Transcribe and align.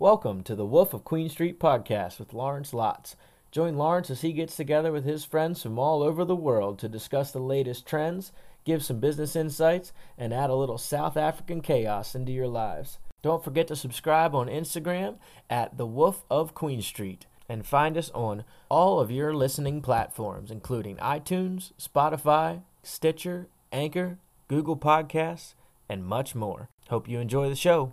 Welcome 0.00 0.42
to 0.42 0.56
the 0.56 0.66
Wolf 0.66 0.92
of 0.92 1.04
Queen 1.04 1.28
Street 1.28 1.60
podcast 1.60 2.18
with 2.18 2.34
Lawrence 2.34 2.72
Lotz. 2.72 3.14
Join 3.52 3.76
Lawrence 3.76 4.10
as 4.10 4.22
he 4.22 4.32
gets 4.32 4.56
together 4.56 4.90
with 4.90 5.04
his 5.04 5.24
friends 5.24 5.62
from 5.62 5.78
all 5.78 6.02
over 6.02 6.24
the 6.24 6.34
world 6.34 6.80
to 6.80 6.88
discuss 6.88 7.30
the 7.30 7.38
latest 7.38 7.86
trends, 7.86 8.32
give 8.64 8.84
some 8.84 8.98
business 8.98 9.36
insights, 9.36 9.92
and 10.18 10.34
add 10.34 10.50
a 10.50 10.56
little 10.56 10.78
South 10.78 11.16
African 11.16 11.60
chaos 11.60 12.16
into 12.16 12.32
your 12.32 12.48
lives. 12.48 12.98
Don't 13.22 13.44
forget 13.44 13.68
to 13.68 13.76
subscribe 13.76 14.34
on 14.34 14.48
Instagram 14.48 15.18
at 15.48 15.78
the 15.78 15.86
Wolf 15.86 16.24
of 16.28 16.56
Queen 16.56 16.82
Street 16.82 17.26
and 17.48 17.64
find 17.64 17.96
us 17.96 18.10
on 18.10 18.42
all 18.68 18.98
of 18.98 19.12
your 19.12 19.32
listening 19.32 19.80
platforms, 19.80 20.50
including 20.50 20.96
iTunes, 20.96 21.70
Spotify, 21.80 22.62
Stitcher, 22.82 23.46
Anchor, 23.70 24.18
Google 24.48 24.76
Podcasts, 24.76 25.54
and 25.88 26.04
much 26.04 26.34
more. 26.34 26.68
Hope 26.88 27.08
you 27.08 27.20
enjoy 27.20 27.48
the 27.48 27.54
show. 27.54 27.92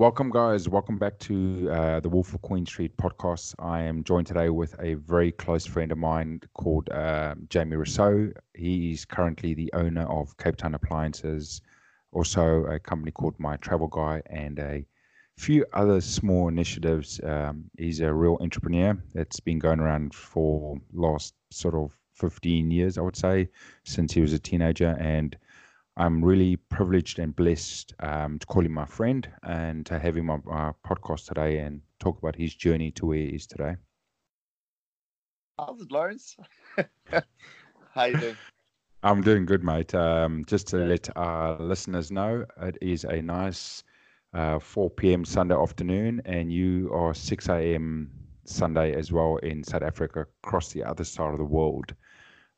Welcome, 0.00 0.30
guys. 0.30 0.66
Welcome 0.66 0.96
back 0.96 1.18
to 1.18 1.68
uh, 1.70 2.00
the 2.00 2.08
Wolf 2.08 2.32
of 2.32 2.40
Queen 2.40 2.64
Street 2.64 2.96
podcast. 2.96 3.54
I 3.58 3.82
am 3.82 4.02
joined 4.02 4.26
today 4.26 4.48
with 4.48 4.74
a 4.80 4.94
very 4.94 5.30
close 5.30 5.66
friend 5.66 5.92
of 5.92 5.98
mine 5.98 6.40
called 6.54 6.88
uh, 6.88 7.34
Jamie 7.50 7.76
Rossouw. 7.76 8.32
He's 8.54 9.04
currently 9.04 9.52
the 9.52 9.70
owner 9.74 10.04
of 10.04 10.34
Cape 10.38 10.56
Town 10.56 10.74
Appliances, 10.74 11.60
also 12.12 12.64
a 12.64 12.78
company 12.78 13.12
called 13.12 13.34
My 13.38 13.58
Travel 13.58 13.88
Guy, 13.88 14.22
and 14.30 14.58
a 14.58 14.86
few 15.36 15.66
other 15.74 16.00
small 16.00 16.48
initiatives. 16.48 17.20
Um, 17.22 17.64
he's 17.76 18.00
a 18.00 18.10
real 18.10 18.38
entrepreneur 18.40 18.96
that's 19.12 19.40
been 19.40 19.58
going 19.58 19.80
around 19.80 20.14
for 20.14 20.78
last 20.94 21.34
sort 21.50 21.74
of 21.74 21.94
15 22.14 22.70
years, 22.70 22.96
I 22.96 23.02
would 23.02 23.16
say, 23.16 23.50
since 23.84 24.14
he 24.14 24.22
was 24.22 24.32
a 24.32 24.38
teenager. 24.38 24.96
And 24.98 25.36
I'm 25.96 26.24
really 26.24 26.56
privileged 26.56 27.18
and 27.18 27.34
blessed 27.34 27.94
um, 28.00 28.38
to 28.38 28.46
call 28.46 28.64
him 28.64 28.72
my 28.72 28.86
friend 28.86 29.28
and 29.42 29.84
to 29.86 29.98
have 29.98 30.16
him 30.16 30.30
on 30.30 30.42
our 30.46 30.74
podcast 30.86 31.26
today 31.26 31.58
and 31.58 31.82
talk 31.98 32.18
about 32.18 32.36
his 32.36 32.54
journey 32.54 32.90
to 32.92 33.06
where 33.06 33.18
he 33.18 33.34
is 33.34 33.46
today. 33.46 33.76
How's 35.58 35.82
it, 35.82 35.92
Lawrence? 35.92 36.36
How 37.94 38.04
you 38.04 38.16
doing? 38.18 38.36
I'm 39.02 39.22
doing 39.22 39.46
good, 39.46 39.64
mate. 39.64 39.94
Um, 39.94 40.44
just 40.46 40.68
to 40.68 40.78
let 40.78 41.08
our 41.16 41.58
listeners 41.58 42.10
know, 42.10 42.44
it 42.62 42.78
is 42.80 43.04
a 43.04 43.20
nice 43.20 43.82
uh, 44.34 44.58
4 44.58 44.90
p.m. 44.90 45.24
Sunday 45.24 45.54
afternoon, 45.54 46.22
and 46.24 46.52
you 46.52 46.90
are 46.92 47.14
6 47.14 47.48
a.m. 47.48 48.10
Sunday 48.44 48.94
as 48.94 49.10
well 49.12 49.36
in 49.38 49.64
South 49.64 49.82
Africa, 49.82 50.26
across 50.44 50.72
the 50.72 50.84
other 50.84 51.04
side 51.04 51.32
of 51.32 51.38
the 51.38 51.44
world. 51.44 51.94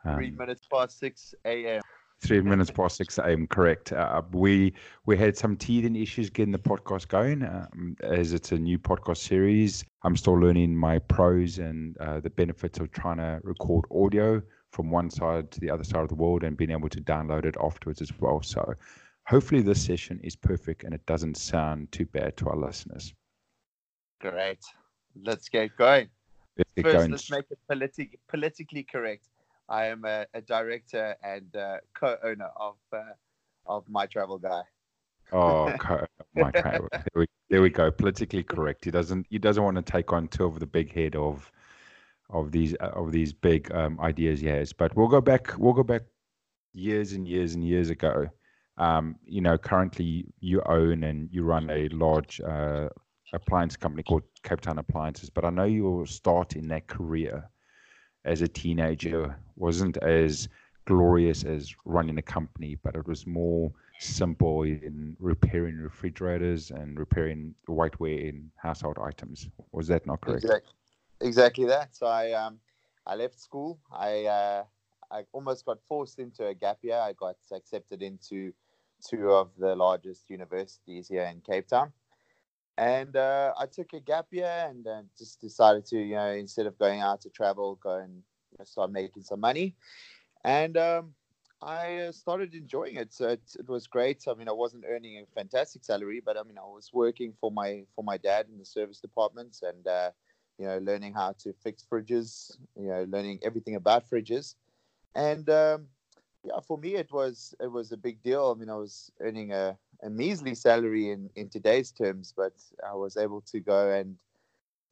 Um, 0.05 0.17
Three 0.17 0.31
minutes 0.31 0.67
past 0.71 0.99
6 0.99 1.35
a.m. 1.45 1.83
Three 2.23 2.41
minutes 2.41 2.71
past 2.71 2.97
6 2.99 3.19
a.m. 3.19 3.49
Correct. 3.49 3.93
Uh, 3.93 4.23
we 4.31 4.75
we 5.07 5.19
had 5.19 5.37
some 5.37 5.57
teething 5.57 5.97
issues 5.97 6.31
getting 6.31 6.53
the 6.53 6.59
podcast 6.59 7.09
going, 7.09 7.43
um, 7.43 7.97
as 8.03 8.33
it's 8.33 8.53
a 8.53 8.59
new 8.59 8.79
podcast 8.79 9.17
series. 9.17 9.85
I'm 10.05 10.17
still 10.17 10.39
learning 10.39 10.77
my 10.77 11.01
pros 11.01 11.59
and 11.59 11.97
uh, 11.99 12.21
the 12.21 12.31
benefits 12.31 12.79
of 12.79 12.93
trying 12.93 13.17
to 13.17 13.41
record 13.43 13.87
audio 13.91 14.41
from 14.71 14.91
one 14.91 15.11
side 15.11 15.51
to 15.51 15.61
the 15.61 15.69
other 15.71 15.83
side 15.83 16.03
of 16.03 16.09
the 16.09 16.15
world 16.15 16.45
and 16.45 16.57
being 16.57 16.71
able 16.71 16.89
to 16.91 17.01
download 17.01 17.45
it 17.45 17.57
afterwards 17.61 18.01
as 18.01 18.13
well. 18.21 18.41
So 18.41 18.73
hopefully 19.27 19.61
this 19.61 19.85
session 19.85 20.21
is 20.23 20.37
perfect 20.37 20.85
and 20.85 20.95
it 20.95 21.05
doesn't 21.07 21.37
sound 21.37 21.91
too 21.91 22.07
bad 22.07 22.37
to 22.39 22.49
our 22.49 22.57
listeners. 22.57 23.13
Great. 24.21 24.61
Let's 25.25 25.49
get 25.49 25.77
going. 25.77 26.09
Let's 26.57 26.71
get 26.77 26.85
First, 26.85 26.97
going. 26.97 27.11
let's 27.11 27.31
make 27.31 27.45
it 27.51 27.59
politi- 27.71 28.19
politically 28.29 28.85
correct. 28.85 29.27
I 29.73 29.87
am 29.87 30.05
a, 30.05 30.27
a 30.35 30.43
director 30.43 31.17
and 31.25 31.57
uh, 31.57 31.79
co-owner 31.95 32.51
of 32.61 32.77
uh, 32.93 33.15
of 33.67 33.89
My 33.89 34.05
Travel 34.07 34.39
Guy. 34.39 34.63
Oh, 35.33 35.73
co- 35.79 36.07
my 36.35 36.51
travel. 36.51 36.89
There 36.93 37.05
we, 37.15 37.27
there 37.49 37.63
we 37.63 37.71
go. 37.71 37.91
Politically 37.91 38.43
correct. 38.43 38.85
He 38.85 38.91
doesn't. 38.91 39.27
He 39.31 39.39
doesn't 39.39 39.65
want 39.65 39.77
to 39.77 39.83
take 39.83 40.13
on 40.13 40.29
two 40.29 40.45
of 40.45 40.61
the 40.61 40.67
big 40.67 40.93
head 40.93 41.17
of 41.17 41.51
of 42.29 42.53
these 42.53 42.75
uh, 42.81 42.91
of 42.95 43.13
these 43.13 43.33
big 43.33 43.73
um, 43.73 43.99
ideas 44.01 44.41
he 44.41 44.49
has. 44.49 44.75
But 44.75 44.95
we'll 44.95 45.09
go 45.09 45.23
back. 45.23 45.57
We'll 45.59 45.73
go 45.73 45.83
back 45.83 46.03
years 46.75 47.13
and 47.13 47.27
years 47.27 47.55
and 47.55 47.65
years 47.65 47.89
ago. 47.89 48.29
Um, 48.77 49.17
you 49.25 49.41
know, 49.41 49.57
currently 49.57 50.27
you 50.41 50.63
own 50.67 51.05
and 51.05 51.31
you 51.33 51.45
run 51.45 51.71
a 51.71 51.89
large 51.89 52.43
uh, 52.43 52.91
appliance 53.33 53.77
company 53.77 54.03
called 54.03 54.25
Cape 54.43 54.61
Town 54.61 54.79
Appliances. 54.79 55.31
But 55.31 55.47
I 55.47 55.51
know 55.51 55.65
your 55.65 56.07
start 56.07 56.57
in 56.57 56.69
that 56.69 56.89
career 56.89 57.49
as 58.25 58.43
a 58.43 58.49
teenager 58.49 59.37
wasn't 59.57 59.97
as 59.99 60.49
glorious 60.87 61.45
as 61.45 61.75
running 61.85 62.19
a 62.19 62.23
company, 62.23 62.77
but 62.83 62.95
it 62.97 63.07
was 63.07 63.27
more 63.27 63.73
simple 63.99 64.63
in 64.65 65.17
repairing 65.21 65.77
refrigerators 65.77 66.71
and 66.71 66.99
repairing 66.99 67.55
whiteware 67.69 68.29
in 68.29 68.51
household 68.57 68.99
items. 69.01 69.49
Was 69.73 69.87
that 69.89 70.07
not 70.07 70.21
correct? 70.21 70.45
Exactly, 70.45 70.73
exactly 71.21 71.65
that. 71.67 71.95
So 71.95 72.07
I 72.07 72.33
um 72.33 72.59
I 73.07 73.15
left 73.15 73.39
school. 73.41 73.79
I 73.93 74.25
uh, 74.27 74.65
I 75.11 75.25
almost 75.33 75.65
got 75.65 75.79
forced 75.89 76.19
into 76.19 76.47
a 76.47 76.55
gap 76.55 76.79
year. 76.83 76.99
I 76.99 77.13
got 77.13 77.37
accepted 77.53 78.03
into 78.03 78.53
two 79.09 79.31
of 79.31 79.51
the 79.59 79.75
largest 79.75 80.31
universities 80.31 81.09
here 81.09 81.25
in 81.25 81.41
Cape 81.41 81.69
Town. 81.69 81.93
And 82.77 83.17
uh, 83.17 83.53
I 83.59 83.67
took 83.67 83.93
a 83.93 84.01
gap 84.01 84.27
year 84.31 84.67
and 84.69 84.87
uh, 84.87 85.03
just 85.19 85.41
decided 85.41 85.85
to, 85.87 85.99
you 85.99 86.15
know, 86.15 86.31
instead 86.31 86.67
of 86.67 86.79
going 86.79 87.01
out 87.01 87.21
to 87.23 87.31
travel, 87.31 87.77
go 87.83 87.97
and 87.97 88.23
you 88.51 88.59
know, 88.59 88.65
start 88.65 88.91
making 88.93 89.23
some 89.23 89.41
money. 89.41 89.77
And 90.45 90.77
um, 90.77 91.15
I 91.63 91.97
uh, 91.99 92.13
started 92.13 92.55
enjoying 92.55 92.97
it. 92.97 93.13
So 93.13 93.29
it, 93.29 93.43
it 93.59 93.69
was 93.69 93.87
great. 93.87 94.25
I 94.29 94.35
mean, 94.35 94.49
I 94.49 94.53
wasn't 94.53 94.85
earning 94.89 95.19
a 95.19 95.27
fantastic 95.35 95.85
salary, 95.85 96.21
but 96.25 96.37
I 96.37 96.43
mean, 96.43 96.59
I 96.59 96.63
was 96.65 96.91
working 96.93 97.33
for 97.41 97.51
my 97.51 97.85
for 97.95 98.05
my 98.05 98.17
dad 98.17 98.47
in 98.51 98.59
the 98.59 98.65
service 98.65 99.01
departments 99.01 99.63
and 99.63 99.87
uh, 99.87 100.11
you 100.59 100.67
know, 100.67 100.79
learning 100.79 101.15
how 101.15 101.33
to 101.41 101.53
fix 101.53 101.85
fridges, 101.85 102.57
you 102.77 102.89
know, 102.89 103.05
learning 103.09 103.41
everything 103.43 103.77
about 103.77 104.09
fridges. 104.09 104.55
And 105.15 105.49
um, 105.51 105.89
yeah, 106.45 106.61
for 106.67 106.79
me, 106.79 106.95
it 106.97 107.13
was 107.13 107.55
it 107.61 107.71
was 107.71 107.93
a 107.93 107.97
big 107.97 108.23
deal. 108.23 108.53
I 108.55 108.59
mean, 108.59 108.71
I 108.71 108.77
was 108.77 109.11
earning 109.21 109.53
a, 109.53 109.77
a 110.03 110.11
measly 110.11 110.55
salary 110.55 111.11
in 111.11 111.31
in 111.35 111.49
today's 111.49 111.93
terms, 111.93 112.33
but 112.37 112.55
I 112.87 112.95
was 112.95 113.17
able 113.17 113.41
to 113.43 113.61
go 113.61 113.91
and 113.91 114.17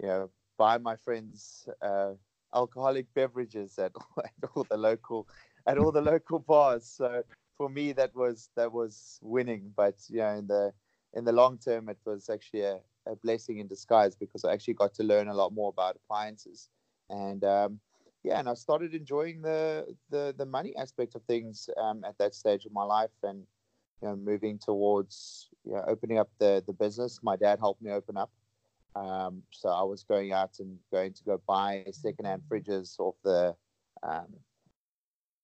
you 0.01 0.07
know 0.09 0.31
buy 0.59 0.79
my 0.79 0.97
friends 0.97 1.69
uh, 1.83 2.13
alcoholic 2.55 3.13
beverages 3.15 3.79
at, 3.79 3.93
at 4.25 4.51
all 4.55 4.67
the 4.71 4.77
local 4.77 5.27
at 5.67 5.79
all 5.79 5.93
the 5.93 6.03
local 6.03 6.39
bars. 6.39 6.87
So 6.87 7.23
for 7.57 7.69
me, 7.69 7.93
that 7.93 8.15
was 8.15 8.51
that 8.57 8.73
was 8.73 9.19
winning. 9.23 9.73
But 9.77 9.97
you 10.09 10.19
know, 10.19 10.35
in 10.37 10.47
the 10.47 10.73
in 11.15 11.25
the 11.25 11.33
long 11.33 11.59
term, 11.59 11.89
it 11.89 11.99
was 12.05 12.29
actually 12.29 12.63
a, 12.63 12.81
a 13.07 13.17
blessing 13.17 13.59
in 13.59 13.67
disguise 13.67 14.15
because 14.15 14.45
I 14.45 14.53
actually 14.53 14.75
got 14.75 14.95
to 14.95 15.03
learn 15.05 15.29
a 15.29 15.35
lot 15.35 15.53
more 15.53 15.71
about 15.71 15.97
appliances 15.97 16.69
and. 17.09 17.45
Um, 17.45 17.81
yeah, 18.23 18.39
and 18.39 18.49
I 18.49 18.55
started 18.55 18.95
enjoying 18.95 19.41
the 19.43 19.97
the 20.11 20.35
the 20.37 20.45
money 20.45 20.77
aspect 20.77 21.15
of 21.15 21.23
things 21.25 21.71
um, 21.79 22.05
at 22.05 22.19
that 22.19 22.35
stage 22.35 22.67
of 22.67 22.73
my 22.73 22.85
life, 22.85 23.17
and 23.23 23.47
you 24.03 24.09
know, 24.09 24.17
moving 24.17 24.59
towards 24.59 25.49
you 25.65 25.73
know, 25.73 25.85
opening 25.87 26.19
up 26.19 26.31
the 26.39 26.63
the 26.67 26.73
business. 26.73 27.21
My 27.23 27.37
dad 27.37 27.59
helped 27.59 27.83
me 27.83 27.91
open 27.91 28.17
up, 28.17 28.31
um, 28.97 29.43
so 29.51 29.69
I 29.69 29.83
was 29.83 30.05
going 30.05 30.33
out 30.33 30.59
and 30.59 30.79
going 30.93 31.13
to 31.15 31.25
go 31.25 31.41
buy 31.47 31.85
secondhand 31.93 32.43
fridges 32.51 32.99
off 32.99 33.17
the 33.25 33.55
um, 34.03 34.35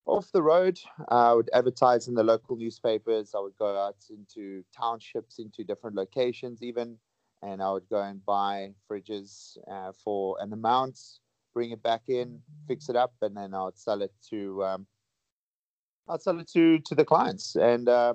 off 0.05 0.31
the 0.31 0.43
road. 0.43 0.79
I 1.09 1.33
would 1.33 1.49
advertise 1.53 2.07
in 2.07 2.15
the 2.15 2.23
local 2.23 2.55
newspapers. 2.55 3.33
I 3.35 3.39
would 3.39 3.57
go 3.57 3.77
out 3.77 3.97
into 4.09 4.63
townships, 4.75 5.39
into 5.39 5.63
different 5.63 5.95
locations, 5.95 6.63
even, 6.63 6.97
and 7.41 7.61
I 7.61 7.71
would 7.71 7.87
go 7.89 8.01
and 8.01 8.25
buy 8.25 8.73
fridges 8.89 9.57
uh, 9.69 9.91
for 10.03 10.37
an 10.39 10.53
amount 10.53 10.99
bring 11.57 11.71
it 11.71 11.81
back 11.81 12.03
in, 12.07 12.39
fix 12.67 12.87
it 12.87 12.95
up, 12.95 13.15
and 13.23 13.35
then 13.35 13.51
I'd 13.55 13.75
sell 13.75 14.03
it 14.03 14.13
to 14.29 14.63
um, 14.63 14.85
I'd 16.07 16.21
sell 16.21 16.39
it 16.39 16.47
to 16.49 16.77
to 16.77 16.93
the 16.93 17.03
clients. 17.03 17.55
And 17.55 17.89
uh, 17.89 18.13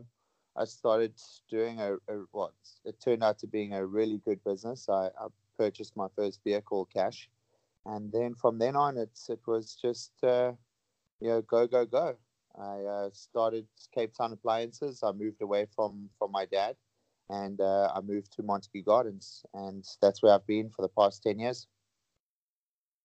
I 0.56 0.64
started 0.64 1.14
doing 1.50 1.80
a, 1.80 1.94
a 1.94 2.24
what 2.32 2.52
it 2.84 3.00
turned 3.00 3.24
out 3.24 3.38
to 3.40 3.46
being 3.46 3.72
a 3.72 3.84
really 3.86 4.20
good 4.24 4.42
business. 4.44 4.88
I, 4.88 5.06
I, 5.06 5.28
purchased 5.58 5.94
my 5.96 6.08
first 6.16 6.40
vehicle 6.42 6.88
cash, 6.92 7.28
and 7.84 8.10
then 8.10 8.34
from 8.34 8.58
then 8.58 8.74
on, 8.74 8.96
it's 8.96 9.28
it 9.28 9.40
was 9.46 9.76
just 9.80 10.12
uh, 10.24 10.52
you 11.20 11.28
know 11.28 11.42
go 11.42 11.66
go 11.66 11.84
go. 11.84 12.16
I 12.58 12.80
uh, 12.80 13.10
started 13.12 13.66
Cape 13.94 14.14
Town 14.14 14.32
Appliances. 14.32 15.02
I 15.02 15.12
moved 15.12 15.42
away 15.42 15.66
from 15.74 16.08
from 16.18 16.32
my 16.32 16.46
dad, 16.46 16.76
and 17.28 17.60
uh, 17.60 17.92
I 17.94 18.00
moved 18.00 18.32
to 18.32 18.42
Montague 18.42 18.82
Gardens, 18.82 19.44
and 19.54 19.84
that's 20.00 20.22
where 20.22 20.34
I've 20.34 20.46
been 20.46 20.70
for 20.70 20.82
the 20.82 20.88
past 20.88 21.22
ten 21.22 21.38
years. 21.38 21.66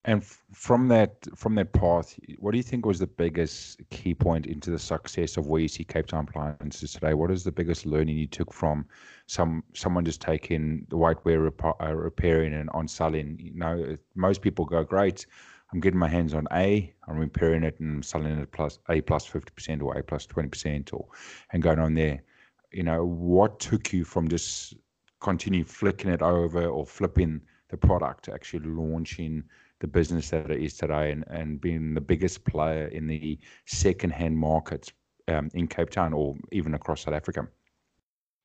And 0.07 0.24
from 0.24 0.88
that 0.88 1.27
from 1.36 1.56
that 1.56 1.74
path, 1.74 2.18
what 2.39 2.51
do 2.51 2.57
you 2.57 2.63
think 2.63 2.86
was 2.86 2.98
the 2.98 3.07
biggest 3.07 3.81
key 3.89 4.13
point 4.13 4.45
into 4.45 4.71
the 4.71 4.80
success 4.80 5.36
of 5.36 5.48
where 5.48 5.59
you 5.59 5.68
see 5.68 5.83
Cape 5.83 6.07
Town 6.07 6.25
appliances 6.27 6.94
today? 6.94 7.13
What 7.13 7.30
is 7.30 7.44
the 7.44 7.51
biggest 7.51 7.86
learning 7.86 8.18
you 8.18 8.25
took 8.25 8.54
from 8.54 8.86
some 9.25 9.65
someone 9.74 10.06
just 10.06 10.21
taking 10.21 10.88
the 10.89 10.95
whiteware 10.95 11.51
repa- 11.51 11.75
uh, 11.86 11.94
repairing 11.94 12.54
and 12.54 12.69
on 12.69 12.88
selling? 12.88 13.38
You 13.38 13.54
know, 13.56 13.98
most 14.15 14.42
people 14.42 14.63
go, 14.63 14.81
"Great, 14.81 15.25
I'm 15.74 15.81
getting 15.81 16.00
my 16.00 16.07
hands 16.07 16.33
on 16.33 16.48
A, 16.53 16.94
I'm 17.10 17.18
repairing 17.18 17.63
it 17.63 17.77
and 17.81 18.03
selling 18.03 18.39
it 18.39 18.51
plus 18.53 18.80
A 18.88 19.01
plus 19.01 19.24
plus 19.24 19.25
fifty 19.25 19.51
percent 19.53 19.81
or 19.81 19.92
A 19.98 20.03
plus 20.03 20.25
plus 20.25 20.25
twenty 20.25 20.48
percent, 20.48 20.94
or 20.94 21.06
and 21.51 21.62
going 21.62 21.80
on 21.80 21.95
there." 21.95 22.24
You 22.71 22.83
know, 22.83 23.06
what 23.06 23.60
took 23.60 23.92
you 23.92 24.06
from 24.06 24.30
just 24.30 24.74
continue 25.19 25.65
flicking 25.65 26.12
it 26.12 26.21
over 26.21 26.65
or 26.65 26.86
flipping 26.86 27.42
the 27.68 27.75
product 27.75 28.24
to 28.25 28.33
actually 28.33 28.69
launching 28.69 29.44
the 29.79 29.88
business 29.88 30.29
that 30.31 30.50
it 30.50 30.62
is 30.62 30.75
today 30.75 31.12
and, 31.12 31.24
and 31.27 31.62
being 31.62 31.94
the 31.94 32.01
biggest 32.01 32.44
player 32.45 32.88
in 32.88 33.07
the 33.07 33.38
second-hand 33.65 34.38
markets 34.38 34.91
um, 35.27 35.50
in 35.53 35.68
Cape 35.68 35.89
Town 35.89 36.13
or 36.13 36.35
even 36.51 36.74
across 36.74 37.01
South 37.01 37.13
Africa? 37.13 37.47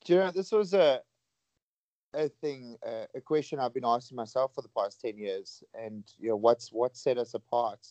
Do 0.05 0.14
you 0.14 0.19
know, 0.19 0.31
this 0.31 0.52
was 0.52 0.75
a 0.75 1.00
a 2.14 2.29
thing, 2.29 2.76
a 2.84 3.20
question 3.23 3.58
I've 3.58 3.73
been 3.73 3.87
asking 3.87 4.17
myself 4.17 4.55
for 4.55 4.61
the 4.61 4.69
past 4.76 5.00
ten 5.00 5.17
years, 5.17 5.62
and 5.75 6.05
you 6.19 6.29
know, 6.29 6.37
what's 6.37 6.70
what 6.70 6.96
set 6.96 7.17
us 7.17 7.34
apart? 7.34 7.87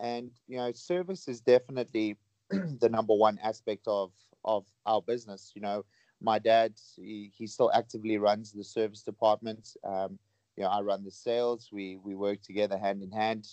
And 0.00 0.30
you 0.46 0.58
know, 0.58 0.70
service 0.72 1.26
is 1.26 1.40
definitely 1.40 2.16
the 2.50 2.88
number 2.88 3.14
one 3.14 3.38
aspect 3.42 3.88
of 3.88 4.12
of 4.44 4.64
our 4.86 5.02
business. 5.02 5.52
You 5.54 5.62
know, 5.62 5.84
my 6.20 6.38
dad, 6.38 6.74
he, 6.96 7.30
he 7.34 7.46
still 7.46 7.70
actively 7.72 8.18
runs 8.18 8.52
the 8.52 8.64
service 8.64 9.02
department. 9.02 9.76
Um, 9.84 10.18
you 10.56 10.64
know, 10.64 10.70
I 10.70 10.80
run 10.80 11.04
the 11.04 11.10
sales. 11.10 11.70
We 11.72 11.98
we 12.02 12.14
work 12.14 12.42
together 12.42 12.78
hand 12.78 13.02
in 13.02 13.10
hand. 13.10 13.48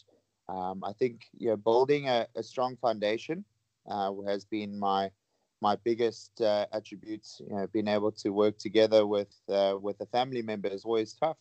Um, 0.49 0.83
I 0.83 0.93
think 0.93 1.25
you 1.37 1.49
know, 1.49 1.57
building 1.57 2.07
a, 2.07 2.27
a 2.35 2.43
strong 2.43 2.77
foundation 2.77 3.45
uh, 3.89 4.11
has 4.27 4.45
been 4.45 4.77
my 4.77 5.11
my 5.61 5.75
biggest 5.75 6.41
uh, 6.41 6.65
attributes. 6.73 7.41
You 7.47 7.55
know, 7.55 7.67
being 7.67 7.87
able 7.87 8.11
to 8.11 8.29
work 8.29 8.57
together 8.57 9.05
with 9.05 9.33
uh, 9.49 9.75
with 9.81 9.99
a 10.01 10.05
family 10.05 10.41
member 10.41 10.69
is 10.69 10.85
always 10.85 11.13
tough. 11.13 11.37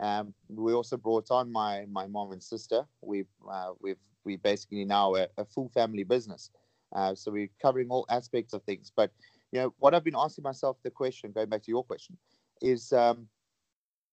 Um, 0.00 0.34
we 0.48 0.72
also 0.74 0.96
brought 0.96 1.30
on 1.30 1.50
my 1.50 1.86
my 1.90 2.06
mom 2.06 2.32
and 2.32 2.42
sister. 2.42 2.86
We've 3.00 3.32
uh, 3.50 3.72
we've 3.80 3.98
we 4.24 4.36
basically 4.36 4.84
now 4.84 5.14
a, 5.14 5.28
a 5.38 5.44
full 5.44 5.68
family 5.70 6.04
business. 6.04 6.50
Uh, 6.94 7.14
so 7.14 7.30
we're 7.30 7.50
covering 7.60 7.88
all 7.90 8.06
aspects 8.08 8.52
of 8.52 8.62
things. 8.62 8.92
But 8.94 9.10
you 9.52 9.60
know 9.60 9.74
what 9.78 9.94
I've 9.94 10.04
been 10.04 10.16
asking 10.16 10.42
myself 10.42 10.76
the 10.82 10.90
question, 10.90 11.32
going 11.32 11.48
back 11.48 11.62
to 11.62 11.70
your 11.70 11.84
question, 11.84 12.16
is 12.60 12.92
um, 12.92 13.28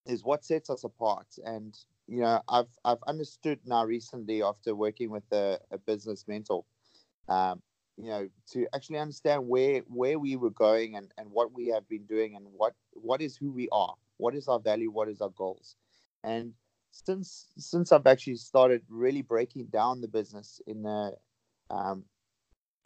is 0.06 0.24
what 0.24 0.44
sets 0.46 0.70
us 0.70 0.84
apart. 0.84 1.28
And 1.44 1.78
you 2.08 2.22
know 2.22 2.42
I've 2.50 2.70
I've 2.86 3.04
understood 3.08 3.60
now 3.66 3.86
recently 3.86 4.44
after 4.44 4.76
working 4.76 5.10
with 5.10 5.24
a, 5.32 5.60
a 5.72 5.78
business 5.78 6.26
mentor. 6.28 6.66
Um, 7.30 7.62
you 7.98 8.10
know 8.10 8.28
to 8.52 8.68
actually 8.74 8.98
understand 8.98 9.48
where 9.48 9.82
where 9.88 10.18
we 10.18 10.36
were 10.36 10.50
going 10.50 10.96
and 10.96 11.12
and 11.18 11.30
what 11.32 11.54
we 11.54 11.68
have 11.68 11.88
been 11.88 12.06
doing 12.06 12.36
and 12.36 12.46
what 12.58 12.74
what 12.94 13.22
is 13.22 13.38
who 13.38 13.52
we 13.52 13.70
are 13.72 13.94
what 14.18 14.36
is 14.36 14.48
our 14.48 14.60
value 14.60 14.92
what 14.92 15.08
is 15.08 15.22
our 15.22 15.30
goals 15.30 15.76
and 16.24 16.54
since 16.92 17.48
since 17.58 17.92
i've 17.92 18.08
actually 18.08 18.36
started 18.36 18.82
really 18.90 19.22
breaking 19.22 19.66
down 19.66 20.02
the 20.02 20.08
business 20.08 20.60
in 20.68 20.82
the 20.84 21.14
um, 21.70 22.04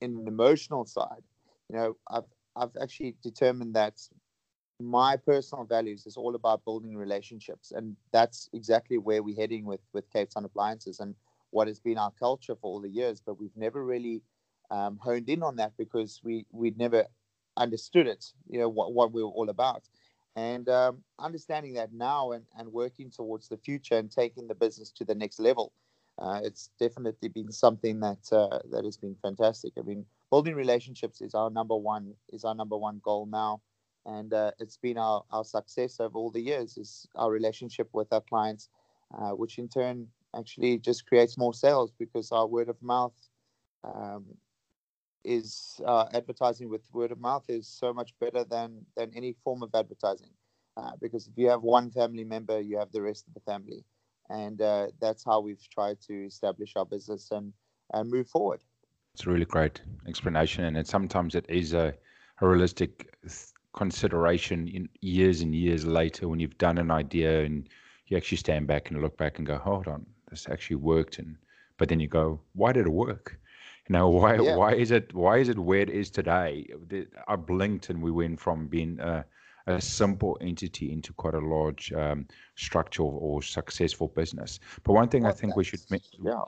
in 0.02 0.18
an 0.18 0.28
emotional 0.28 0.86
side 0.86 1.24
you 1.70 1.76
know 1.76 1.96
i've 2.10 2.30
i've 2.56 2.76
actually 2.82 3.16
determined 3.24 3.76
that 3.76 4.00
my 4.80 5.18
personal 5.18 5.66
values 5.66 6.06
is 6.06 6.18
all 6.18 6.36
about 6.36 6.64
building 6.64 6.96
relationships 6.96 7.72
and 7.72 7.96
that's 8.12 8.50
exactly 8.54 8.98
where 8.98 9.24
we're 9.24 9.36
heading 9.36 9.66
with 9.66 9.80
with 9.94 10.12
cape 10.12 10.30
town 10.30 10.46
appliances 10.46 11.00
and 11.00 11.16
what 11.50 11.68
has 11.68 11.80
been 11.80 11.98
our 11.98 12.12
culture 12.20 12.56
for 12.56 12.72
all 12.72 12.82
the 12.82 12.90
years 12.90 13.22
but 13.26 13.40
we've 13.40 13.56
never 13.56 13.84
really 13.84 14.22
um, 14.70 15.00
honed 15.02 15.30
in 15.30 15.42
on 15.44 15.56
that 15.56 15.72
because 15.78 16.22
we 16.24 16.46
we'd 16.52 16.78
never 16.78 17.06
understood 17.58 18.08
it, 18.08 18.26
you 18.48 18.60
know, 18.60 18.70
what, 18.70 18.94
what 18.94 19.12
we 19.12 19.24
were 19.24 19.30
all 19.30 19.50
about. 19.50 19.84
And 20.36 20.70
um, 20.70 21.00
understanding 21.20 21.74
that 21.74 21.92
now 21.94 22.32
and, 22.32 22.46
and 22.58 22.72
working 22.72 23.10
towards 23.10 23.50
the 23.50 23.58
future 23.58 23.98
and 23.98 24.12
taking 24.12 24.48
the 24.48 24.54
business 24.56 24.92
to 24.92 25.04
the 25.04 25.16
next 25.16 25.40
level, 25.40 25.74
uh, 26.20 26.40
it's 26.44 26.70
definitely 26.80 27.30
been 27.30 27.52
something 27.52 28.00
that 28.00 28.32
uh, 28.32 28.60
that 28.72 28.86
has 28.86 28.98
been 28.98 29.16
fantastic. 29.22 29.74
I 29.78 29.82
mean, 29.82 30.06
building 30.30 30.56
relationships 30.56 31.22
is 31.22 31.34
our 31.34 31.50
number 31.50 31.76
one 31.76 32.14
is 32.32 32.44
our 32.44 32.56
number 32.56 32.78
one 32.78 33.02
goal 33.04 33.26
now, 33.26 33.62
and 34.08 34.34
uh, 34.34 34.52
it's 34.60 34.78
been 34.78 34.98
our, 34.98 35.24
our 35.32 35.44
success 35.44 36.00
over 36.00 36.18
all 36.18 36.32
the 36.32 36.42
years 36.42 36.78
is 36.78 37.08
our 37.16 37.30
relationship 37.30 37.90
with 37.92 38.12
our 38.14 38.22
clients, 38.22 38.70
uh, 39.18 39.32
which 39.32 39.60
in 39.60 39.68
turn 39.68 40.08
actually 40.36 40.78
just 40.78 41.06
creates 41.06 41.38
more 41.38 41.54
sales 41.54 41.92
because 42.00 42.32
our 42.32 42.48
word 42.48 42.70
of 42.70 42.82
mouth 42.82 43.16
um, 43.84 44.26
is 45.24 45.82
uh, 45.86 46.06
advertising 46.14 46.70
with 46.70 46.82
word 46.94 47.12
of 47.12 47.20
mouth 47.20 47.44
is 47.50 47.68
so 47.68 47.94
much 47.94 48.14
better 48.20 48.44
than 48.46 48.86
than 48.96 49.12
any 49.14 49.34
form 49.44 49.62
of 49.62 49.70
advertising 49.74 50.30
uh, 50.78 50.92
because 51.02 51.28
if 51.28 51.34
you 51.36 51.50
have 51.50 51.64
one 51.64 51.92
family 51.92 52.24
member 52.24 52.60
you 52.62 52.78
have 52.78 52.92
the 52.92 53.02
rest 53.02 53.28
of 53.28 53.34
the 53.34 53.42
family. 53.42 53.84
And 54.30 54.62
uh, 54.62 54.88
that's 55.00 55.24
how 55.24 55.40
we've 55.40 55.66
tried 55.70 56.02
to 56.02 56.26
establish 56.26 56.74
our 56.76 56.86
business 56.86 57.32
and 57.32 57.54
and 57.94 58.10
move 58.10 58.28
forward. 58.28 58.62
It's 59.14 59.26
a 59.26 59.30
really 59.30 59.46
great 59.46 59.82
explanation 60.08 60.64
and 60.64 60.88
sometimes 60.88 61.36
it 61.36 61.46
is 61.50 61.74
a, 61.74 61.94
a 62.42 62.48
realistic 62.48 63.10
consideration 63.78 64.68
in 64.68 64.90
years 65.02 65.42
and 65.42 65.54
years 65.56 65.86
later 65.86 66.28
when 66.28 66.40
you've 66.40 66.58
done 66.58 66.78
an 66.78 66.92
idea 66.92 67.44
and 67.44 67.70
you 68.08 68.18
actually 68.18 68.38
stand 68.38 68.68
back 68.68 68.90
and 68.90 69.02
look 69.02 69.16
back 69.18 69.38
and 69.38 69.48
go 69.48 69.58
hold 69.58 69.88
on 69.88 70.06
this 70.30 70.48
actually 70.50 70.76
worked 70.76 71.20
and 71.20 71.38
but 71.78 71.88
then 71.88 72.00
you 72.00 72.08
go 72.08 72.40
why 72.54 72.72
did 72.72 72.86
it 72.88 72.92
work 72.92 73.40
now, 73.90 74.08
why 74.20 74.36
yeah. 74.36 74.56
why 74.56 74.74
is 74.74 74.92
it 74.92 75.14
why 75.14 75.38
is 75.38 75.50
it 75.50 75.58
where 75.58 75.82
it 75.82 75.90
is 75.90 76.10
today? 76.10 76.68
I 77.28 77.36
blinked 77.36 77.90
and 77.90 78.02
we 78.02 78.12
went 78.12 78.40
from 78.40 78.68
being 78.68 79.00
a, 79.00 79.26
a 79.68 79.82
simple 79.82 80.38
entity 80.42 80.92
into 80.92 81.14
quite 81.14 81.34
a 81.34 81.40
large 81.40 81.92
um, 81.94 82.28
structure 82.56 83.04
or 83.04 83.42
successful 83.42 84.08
business. 84.10 84.60
But 84.84 84.94
one 84.94 85.10
thing 85.10 85.24
well, 85.24 85.32
I 85.32 85.36
think 85.36 85.56
we 85.56 85.64
should 85.64 85.82
yeah. 85.90 86.42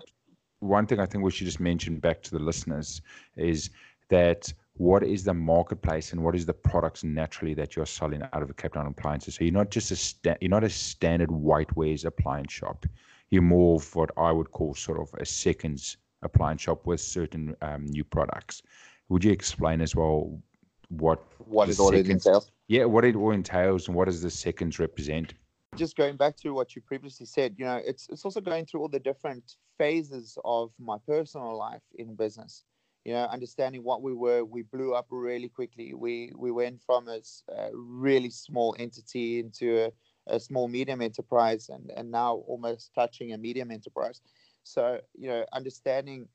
one 0.60 0.86
thing 0.86 1.00
I 1.00 1.06
think 1.06 1.24
we 1.24 1.32
should 1.32 1.48
just 1.48 1.60
mention 1.60 2.00
back 2.00 2.22
to 2.24 2.32
the 2.32 2.40
listeners 2.40 3.02
is 3.36 3.70
that 4.10 4.52
what 4.80 5.04
is 5.04 5.26
the 5.26 5.34
marketplace 5.34 6.14
and 6.14 6.24
what 6.24 6.34
is 6.34 6.46
the 6.46 6.54
products 6.54 7.04
naturally 7.04 7.54
that 7.54 7.76
you're 7.76 7.86
selling 7.86 8.24
out 8.32 8.42
of 8.42 8.56
Cape 8.56 8.74
Town 8.74 8.88
appliances. 8.88 9.36
So 9.36 9.44
you're 9.44 9.52
not 9.54 9.72
just 9.72 9.92
a 9.92 9.96
sta- 9.98 10.38
you're 10.40 10.50
not 10.50 10.64
a 10.64 10.70
standard 10.70 11.28
whitewares 11.28 12.06
appliance 12.06 12.54
shop. 12.54 12.86
You're 13.30 13.42
more 13.42 13.76
of 13.76 13.94
what 13.94 14.10
I 14.16 14.32
would 14.32 14.52
call 14.52 14.74
sort 14.74 15.02
of 15.02 15.14
a 15.20 15.26
seconds 15.26 15.98
appliance 16.22 16.62
shop 16.62 16.86
with 16.86 17.02
certain 17.02 17.58
um, 17.62 17.88
new 17.88 18.06
products. 18.06 18.62
Would 19.10 19.26
you 19.26 19.34
explain 19.34 19.82
as 19.82 19.98
well 19.98 20.40
what 20.88 21.22
what 21.40 21.68
it 21.68 21.78
all 21.78 21.94
entails? 21.94 22.50
Yeah, 22.70 22.86
what 22.86 23.04
it 23.04 23.18
all 23.18 23.32
entails 23.32 23.90
and 23.90 23.98
what 23.98 24.06
does 24.06 24.22
the 24.22 24.32
seconds 24.32 24.80
represent? 24.80 25.34
Just 25.76 25.98
going 25.98 26.16
back 26.16 26.38
to 26.38 26.52
what 26.52 26.74
you 26.74 26.82
previously 26.82 27.26
said, 27.26 27.56
you 27.58 27.66
know, 27.66 27.82
it's 27.86 28.08
it's 28.10 28.24
also 28.24 28.40
going 28.40 28.66
through 28.66 28.80
all 28.80 28.88
the 28.88 29.00
different 29.00 29.56
phases 29.78 30.38
of 30.46 30.72
my 30.80 30.98
personal 31.06 31.58
life 31.58 31.84
in 31.96 32.16
business. 32.16 32.64
You 33.10 33.16
know, 33.16 33.26
understanding 33.38 33.84
what 33.84 34.04
we 34.04 34.14
were, 34.14 34.46
we 34.46 34.64
blew 34.64 34.94
up 34.94 35.08
really 35.10 35.50
quickly. 35.50 35.94
We 35.94 36.34
we 36.38 36.52
went 36.52 36.82
from 36.84 37.08
a, 37.08 37.22
a 37.52 37.70
really 37.74 38.30
small 38.30 38.76
entity 38.80 39.40
into 39.40 39.86
a, 39.86 40.36
a 40.36 40.40
small 40.40 40.68
medium 40.68 41.02
enterprise, 41.02 41.70
and 41.70 41.92
and 41.98 42.12
now 42.12 42.36
almost 42.48 42.94
touching 42.94 43.34
a 43.34 43.38
medium 43.38 43.72
enterprise 43.72 44.22
so, 44.64 45.02
you 45.16 45.28
know, 45.30 45.46
understanding, 45.54 46.28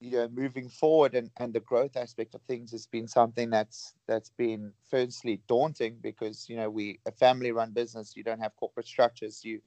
you 0.00 0.12
know, 0.12 0.28
moving 0.28 0.68
forward 0.68 1.14
and, 1.14 1.30
and 1.38 1.52
the 1.52 1.60
growth 1.60 1.96
aspect 1.96 2.34
of 2.34 2.42
things 2.42 2.72
has 2.72 2.86
been 2.86 3.08
something 3.08 3.50
that's 3.50 3.94
that's 4.06 4.30
been 4.30 4.72
firstly 4.90 5.42
daunting 5.48 5.98
because, 6.02 6.48
you 6.48 6.56
know, 6.56 6.70
we 6.70 7.00
a 7.06 7.12
family 7.12 7.52
run 7.52 7.72
business, 7.72 8.16
you 8.16 8.24
don't 8.24 8.40
have 8.40 8.56
corporate 8.56 8.86
structures, 8.86 9.44
you 9.44 9.60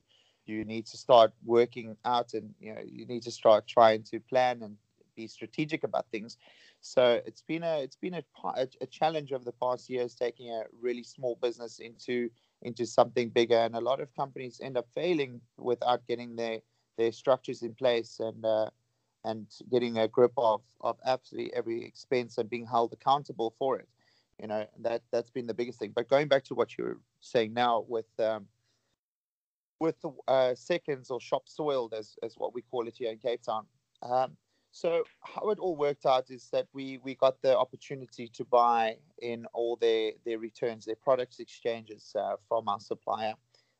you 0.45 0.65
need 0.65 0.87
to 0.87 0.97
start 0.97 1.33
working 1.45 1.97
out 2.05 2.33
and 2.33 2.55
you 2.59 2.73
know 2.73 2.81
you 2.85 3.05
need 3.05 3.23
to 3.23 3.31
start 3.31 3.67
trying 3.67 4.03
to 4.03 4.19
plan 4.19 4.63
and 4.63 4.77
be 5.21 5.27
strategic 5.27 5.83
about 5.83 6.05
things 6.11 6.37
so 6.81 7.21
it's 7.27 7.43
been 7.51 7.63
a 7.63 7.75
it's 7.85 7.99
been 8.05 8.15
a, 8.15 8.23
a, 8.85 8.87
challenge 8.99 9.31
over 9.31 9.45
the 9.45 9.59
past 9.65 9.89
years 9.89 10.15
taking 10.15 10.49
a 10.49 10.63
really 10.81 11.03
small 11.03 11.37
business 11.41 11.79
into 11.79 12.29
into 12.63 12.85
something 12.85 13.29
bigger 13.29 13.61
and 13.65 13.75
a 13.75 13.87
lot 13.89 13.99
of 14.01 14.15
companies 14.15 14.61
end 14.67 14.77
up 14.77 14.87
failing 14.93 15.39
without 15.57 16.01
getting 16.07 16.35
their 16.35 16.59
their 16.97 17.11
structures 17.11 17.61
in 17.63 17.73
place 17.73 18.19
and 18.19 18.45
uh, 18.45 18.69
and 19.23 19.47
getting 19.71 19.97
a 19.97 20.07
grip 20.07 20.33
of 20.37 20.61
of 20.81 20.97
absolutely 21.05 21.53
every 21.53 21.83
expense 21.83 22.37
and 22.37 22.49
being 22.49 22.65
held 22.65 22.93
accountable 22.93 23.53
for 23.57 23.79
it. 23.79 23.87
You 24.39 24.47
know 24.47 24.65
that 24.79 25.01
that's 25.11 25.29
been 25.29 25.47
the 25.47 25.53
biggest 25.53 25.79
thing. 25.79 25.93
But 25.95 26.09
going 26.09 26.27
back 26.27 26.43
to 26.45 26.55
what 26.55 26.77
you're 26.77 26.99
saying 27.19 27.53
now 27.53 27.85
with 27.87 28.11
um, 28.19 28.47
with 29.79 29.97
uh, 30.27 30.55
seconds 30.55 31.09
or 31.09 31.19
shop 31.19 31.43
soiled 31.47 31.93
as 31.93 32.17
as 32.23 32.35
what 32.37 32.53
we 32.53 32.61
call 32.61 32.87
it 32.87 32.95
here 32.97 33.11
in 33.11 33.17
Cape 33.17 33.43
Town. 33.43 33.65
Um, 34.01 34.37
so 34.71 35.03
how 35.21 35.49
it 35.49 35.59
all 35.59 35.75
worked 35.75 36.05
out 36.05 36.29
is 36.29 36.49
that 36.51 36.67
we 36.73 36.97
we 37.03 37.15
got 37.15 37.41
the 37.41 37.57
opportunity 37.57 38.27
to 38.29 38.45
buy 38.45 38.97
in 39.21 39.45
all 39.53 39.75
their 39.75 40.13
their 40.25 40.39
returns, 40.39 40.85
their 40.85 40.95
products 40.95 41.39
exchanges 41.39 42.15
uh, 42.17 42.35
from 42.47 42.67
our 42.67 42.79
supplier. 42.79 43.33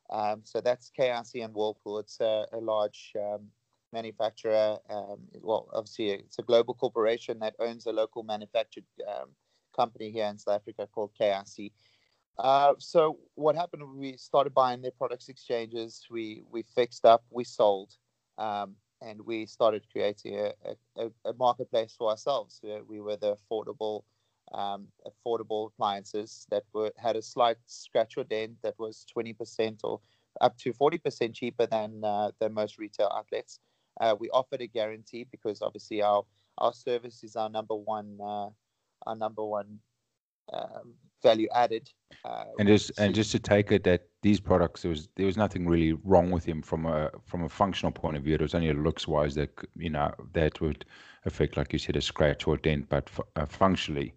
Um, 0.10 0.42
so 0.44 0.60
that's 0.60 0.92
KIC 0.98 1.44
and 1.44 1.54
Whirlpool. 1.54 2.00
It's 2.00 2.20
a, 2.20 2.46
a 2.52 2.58
large 2.58 3.14
um, 3.18 3.48
manufacturer. 3.94 4.78
Um, 4.90 5.20
well, 5.42 5.70
obviously, 5.74 6.10
it's 6.10 6.40
a 6.40 6.44
global 6.44 6.74
corporation 6.74 7.40
that 7.40 7.56
owns 7.60 7.86
a 7.86 7.92
local 7.92 8.24
manufactured 8.24 8.84
um, 9.08 9.30
company 9.74 10.12
here 10.12 10.26
in 10.26 10.38
South 10.38 10.56
Africa 10.56 10.88
called 10.92 11.12
KIC. 11.20 11.72
Uh, 12.38 12.74
so 12.80 13.20
what 13.36 13.56
happened? 13.56 13.84
We 13.96 14.18
started 14.18 14.54
buying 14.54 14.82
their 14.82 14.92
products 14.92 15.30
exchanges. 15.30 16.06
We 16.10 16.44
we 16.50 16.64
fixed 16.64 17.06
up. 17.06 17.24
We 17.30 17.44
sold, 17.44 17.96
um, 18.38 18.76
and 19.02 19.22
we 19.26 19.46
started 19.46 19.86
creating 19.92 20.40
a, 20.40 20.54
a, 20.96 21.10
a 21.26 21.34
marketplace 21.34 21.96
for 21.98 22.10
ourselves. 22.10 22.62
We 22.88 23.02
were 23.02 23.18
the 23.18 23.36
affordable 23.36 24.04
um, 24.54 24.88
affordable 25.08 25.68
appliances 25.68 26.46
that 26.52 26.64
were 26.74 26.92
had 26.98 27.16
a 27.16 27.22
slight 27.22 27.58
scratch 27.68 28.18
or 28.18 28.26
dent 28.26 28.58
that 28.64 28.78
was 28.78 29.06
20% 29.16 29.80
or 29.84 30.02
up 30.42 30.58
to 30.58 30.74
40% 30.74 31.34
cheaper 31.34 31.66
than 31.66 32.04
uh, 32.04 32.32
the 32.40 32.50
most 32.50 32.78
retail 32.78 33.12
outlets. 33.16 33.60
Uh, 34.00 34.16
we 34.20 34.30
offered 34.30 34.62
a 34.62 34.68
guarantee 34.68 35.26
because 35.32 35.62
obviously 35.62 36.02
our 36.02 36.24
our 36.58 36.74
service 36.74 37.24
is 37.24 37.36
our 37.36 37.50
number 37.50 37.76
one 37.76 38.18
uh, 38.22 38.50
our 39.08 39.16
number 39.16 39.44
one 39.44 39.80
um, 40.54 40.94
value 41.22 41.48
added. 41.54 41.90
Uh, 42.26 42.46
and 42.60 42.68
just 42.68 42.92
and 43.00 43.16
just 43.16 43.32
to 43.32 43.40
take 43.40 43.72
it 43.72 43.84
that 43.84 44.08
these 44.22 44.40
products 44.40 44.82
there 44.82 44.90
was 44.90 45.10
there 45.16 45.26
was 45.26 45.38
nothing 45.38 45.68
really 45.68 45.94
wrong 46.04 46.30
with 46.30 46.46
them 46.46 46.62
from 46.62 46.86
a 46.86 47.10
from 47.26 47.44
a 47.44 47.50
functional 47.50 47.92
point 47.92 48.18
of 48.18 48.24
view. 48.24 48.36
It 48.36 48.42
was 48.42 48.56
only 48.56 48.70
a 48.70 48.74
looks 48.74 49.08
wise 49.08 49.36
that 49.36 49.50
you 49.76 49.90
know 49.90 50.14
that 50.34 50.62
would 50.62 50.86
affect, 51.26 51.58
like 51.58 51.74
you 51.74 51.80
said, 51.80 51.96
a 51.96 52.02
scratch 52.02 52.48
or 52.48 52.56
a 52.56 52.62
dent. 52.62 52.90
But 52.90 53.10
uh, 53.36 53.46
functionally, 53.46 54.14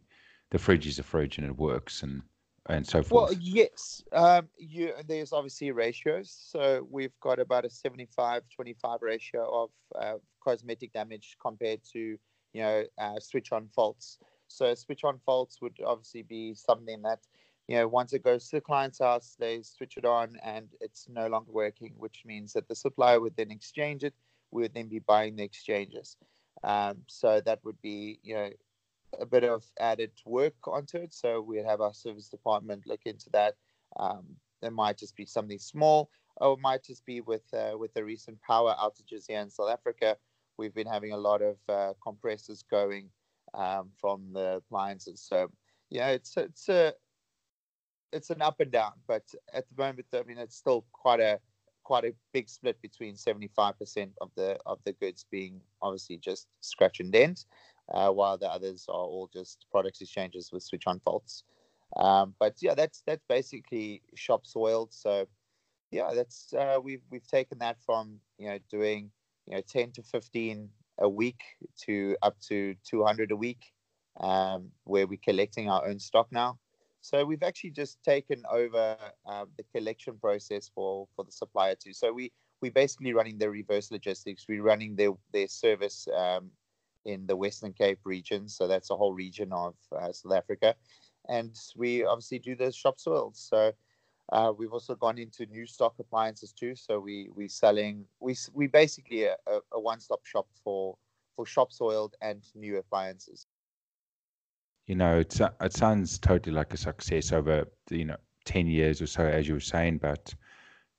the 0.51 0.59
fridge 0.59 0.87
is 0.87 0.99
a 0.99 1.03
fridge 1.03 1.39
and 1.39 1.47
it 1.47 1.57
works 1.57 2.03
and 2.03 2.23
and 2.67 2.87
so 2.87 3.03
forth. 3.03 3.31
Well, 3.31 3.39
yes. 3.41 4.03
Um, 4.13 4.49
you, 4.57 4.93
there's 5.07 5.33
obviously 5.33 5.71
ratios. 5.71 6.35
So 6.51 6.87
we've 6.91 7.19
got 7.21 7.39
about 7.39 7.65
a 7.65 7.71
75 7.71 8.43
25 8.55 8.99
ratio 9.03 9.65
of 9.65 9.71
uh, 10.01 10.15
cosmetic 10.43 10.93
damage 10.93 11.37
compared 11.41 11.81
to, 11.93 11.99
you 11.99 12.63
know, 12.63 12.85
uh, 12.99 13.21
switch 13.21 13.53
on 13.53 13.69
faults. 13.69 14.19
So 14.49 14.75
switch 14.75 15.05
on 15.05 15.19
faults 15.25 15.61
would 15.61 15.79
obviously 15.85 16.23
be 16.23 16.55
something 16.55 17.03
that, 17.03 17.21
you 17.69 17.77
know, 17.77 17.89
once 17.89 18.13
it 18.13 18.23
goes 18.23 18.49
to 18.49 18.57
the 18.57 18.61
client's 18.61 18.99
house, 18.99 19.37
they 19.39 19.63
switch 19.63 19.97
it 19.97 20.05
on 20.05 20.37
and 20.43 20.69
it's 20.81 21.07
no 21.09 21.27
longer 21.27 21.53
working, 21.53 21.95
which 21.97 22.23
means 22.25 22.53
that 22.53 22.69
the 22.69 22.75
supplier 22.75 23.21
would 23.21 23.37
then 23.37 23.51
exchange 23.51 24.05
it. 24.05 24.15
We 24.51 24.63
would 24.63 24.75
then 24.75 24.89
be 24.89 25.01
buying 25.01 25.37
the 25.37 25.45
exchanges. 25.45 26.17
Um, 26.63 26.99
so 27.07 27.41
that 27.45 27.61
would 27.65 27.81
be, 27.83 28.21
you 28.23 28.35
know, 28.35 28.51
a 29.21 29.27
bit 29.27 29.45
of 29.45 29.65
added 29.79 30.13
work 30.27 30.55
onto 30.67 30.99
it. 30.99 31.13
So 31.13 31.41
we'd 31.41 31.65
have 31.65 31.81
our 31.81 31.95
service 31.95 32.29
department 32.29 32.87
look 32.87 33.01
into 33.05 33.31
that. 33.31 33.55
Um, 33.97 34.25
there 34.61 34.71
might 34.71 34.99
just 34.99 35.17
be 35.17 35.27
something 35.27 35.59
small, 35.59 36.11
or 36.37 36.55
it 36.55 36.61
might 36.61 36.85
just 36.85 37.05
be 37.05 37.21
with 37.21 37.43
uh, 37.53 37.77
with 37.77 37.93
the 37.95 38.05
recent 38.05 38.41
power 38.43 38.75
outages 38.81 39.27
here 39.29 39.41
in 39.41 39.51
South 39.51 39.71
Africa. 39.71 40.17
We've 40.57 40.75
been 40.75 40.87
having 40.87 41.13
a 41.13 41.17
lot 41.17 41.43
of 41.43 41.57
uh, 41.69 41.93
compressors 42.03 42.63
going 42.63 43.11
um, 43.55 43.91
from 44.01 44.33
the 44.33 44.57
appliances. 44.57 45.25
So 45.27 45.49
yeah, 45.91 46.09
it's 46.09 46.37
it's 46.37 46.69
a 46.69 46.93
it's 48.13 48.31
an 48.31 48.43
up 48.43 48.61
and 48.61 48.71
down, 48.71 48.93
but 49.09 49.25
at 49.53 49.65
the 49.69 49.83
moment, 49.83 50.07
I 50.13 50.23
mean, 50.23 50.39
it's 50.39 50.57
still 50.57 50.85
quite 50.93 51.21
a 51.21 51.41
quite 51.83 52.05
a 52.05 52.15
big 52.33 52.49
split 52.49 52.81
between 52.81 53.15
75% 53.15 54.11
of 54.21 54.31
the 54.37 54.59
of 54.67 54.79
the 54.85 54.93
goods 54.93 55.27
being 55.31 55.61
obviously 55.83 56.17
just 56.17 56.49
scratch 56.61 57.01
and 57.01 57.13
dent 57.13 57.45
uh, 57.93 58.09
while 58.11 58.39
the 58.39 58.49
others 58.49 58.87
are 58.89 58.95
all 58.95 59.29
just 59.33 59.67
product 59.71 60.01
exchanges 60.01 60.51
with 60.53 60.63
switch 60.63 60.85
on 60.87 61.01
faults. 61.01 61.45
Um, 61.97 62.35
but 62.41 62.55
yeah, 62.61 62.75
that's 62.75 63.03
that's 63.07 63.25
basically 63.29 64.03
shop 64.15 64.47
soiled. 64.47 64.93
So 64.93 65.27
yeah, 65.91 66.11
that's 66.15 66.53
uh, 66.55 66.79
we've 66.83 67.03
we've 67.11 67.27
taken 67.27 67.59
that 67.59 67.77
from 67.85 68.19
you 68.39 68.49
know 68.49 68.59
doing 68.71 69.11
you 69.47 69.55
know 69.55 69.61
10 69.61 69.93
to 69.93 70.03
15 70.03 70.69
a 70.99 71.09
week 71.09 71.41
to 71.83 72.17
up 72.23 72.39
to 72.49 72.75
200 72.85 73.31
a 73.31 73.37
week, 73.37 73.73
um, 74.21 74.71
where 74.85 75.07
we're 75.07 75.19
collecting 75.23 75.69
our 75.69 75.87
own 75.87 75.99
stock 75.99 76.29
now. 76.31 76.59
So 77.01 77.25
we've 77.25 77.43
actually 77.43 77.73
just 77.73 78.03
taken 78.03 78.43
over 78.51 78.97
uh, 79.27 79.45
the 79.59 79.65
collection 79.75 80.17
process 80.19 80.71
for 80.75 81.07
for 81.15 81.25
the 81.25 81.33
supplier 81.33 81.75
too. 81.75 81.93
So 81.93 82.13
we 82.13 82.33
we 82.63 82.71
basically 82.71 83.13
running 83.13 83.37
the 83.37 83.51
reverse 83.51 83.91
logistics. 83.91 84.47
We're 84.49 84.63
running 84.63 84.97
their 84.97 85.11
their 85.33 85.49
service 85.49 86.09
um, 86.17 86.51
in 87.05 87.27
the 87.27 87.37
Western 87.37 87.73
Cape 87.73 88.01
region. 88.05 88.49
So 88.49 88.67
that's 88.67 88.91
a 88.91 88.97
whole 88.97 89.13
region 89.13 89.53
of 89.53 89.75
uh, 89.93 90.13
South 90.13 90.33
Africa. 90.33 90.75
And 91.29 91.55
we 91.77 92.05
obviously 92.05 92.39
do 92.39 92.55
the 92.55 92.73
shop 92.73 92.99
soils. 92.99 93.39
So 93.51 93.73
uh, 94.33 94.53
we've 94.57 94.73
also 94.73 94.95
gone 94.95 95.19
into 95.19 95.47
new 95.47 95.67
stock 95.67 95.95
appliances 95.99 96.53
too. 96.53 96.75
So 96.75 96.99
we 96.99 97.29
we 97.35 97.49
selling 97.49 98.07
we 98.21 98.37
we 98.53 98.67
basically 98.67 99.25
a, 99.25 99.37
a 99.73 99.81
one 99.81 100.01
stop 100.01 100.25
shop 100.25 100.47
for 100.63 100.97
for 101.37 101.47
shop 101.47 101.73
soiled 101.73 102.15
and 102.21 102.43
new 102.55 102.79
appliances. 102.79 103.47
You 104.87 104.97
know, 104.97 105.19
it's 105.19 105.41
it 105.41 105.73
sounds 105.73 106.19
totally 106.19 106.55
like 106.55 106.73
a 106.73 106.79
success 106.79 107.33
over 107.33 107.67
you 107.91 108.05
know 108.05 108.17
ten 108.45 108.67
years 108.67 109.03
or 109.03 109.07
so, 109.07 109.25
as 109.25 109.47
you 109.49 109.55
were 109.55 109.61
saying, 109.61 109.99
but 109.99 110.35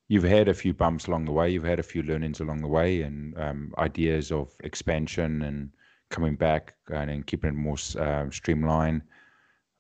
you've 0.08 0.24
had 0.24 0.48
a 0.48 0.54
few 0.54 0.74
bumps 0.74 1.08
along 1.08 1.26
the 1.26 1.32
way. 1.32 1.50
You've 1.50 1.64
had 1.64 1.80
a 1.80 1.84
few 1.84 2.04
learnings 2.04 2.40
along 2.40 2.62
the 2.62 2.68
way, 2.68 3.02
and 3.02 3.38
um, 3.40 3.74
ideas 3.78 4.32
of 4.32 4.54
expansion 4.64 5.42
and 5.42 5.72
coming 6.10 6.36
back 6.36 6.76
and, 6.90 7.10
and 7.10 7.26
keeping 7.26 7.50
it 7.50 7.54
more 7.54 7.78
uh, 8.00 8.30
streamlined. 8.30 9.02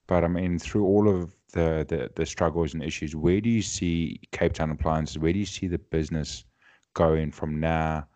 But 0.07 0.23
I 0.23 0.27
mean, 0.27 0.59
through 0.59 0.85
all 0.85 1.07
of 1.07 1.35
the, 1.55 1.85
the, 1.88 2.12
the 2.15 2.25
struggles 2.25 2.74
and 2.74 2.83
issues, 2.83 3.15
where 3.15 3.39
do 3.41 3.50
you 3.50 3.62
see 3.62 4.19
Cape 4.31 4.53
Town 4.53 4.71
Appliances? 4.71 5.17
Where 5.17 5.33
do 5.33 5.39
you 5.39 5.45
see 5.45 5.67
the 5.67 5.79
business 5.79 6.43
going 6.93 7.31
from 7.31 7.59
now 7.59 8.07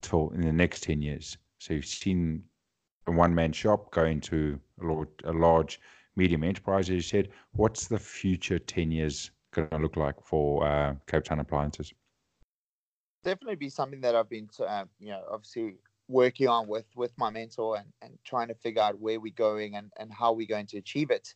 till 0.00 0.30
in 0.30 0.40
the 0.40 0.52
next 0.52 0.84
ten 0.84 1.02
years? 1.02 1.36
So 1.58 1.74
you've 1.74 1.84
seen 1.84 2.44
a 3.06 3.12
one 3.12 3.34
man 3.34 3.52
shop 3.52 3.90
going 3.90 4.20
to 4.22 4.58
a 4.80 4.86
large, 4.86 5.08
a 5.24 5.32
large 5.32 5.80
medium 6.14 6.44
enterprise, 6.44 6.88
as 6.88 6.94
you 6.94 7.00
said. 7.00 7.28
What's 7.52 7.88
the 7.88 7.98
future 7.98 8.60
ten 8.60 8.92
years 8.92 9.32
going 9.50 9.68
to 9.70 9.78
look 9.78 9.96
like 9.96 10.22
for 10.22 10.64
uh, 10.64 10.94
Cape 11.08 11.24
Town 11.24 11.40
Appliances? 11.40 11.92
Definitely 13.24 13.56
be 13.56 13.70
something 13.70 14.00
that 14.02 14.14
I've 14.14 14.28
been, 14.28 14.48
uh, 14.64 14.84
you 15.00 15.08
know, 15.08 15.22
obviously 15.28 15.78
working 16.06 16.46
on 16.46 16.68
with 16.68 16.86
with 16.94 17.12
my 17.16 17.30
mentor 17.30 17.78
and, 17.78 17.86
and 18.02 18.18
trying 18.24 18.46
to 18.48 18.54
figure 18.54 18.82
out 18.82 19.00
where 19.00 19.18
we're 19.18 19.32
going 19.32 19.74
and, 19.74 19.90
and 19.98 20.12
how 20.12 20.32
we're 20.32 20.46
going 20.46 20.66
to 20.66 20.76
achieve 20.76 21.10
it 21.10 21.34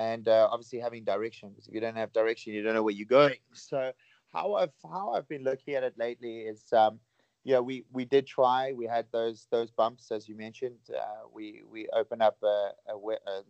and 0.00 0.28
uh, 0.28 0.48
obviously 0.50 0.78
having 0.78 1.04
direction 1.04 1.50
because 1.50 1.68
if 1.68 1.74
you 1.74 1.80
don't 1.80 1.96
have 1.96 2.12
direction 2.12 2.54
you 2.54 2.62
don't 2.62 2.74
know 2.74 2.82
where 2.82 2.94
you're 2.94 3.16
going. 3.20 3.42
So 3.52 3.92
how 4.32 4.54
i've 4.54 4.72
how 4.90 5.12
i've 5.14 5.28
been 5.28 5.42
looking 5.42 5.74
at 5.74 5.82
it 5.82 5.94
lately 5.98 6.42
is 6.52 6.62
um 6.72 7.00
yeah 7.42 7.58
we 7.58 7.84
we 7.92 8.04
did 8.04 8.24
try 8.26 8.72
we 8.72 8.86
had 8.86 9.06
those 9.12 9.48
those 9.50 9.70
bumps 9.70 10.10
as 10.10 10.28
you 10.28 10.36
mentioned. 10.36 10.84
Uh, 11.04 11.22
we 11.36 11.62
we 11.70 11.88
opened 12.00 12.22
up 12.22 12.38
a, 12.42 12.70
a, 12.88 12.94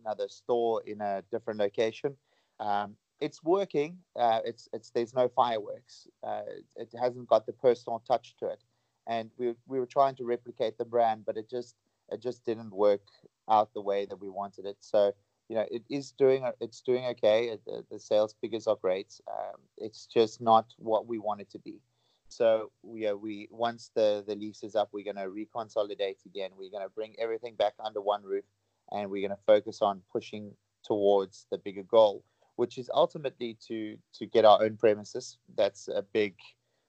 another 0.03 0.27
store 0.27 0.81
in 0.85 0.99
a 1.01 1.23
different 1.31 1.59
location. 1.59 2.15
Um, 2.59 2.95
it's 3.19 3.43
working 3.43 3.97
uh, 4.19 4.41
it's 4.43 4.67
it's 4.73 4.89
there's 4.91 5.13
no 5.13 5.27
fireworks. 5.29 6.07
Uh, 6.23 6.41
it 6.75 6.89
hasn't 6.99 7.27
got 7.27 7.45
the 7.45 7.53
personal 7.53 8.03
touch 8.07 8.35
to 8.39 8.47
it. 8.47 8.61
And 9.07 9.29
we 9.37 9.55
we 9.67 9.79
were 9.79 9.91
trying 9.97 10.15
to 10.15 10.25
replicate 10.25 10.77
the 10.77 10.85
brand, 10.93 11.23
but 11.25 11.37
it 11.37 11.49
just 11.49 11.75
it 12.11 12.21
just 12.21 12.43
didn't 12.45 12.73
work 12.73 13.05
out 13.49 13.73
the 13.73 13.81
way 13.81 14.05
that 14.05 14.19
we 14.19 14.29
wanted 14.29 14.65
it. 14.65 14.77
So 14.79 15.13
you 15.51 15.57
know, 15.57 15.65
it 15.69 15.83
is 15.89 16.13
doing 16.13 16.49
it's 16.61 16.79
doing 16.79 17.07
okay. 17.07 17.57
The, 17.65 17.83
the 17.91 17.99
sales 17.99 18.33
figures 18.39 18.67
are 18.67 18.77
great. 18.81 19.19
Um, 19.27 19.59
it's 19.77 20.05
just 20.05 20.39
not 20.39 20.73
what 20.77 21.07
we 21.07 21.19
want 21.19 21.41
it 21.41 21.51
to 21.51 21.59
be. 21.59 21.81
So 22.29 22.71
we 22.83 23.05
are, 23.05 23.17
we 23.17 23.49
once 23.51 23.91
the 23.93 24.23
the 24.25 24.35
lease 24.35 24.63
is 24.63 24.77
up, 24.77 24.87
we're 24.93 25.03
going 25.03 25.17
to 25.17 25.29
reconsolidate 25.29 26.25
again. 26.25 26.51
We're 26.57 26.71
going 26.71 26.85
to 26.87 26.95
bring 26.95 27.15
everything 27.19 27.55
back 27.55 27.73
under 27.83 27.99
one 27.99 28.23
roof, 28.23 28.45
and 28.93 29.11
we're 29.11 29.27
going 29.27 29.37
to 29.37 29.43
focus 29.45 29.81
on 29.81 30.01
pushing 30.09 30.53
towards 30.85 31.47
the 31.51 31.57
bigger 31.57 31.83
goal, 31.83 32.23
which 32.55 32.77
is 32.77 32.89
ultimately 32.93 33.57
to 33.67 33.97
to 34.19 34.25
get 34.25 34.45
our 34.45 34.63
own 34.63 34.77
premises. 34.77 35.37
That's 35.57 35.89
a 35.89 36.01
big 36.13 36.35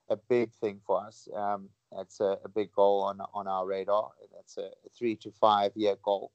a 0.08 0.16
big 0.28 0.52
thing 0.52 0.80
for 0.86 1.04
us. 1.04 1.28
Um, 1.34 1.68
that's 1.96 2.20
a, 2.20 2.38
a, 2.44 2.48
big 2.48 2.70
goal 2.70 3.02
on 3.02 3.20
on 3.34 3.48
our 3.48 3.66
radar. 3.66 4.10
That's 4.32 4.56
a, 4.56 4.66
a 4.86 4.88
three 4.96 5.16
to 5.16 5.32
five 5.32 5.72
year 5.74 5.96
goal. 6.00 6.30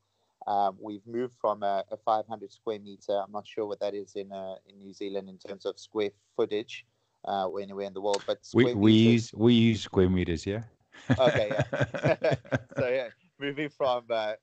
Um, 0.47 0.77
we've 0.79 1.05
moved 1.05 1.35
from 1.41 1.61
a, 1.61 1.83
a, 1.91 1.97
500 1.97 2.53
square 2.53 2.79
meter. 2.79 3.21
I'm 3.21 3.33
not 3.33 3.45
sure 3.45 3.65
what 3.65 3.81
that 3.81 3.93
is 3.93 4.15
in 4.15 4.31
uh, 4.31 4.55
in 4.65 4.79
New 4.79 4.93
Zealand 4.93 5.27
in 5.27 5.37
terms 5.37 5.65
of 5.65 5.77
square 5.77 6.11
footage, 6.37 6.85
uh, 7.27 7.47
or 7.47 7.59
anywhere 7.59 7.85
in 7.85 7.93
the 7.93 7.99
world. 7.99 8.23
But 8.25 8.39
we 8.53 8.73
we 8.73 8.93
use 8.93 9.31
we 9.33 9.53
use 9.53 9.81
square 9.81 10.09
meters, 10.09 10.45
yeah. 10.45 10.63
okay, 11.19 11.49
yeah. 11.51 12.35
so 12.77 12.87
yeah, 12.87 13.09
moving 13.39 13.67
from 13.67 14.05
uh, 14.09 14.33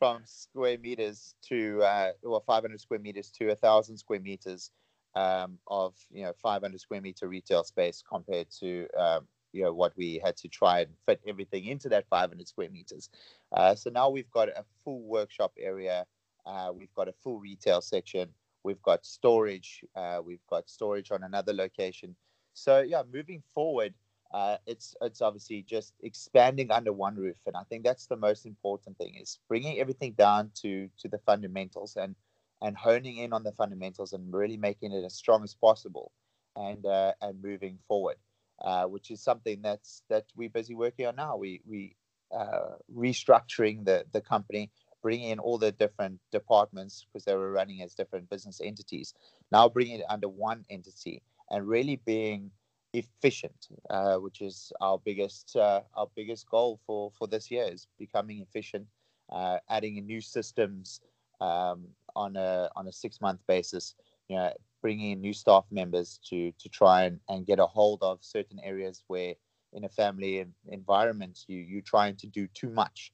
from 0.00 0.22
square 0.24 0.78
meters 0.78 1.36
to 1.48 1.80
uh, 1.82 2.10
well 2.24 2.42
500 2.44 2.80
square 2.80 2.98
meters 2.98 3.30
to 3.38 3.50
a 3.50 3.54
thousand 3.54 3.98
square 3.98 4.18
meters 4.18 4.72
um, 5.14 5.58
of 5.68 5.94
you 6.10 6.24
know 6.24 6.32
500 6.42 6.80
square 6.80 7.00
meter 7.00 7.28
retail 7.28 7.62
space 7.62 8.02
compared 8.02 8.50
to 8.58 8.88
um, 8.98 9.28
you 9.52 9.62
know 9.62 9.72
what 9.72 9.92
we 9.96 10.20
had 10.24 10.36
to 10.38 10.48
try 10.48 10.80
and 10.80 10.90
fit 11.06 11.20
everything 11.26 11.66
into 11.66 11.88
that 11.90 12.08
500 12.08 12.46
square 12.48 12.70
meters. 12.70 13.10
Uh, 13.52 13.74
so 13.74 13.90
now 13.90 14.08
we've 14.08 14.30
got 14.30 14.48
a 14.48 14.64
full 14.84 15.02
workshop 15.02 15.52
area. 15.58 16.06
Uh, 16.44 16.72
we've 16.74 16.92
got 16.94 17.08
a 17.08 17.12
full 17.12 17.38
retail 17.38 17.80
section. 17.80 18.28
We've 18.64 18.82
got 18.82 19.04
storage. 19.04 19.84
Uh, 19.94 20.20
we've 20.24 20.46
got 20.48 20.68
storage 20.68 21.10
on 21.10 21.22
another 21.22 21.52
location. 21.52 22.16
So 22.54 22.80
yeah, 22.80 23.02
moving 23.10 23.42
forward, 23.54 23.94
uh, 24.32 24.56
it's 24.66 24.94
it's 25.02 25.20
obviously 25.20 25.62
just 25.62 25.94
expanding 26.02 26.70
under 26.70 26.92
one 26.92 27.16
roof, 27.16 27.36
and 27.46 27.56
I 27.56 27.64
think 27.64 27.84
that's 27.84 28.06
the 28.06 28.16
most 28.16 28.46
important 28.46 28.96
thing 28.96 29.14
is 29.20 29.38
bringing 29.48 29.78
everything 29.78 30.12
down 30.12 30.50
to 30.62 30.88
to 31.00 31.08
the 31.08 31.18
fundamentals 31.18 31.96
and 31.96 32.14
and 32.62 32.76
honing 32.76 33.18
in 33.18 33.32
on 33.32 33.42
the 33.42 33.52
fundamentals 33.52 34.12
and 34.12 34.32
really 34.32 34.56
making 34.56 34.92
it 34.92 35.04
as 35.04 35.14
strong 35.14 35.42
as 35.44 35.54
possible, 35.54 36.12
and 36.56 36.86
uh, 36.86 37.12
and 37.20 37.42
moving 37.42 37.78
forward 37.86 38.16
uh, 38.62 38.84
which 38.84 39.10
is 39.10 39.20
something 39.20 39.60
that's 39.62 40.02
that 40.08 40.24
we're 40.36 40.50
busy 40.50 40.74
working 40.74 41.06
on 41.06 41.16
now. 41.16 41.36
We 41.36 41.60
we 41.66 41.96
uh, 42.36 42.76
restructuring 42.94 43.84
the 43.84 44.04
the 44.12 44.20
company, 44.20 44.70
bringing 45.02 45.30
in 45.30 45.38
all 45.38 45.58
the 45.58 45.72
different 45.72 46.20
departments 46.30 47.04
because 47.04 47.24
they 47.24 47.34
were 47.34 47.52
running 47.52 47.82
as 47.82 47.94
different 47.94 48.30
business 48.30 48.60
entities. 48.62 49.14
Now 49.50 49.68
bringing 49.68 50.00
it 50.00 50.06
under 50.08 50.28
one 50.28 50.64
entity 50.70 51.22
and 51.50 51.66
really 51.66 51.96
being 52.04 52.50
efficient, 52.94 53.68
uh, 53.90 54.16
which 54.16 54.40
is 54.40 54.72
our 54.80 54.98
biggest 54.98 55.56
uh, 55.56 55.82
our 55.94 56.06
biggest 56.14 56.48
goal 56.48 56.78
for 56.86 57.10
for 57.10 57.26
this 57.26 57.50
year 57.50 57.64
is 57.70 57.86
becoming 57.98 58.40
efficient, 58.40 58.86
uh, 59.30 59.58
adding 59.68 59.96
in 59.96 60.06
new 60.06 60.20
systems 60.20 61.00
um, 61.40 61.88
on 62.14 62.36
a 62.36 62.70
on 62.76 62.86
a 62.86 62.92
six 62.92 63.20
month 63.20 63.40
basis. 63.46 63.94
You 64.28 64.36
know, 64.36 64.52
bringing 64.82 65.12
in 65.12 65.20
new 65.20 65.32
staff 65.32 65.64
members 65.70 66.20
to 66.28 66.52
to 66.58 66.68
try 66.68 67.04
and, 67.04 67.20
and 67.28 67.46
get 67.46 67.58
a 67.58 67.66
hold 67.66 68.02
of 68.02 68.18
certain 68.20 68.58
areas 68.62 69.04
where 69.06 69.34
in 69.72 69.84
a 69.84 69.88
family 69.88 70.44
environment 70.68 71.44
you 71.46 71.58
you're 71.58 71.80
trying 71.80 72.16
to 72.16 72.26
do 72.26 72.46
too 72.48 72.68
much, 72.68 73.12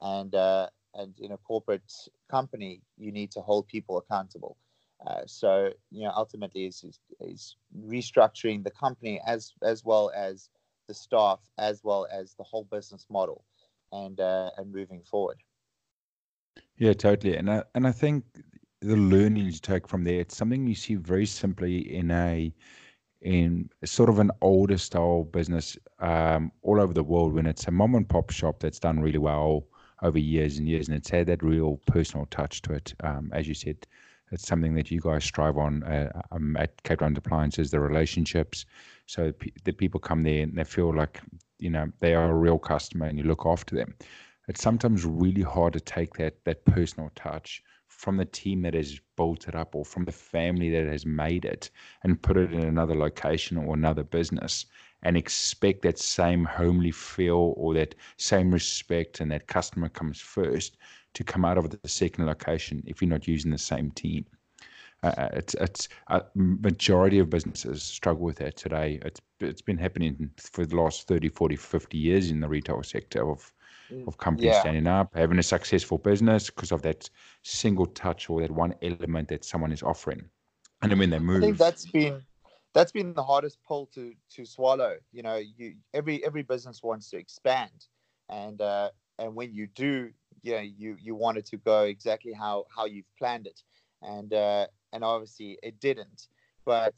and 0.00 0.34
uh, 0.34 0.66
and 0.94 1.14
in 1.20 1.32
a 1.32 1.36
corporate 1.36 1.92
company 2.30 2.82
you 2.96 3.12
need 3.12 3.30
to 3.30 3.40
hold 3.40 3.68
people 3.68 3.98
accountable. 3.98 4.56
Uh, 5.06 5.22
so 5.26 5.70
you 5.90 6.02
know, 6.02 6.12
ultimately, 6.14 6.66
is, 6.66 6.84
is 7.20 7.56
restructuring 7.86 8.62
the 8.64 8.70
company 8.70 9.20
as 9.26 9.52
as 9.62 9.84
well 9.84 10.10
as 10.14 10.50
the 10.88 10.94
staff, 10.94 11.40
as 11.58 11.82
well 11.84 12.06
as 12.12 12.34
the 12.34 12.42
whole 12.42 12.64
business 12.64 13.06
model, 13.08 13.44
and 13.92 14.20
uh, 14.20 14.50
and 14.58 14.72
moving 14.72 15.02
forward. 15.02 15.38
Yeah, 16.76 16.94
totally. 16.94 17.36
And 17.36 17.50
I, 17.50 17.62
and 17.74 17.86
I 17.86 17.92
think 17.92 18.24
the 18.80 18.96
learnings 18.96 19.54
you 19.54 19.60
take 19.60 19.86
from 19.86 20.04
there, 20.04 20.20
it's 20.20 20.36
something 20.36 20.66
you 20.66 20.74
see 20.74 20.94
very 20.94 21.26
simply 21.26 21.94
in 21.94 22.10
a 22.10 22.52
in 23.22 23.68
sort 23.84 24.08
of 24.08 24.18
an 24.18 24.30
older 24.40 24.78
style 24.78 25.24
business 25.24 25.76
um, 25.98 26.50
all 26.62 26.80
over 26.80 26.94
the 26.94 27.04
world 27.04 27.34
when 27.34 27.46
it's 27.46 27.66
a 27.66 27.70
mom 27.70 27.94
and 27.94 28.08
pop 28.08 28.30
shop 28.30 28.60
that's 28.60 28.78
done 28.80 29.00
really 29.00 29.18
well 29.18 29.66
over 30.02 30.18
years 30.18 30.56
and 30.56 30.66
years, 30.66 30.88
and 30.88 30.96
it's 30.96 31.10
had 31.10 31.26
that 31.26 31.42
real 31.42 31.76
personal 31.86 32.26
touch 32.26 32.62
to 32.62 32.72
it. 32.72 32.94
Um, 33.04 33.30
as 33.34 33.46
you 33.46 33.52
said, 33.52 33.76
it's 34.32 34.46
something 34.46 34.74
that 34.74 34.90
you 34.90 35.00
guys 35.00 35.24
strive 35.24 35.58
on 35.58 35.82
uh, 35.82 36.10
um, 36.32 36.56
at 36.56 36.82
Cape 36.84 37.00
Town 37.00 37.14
Appliances, 37.16 37.70
the 37.70 37.80
relationships. 37.80 38.64
So 39.06 39.32
p- 39.32 39.52
the 39.64 39.72
people 39.72 40.00
come 40.00 40.22
there 40.22 40.42
and 40.42 40.56
they 40.56 40.64
feel 40.64 40.94
like, 40.94 41.20
you 41.58 41.68
know, 41.68 41.92
they 42.00 42.14
are 42.14 42.30
a 42.30 42.34
real 42.34 42.58
customer 42.58 43.06
and 43.06 43.18
you 43.18 43.24
look 43.24 43.44
after 43.44 43.74
them. 43.74 43.94
It's 44.48 44.62
sometimes 44.62 45.04
really 45.04 45.42
hard 45.42 45.74
to 45.74 45.80
take 45.80 46.14
that 46.14 46.42
that 46.44 46.64
personal 46.64 47.10
touch 47.14 47.62
from 48.00 48.16
the 48.16 48.24
team 48.24 48.62
that 48.62 48.72
has 48.72 48.98
built 49.14 49.46
it 49.46 49.54
up 49.54 49.74
or 49.74 49.84
from 49.84 50.06
the 50.06 50.12
family 50.12 50.70
that 50.70 50.86
has 50.86 51.04
made 51.04 51.44
it 51.44 51.70
and 52.02 52.22
put 52.22 52.38
it 52.38 52.50
in 52.50 52.64
another 52.64 52.94
location 52.94 53.58
or 53.58 53.74
another 53.74 54.02
business 54.02 54.64
and 55.02 55.18
expect 55.18 55.82
that 55.82 55.98
same 55.98 56.42
homely 56.46 56.90
feel 56.90 57.52
or 57.58 57.74
that 57.74 57.94
same 58.16 58.50
respect 58.50 59.20
and 59.20 59.30
that 59.30 59.46
customer 59.48 59.90
comes 59.90 60.18
first 60.18 60.78
to 61.12 61.22
come 61.22 61.44
out 61.44 61.58
of 61.58 61.68
the 61.68 61.88
second 61.88 62.24
location 62.24 62.82
if 62.86 63.02
you're 63.02 63.10
not 63.10 63.28
using 63.28 63.50
the 63.50 63.58
same 63.58 63.90
team. 63.90 64.24
Uh, 65.02 65.12
uh 65.18 65.28
it's 65.34 65.52
it's 65.54 65.88
a 66.08 66.22
majority 66.34 67.18
of 67.18 67.28
businesses 67.28 67.82
struggle 67.82 68.24
with 68.24 68.36
that 68.36 68.56
today. 68.56 68.98
It's 69.04 69.20
it's 69.40 69.62
been 69.62 69.78
happening 69.78 70.30
for 70.38 70.64
the 70.64 70.76
last 70.76 71.06
30, 71.06 71.28
40, 71.28 71.56
50 71.56 71.98
years 71.98 72.30
in 72.30 72.40
the 72.40 72.48
retail 72.48 72.82
sector 72.82 73.30
of 73.30 73.52
of 74.06 74.18
companies 74.18 74.52
yeah. 74.52 74.60
standing 74.60 74.86
up, 74.86 75.14
having 75.14 75.38
a 75.38 75.42
successful 75.42 75.98
business 75.98 76.50
because 76.50 76.72
of 76.72 76.82
that 76.82 77.08
single 77.42 77.86
touch 77.86 78.30
or 78.30 78.40
that 78.40 78.50
one 78.50 78.74
element 78.82 79.28
that 79.28 79.44
someone 79.44 79.72
is 79.72 79.82
offering. 79.82 80.22
And 80.82 80.90
then 80.90 80.98
when 80.98 81.10
they 81.10 81.18
move, 81.18 81.42
I 81.42 81.46
think 81.46 81.58
that's 81.58 81.86
been 81.86 82.22
that's 82.72 82.92
been 82.92 83.12
the 83.14 83.22
hardest 83.22 83.58
pull 83.66 83.86
to 83.94 84.14
to 84.36 84.44
swallow. 84.44 84.96
You 85.12 85.22
know, 85.22 85.36
you 85.36 85.74
every 85.92 86.24
every 86.24 86.42
business 86.42 86.82
wants 86.82 87.10
to 87.10 87.18
expand, 87.18 87.86
and 88.28 88.60
uh, 88.60 88.90
and 89.18 89.34
when 89.34 89.52
you 89.52 89.66
do, 89.74 90.10
you 90.42 90.52
know, 90.52 90.60
you 90.60 90.96
you 91.00 91.18
it 91.36 91.46
to 91.46 91.56
go 91.58 91.82
exactly 91.82 92.32
how 92.32 92.64
how 92.74 92.86
you've 92.86 93.10
planned 93.18 93.46
it, 93.46 93.62
and 94.02 94.32
uh, 94.32 94.66
and 94.92 95.04
obviously 95.04 95.58
it 95.62 95.80
didn't, 95.80 96.28
but 96.64 96.94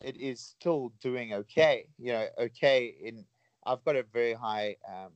it 0.00 0.16
is 0.16 0.40
still 0.40 0.92
doing 1.00 1.34
okay. 1.34 1.86
You 1.98 2.12
know, 2.12 2.26
okay. 2.38 2.94
In 3.02 3.24
I've 3.66 3.84
got 3.84 3.96
a 3.96 4.04
very 4.12 4.32
high 4.32 4.76
um, 4.88 5.12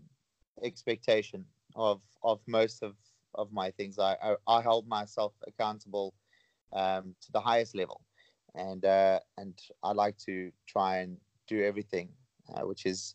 expectation 0.62 1.44
of 1.74 2.00
of 2.22 2.40
most 2.46 2.82
of 2.82 2.94
of 3.34 3.52
my 3.52 3.70
things. 3.72 3.98
I 3.98 4.16
I, 4.22 4.36
I 4.46 4.62
hold 4.62 4.86
myself 4.86 5.32
accountable 5.46 6.14
um, 6.72 7.14
to 7.22 7.32
the 7.32 7.40
highest 7.40 7.74
level, 7.74 8.00
and 8.54 8.84
uh, 8.84 9.20
and 9.38 9.58
I 9.82 9.92
like 9.92 10.16
to 10.26 10.52
try 10.66 10.98
and 10.98 11.16
do 11.46 11.62
everything, 11.62 12.08
uh, 12.54 12.66
which 12.66 12.86
is 12.86 13.14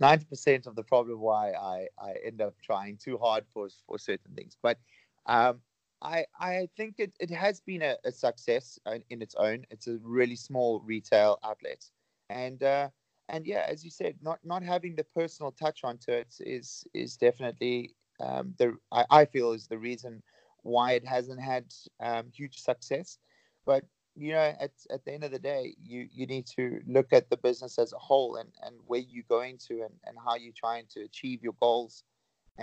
90% 0.00 0.66
of 0.66 0.74
the 0.74 0.82
problem 0.82 1.20
why 1.20 1.52
I, 1.52 1.86
I 1.98 2.14
end 2.24 2.40
up 2.40 2.54
trying 2.62 2.98
too 2.98 3.18
hard 3.18 3.44
for, 3.52 3.68
for 3.86 3.98
certain 3.98 4.32
things. 4.34 4.56
But 4.62 4.78
um, 5.26 5.60
I, 6.02 6.26
I 6.38 6.68
think 6.76 6.96
it, 6.98 7.12
it 7.18 7.30
has 7.30 7.60
been 7.60 7.82
a, 7.82 7.96
a, 8.04 8.12
success 8.12 8.78
in 9.10 9.22
its 9.22 9.34
own. 9.36 9.64
It's 9.70 9.86
a 9.86 9.98
really 10.02 10.36
small 10.36 10.80
retail 10.80 11.38
outlet. 11.42 11.84
And, 12.28 12.62
uh, 12.62 12.90
and 13.28 13.46
yeah, 13.46 13.66
as 13.68 13.84
you 13.84 13.90
said, 13.90 14.16
not, 14.22 14.38
not 14.44 14.62
having 14.62 14.94
the 14.94 15.04
personal 15.04 15.52
touch 15.52 15.80
onto 15.84 16.12
it 16.12 16.34
is, 16.40 16.84
is 16.94 17.16
definitely 17.16 17.94
um, 18.20 18.54
the, 18.58 18.76
I, 18.92 19.04
I 19.10 19.24
feel 19.24 19.52
is 19.52 19.66
the 19.66 19.78
reason 19.78 20.22
why 20.62 20.92
it 20.92 21.06
hasn't 21.06 21.40
had 21.40 21.64
um, 22.00 22.26
huge 22.32 22.58
success. 22.58 23.18
But 23.64 23.84
you 24.16 24.32
know 24.32 24.54
at, 24.58 24.70
at 24.90 25.04
the 25.04 25.12
end 25.12 25.24
of 25.24 25.30
the 25.30 25.38
day 25.38 25.76
you 25.82 26.08
you 26.12 26.26
need 26.26 26.46
to 26.46 26.80
look 26.86 27.12
at 27.12 27.28
the 27.28 27.36
business 27.36 27.78
as 27.78 27.92
a 27.92 27.98
whole 27.98 28.36
and 28.36 28.48
and 28.64 28.74
where 28.86 29.00
you're 29.00 29.24
going 29.28 29.58
to 29.58 29.82
and, 29.82 29.92
and 30.04 30.16
how 30.24 30.34
you're 30.34 30.54
trying 30.56 30.84
to 30.88 31.02
achieve 31.02 31.42
your 31.42 31.52
goals 31.60 32.02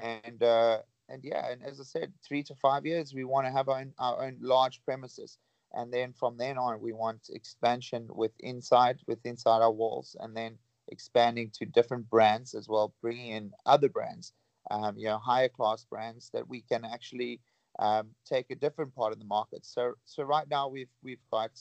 and 0.01 0.41
uh 0.41 0.79
and 1.09 1.23
yeah 1.23 1.51
and 1.51 1.63
as 1.63 1.79
i 1.79 1.83
said 1.83 2.11
three 2.27 2.41
to 2.41 2.55
five 2.55 2.85
years 2.85 3.13
we 3.13 3.23
want 3.23 3.45
to 3.45 3.51
have 3.51 3.69
our 3.69 3.79
own, 3.79 3.93
our 3.99 4.25
own 4.25 4.37
large 4.41 4.81
premises 4.83 5.37
and 5.73 5.93
then 5.93 6.13
from 6.13 6.37
then 6.37 6.57
on 6.57 6.79
we 6.81 6.93
want 6.93 7.29
expansion 7.29 8.07
with 8.09 8.31
inside 8.39 8.99
with 9.07 9.25
inside 9.25 9.61
our 9.61 9.71
walls 9.71 10.15
and 10.19 10.35
then 10.35 10.57
expanding 10.89 11.49
to 11.53 11.65
different 11.65 12.09
brands 12.09 12.53
as 12.53 12.67
well 12.67 12.93
bringing 13.01 13.29
in 13.31 13.51
other 13.65 13.89
brands 13.89 14.33
um, 14.71 14.97
you 14.97 15.05
know 15.05 15.17
higher 15.17 15.49
class 15.49 15.85
brands 15.89 16.29
that 16.33 16.47
we 16.47 16.61
can 16.61 16.85
actually 16.85 17.39
um, 17.79 18.09
take 18.25 18.51
a 18.51 18.55
different 18.55 18.93
part 18.95 19.13
of 19.13 19.19
the 19.19 19.25
market. 19.25 19.65
So, 19.65 19.93
so 20.05 20.23
right 20.23 20.47
now 20.49 20.67
we've 20.67 20.91
we've 21.01 21.23
got 21.31 21.51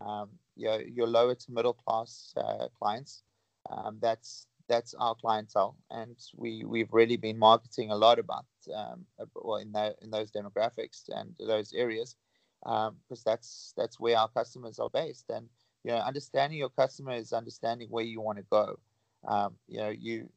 um, 0.00 0.30
your 0.56 0.82
your 0.82 1.06
lower 1.06 1.34
to 1.34 1.52
middle 1.52 1.74
class 1.74 2.32
uh, 2.36 2.68
clients. 2.78 3.22
Um, 3.70 3.98
that's 4.00 4.46
that's 4.68 4.94
our 4.94 5.14
clientele, 5.14 5.76
and 5.90 6.16
we 6.36 6.64
we've 6.64 6.92
really 6.92 7.16
been 7.16 7.38
marketing 7.38 7.90
a 7.90 7.96
lot 7.96 8.18
about 8.18 8.46
um, 8.74 9.04
well 9.34 9.58
in 9.58 9.72
that 9.72 9.96
in 10.02 10.10
those 10.10 10.30
demographics 10.30 11.08
and 11.08 11.34
those 11.38 11.72
areas 11.72 12.16
because 12.64 12.90
um, 13.18 13.24
that's 13.24 13.72
that's 13.76 13.98
where 13.98 14.16
our 14.16 14.28
customers 14.28 14.78
are 14.78 14.90
based. 14.90 15.30
And 15.30 15.48
you 15.84 15.90
know, 15.90 15.98
understanding 15.98 16.58
your 16.58 16.70
customer 16.70 17.12
is 17.12 17.32
understanding 17.32 17.88
where 17.90 18.04
you 18.04 18.20
want 18.20 18.38
to 18.38 18.44
go. 18.50 18.78
Um, 19.26 19.54
you 19.68 19.78
know, 19.78 19.90
you 19.90 20.28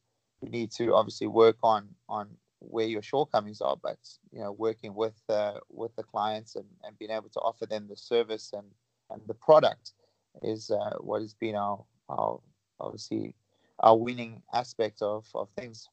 you 0.42 0.50
need 0.50 0.72
to 0.72 0.94
obviously 0.96 1.28
work 1.28 1.58
on 1.64 1.90
on 2.10 2.30
where 2.60 2.88
your 2.88 3.02
shortcomings 3.02 3.62
are, 3.62 3.78
but 3.82 3.98
you 4.32 4.40
know, 4.40 4.52
working 4.52 4.94
with 4.96 5.22
uh, 5.30 5.60
with 5.70 5.96
the 5.96 6.04
clients 6.04 6.56
and, 6.56 6.66
and 6.84 6.98
being 6.98 7.12
able 7.12 7.30
to 7.30 7.40
offer 7.40 7.66
them 7.66 7.88
the 7.88 7.98
service 7.98 8.52
and, 8.54 8.68
and 9.10 9.22
the 9.28 9.34
product 9.34 9.94
is 10.42 10.70
uh, 10.72 10.96
what 11.00 11.22
has 11.22 11.34
been 11.34 11.56
our, 11.56 11.84
our 12.10 12.40
obviously 12.80 13.36
our 13.80 13.98
winning 13.98 14.42
aspect 14.54 15.02
of, 15.02 15.26
of 15.36 15.50
things. 15.58 15.90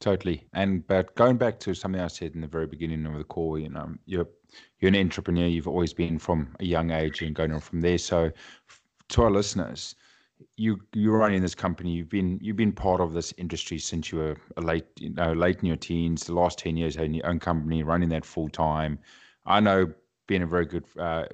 Totally. 0.00 0.46
And 0.52 0.86
but 0.86 1.14
going 1.14 1.36
back 1.36 1.58
to 1.60 1.74
something 1.74 2.00
I 2.00 2.08
said 2.08 2.34
in 2.34 2.40
the 2.40 2.46
very 2.46 2.66
beginning 2.66 3.06
of 3.06 3.16
the 3.16 3.24
call, 3.24 3.58
you 3.58 3.70
know, 3.70 3.94
you're 4.06 4.28
you're 4.78 4.90
an 4.90 4.96
entrepreneur. 4.96 5.46
You've 5.46 5.68
always 5.68 5.92
been 5.92 6.18
from 6.18 6.54
a 6.60 6.64
young 6.64 6.90
age 6.90 7.22
and 7.22 7.34
going 7.34 7.52
on 7.52 7.60
from 7.60 7.80
there. 7.80 7.98
So, 7.98 8.30
to 9.08 9.22
our 9.22 9.30
listeners, 9.30 9.94
you 10.56 10.80
you're 10.92 11.16
running 11.16 11.42
this 11.42 11.54
company. 11.54 11.92
You've 11.92 12.08
been 12.08 12.38
you've 12.42 12.56
been 12.56 12.72
part 12.72 13.00
of 13.00 13.14
this 13.14 13.32
industry 13.38 13.78
since 13.78 14.12
you 14.12 14.18
were 14.18 14.36
late 14.58 14.86
you 14.98 15.10
know 15.10 15.32
late 15.32 15.60
in 15.60 15.66
your 15.66 15.76
teens. 15.76 16.24
The 16.24 16.34
last 16.34 16.58
ten 16.58 16.76
years 16.76 16.96
having 16.96 17.14
your 17.14 17.26
own 17.26 17.40
company, 17.40 17.82
running 17.82 18.10
that 18.10 18.24
full 18.24 18.48
time. 18.48 18.98
I 19.46 19.60
know 19.60 19.92
being 20.26 20.42
a 20.42 20.46
very 20.46 20.66
good. 20.66 20.84
Uh, 20.98 21.24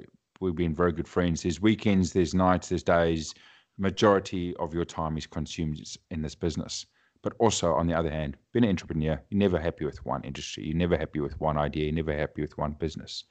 we've 0.41 0.55
been 0.55 0.75
very 0.75 0.93
good 0.93 1.09
friends. 1.09 1.43
There's 1.43 1.61
weekends, 1.61 2.13
there's 2.13 2.35
nights, 2.35 2.69
there's 2.69 2.83
days. 2.83 3.35
Majority 3.79 4.55
of 4.57 4.75
your 4.75 4.85
time 4.85 5.17
is 5.17 5.27
consumed 5.27 5.81
in 6.11 6.23
this 6.23 6.35
business. 6.35 6.87
But 7.23 7.35
also, 7.39 7.75
on 7.75 7.87
the 7.87 7.95
other 7.95 8.11
hand, 8.11 8.37
being 8.53 8.65
an 8.65 8.71
entrepreneur, 8.71 9.21
you're 9.29 9.39
never 9.39 9.59
happy 9.59 9.85
with 9.85 10.05
one 10.07 10.25
industry. 10.25 10.65
You're 10.65 10.77
never 10.77 10.97
happy 10.97 11.21
with 11.21 11.39
one 11.41 11.59
idea. 11.59 11.85
You're 11.85 11.95
never 11.95 12.17
happy 12.17 12.41
with 12.41 12.57
one 12.57 12.73
business. 12.73 13.25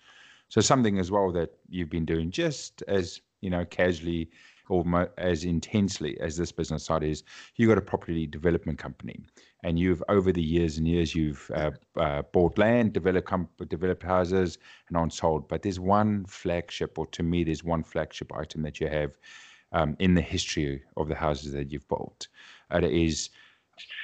So 0.48 0.62
something 0.62 1.00
as 1.00 1.12
well 1.12 1.32
that 1.32 1.52
you've 1.70 1.90
been 1.90 2.06
doing 2.06 2.32
just 2.32 2.84
as 2.88 3.22
you 3.42 3.50
know 3.50 3.66
casually 3.66 4.30
or 4.70 5.10
as 5.18 5.44
intensely 5.44 6.20
as 6.22 6.38
this 6.38 6.52
business 6.52 6.86
side 6.86 7.04
is, 7.04 7.24
you've 7.56 7.70
got 7.70 7.78
a 7.78 7.82
property 7.82 8.28
development 8.28 8.78
company, 8.78 9.20
and 9.64 9.80
you've 9.80 10.04
over 10.10 10.32
the 10.32 10.42
years 10.42 10.78
and 10.78 10.88
years 10.88 11.16
you've 11.16 11.50
uh, 11.56 11.72
uh, 11.98 12.22
bought 12.32 12.58
land, 12.58 12.94
developed 12.94 13.28
comp- 13.28 13.68
developed 13.68 14.04
houses, 14.04 14.60
and 14.88 14.96
on 14.96 15.10
sold. 15.10 15.48
But 15.48 15.64
there's 15.64 15.80
one 15.80 16.24
flagship, 16.26 17.00
or 17.00 17.08
to 17.08 17.24
me, 17.24 17.44
there's 17.44 17.64
one 17.64 17.84
flagship 17.84 18.32
item 18.36 18.62
that 18.62 18.80
you 18.80 18.88
have 18.88 19.18
um, 19.72 19.96
in 20.00 20.14
the 20.14 20.22
history 20.22 20.84
of 20.98 21.08
the 21.08 21.16
houses 21.16 21.52
that 21.54 21.72
you've 21.72 21.88
built. 21.88 22.28
It 22.72 22.84
is, 22.84 23.32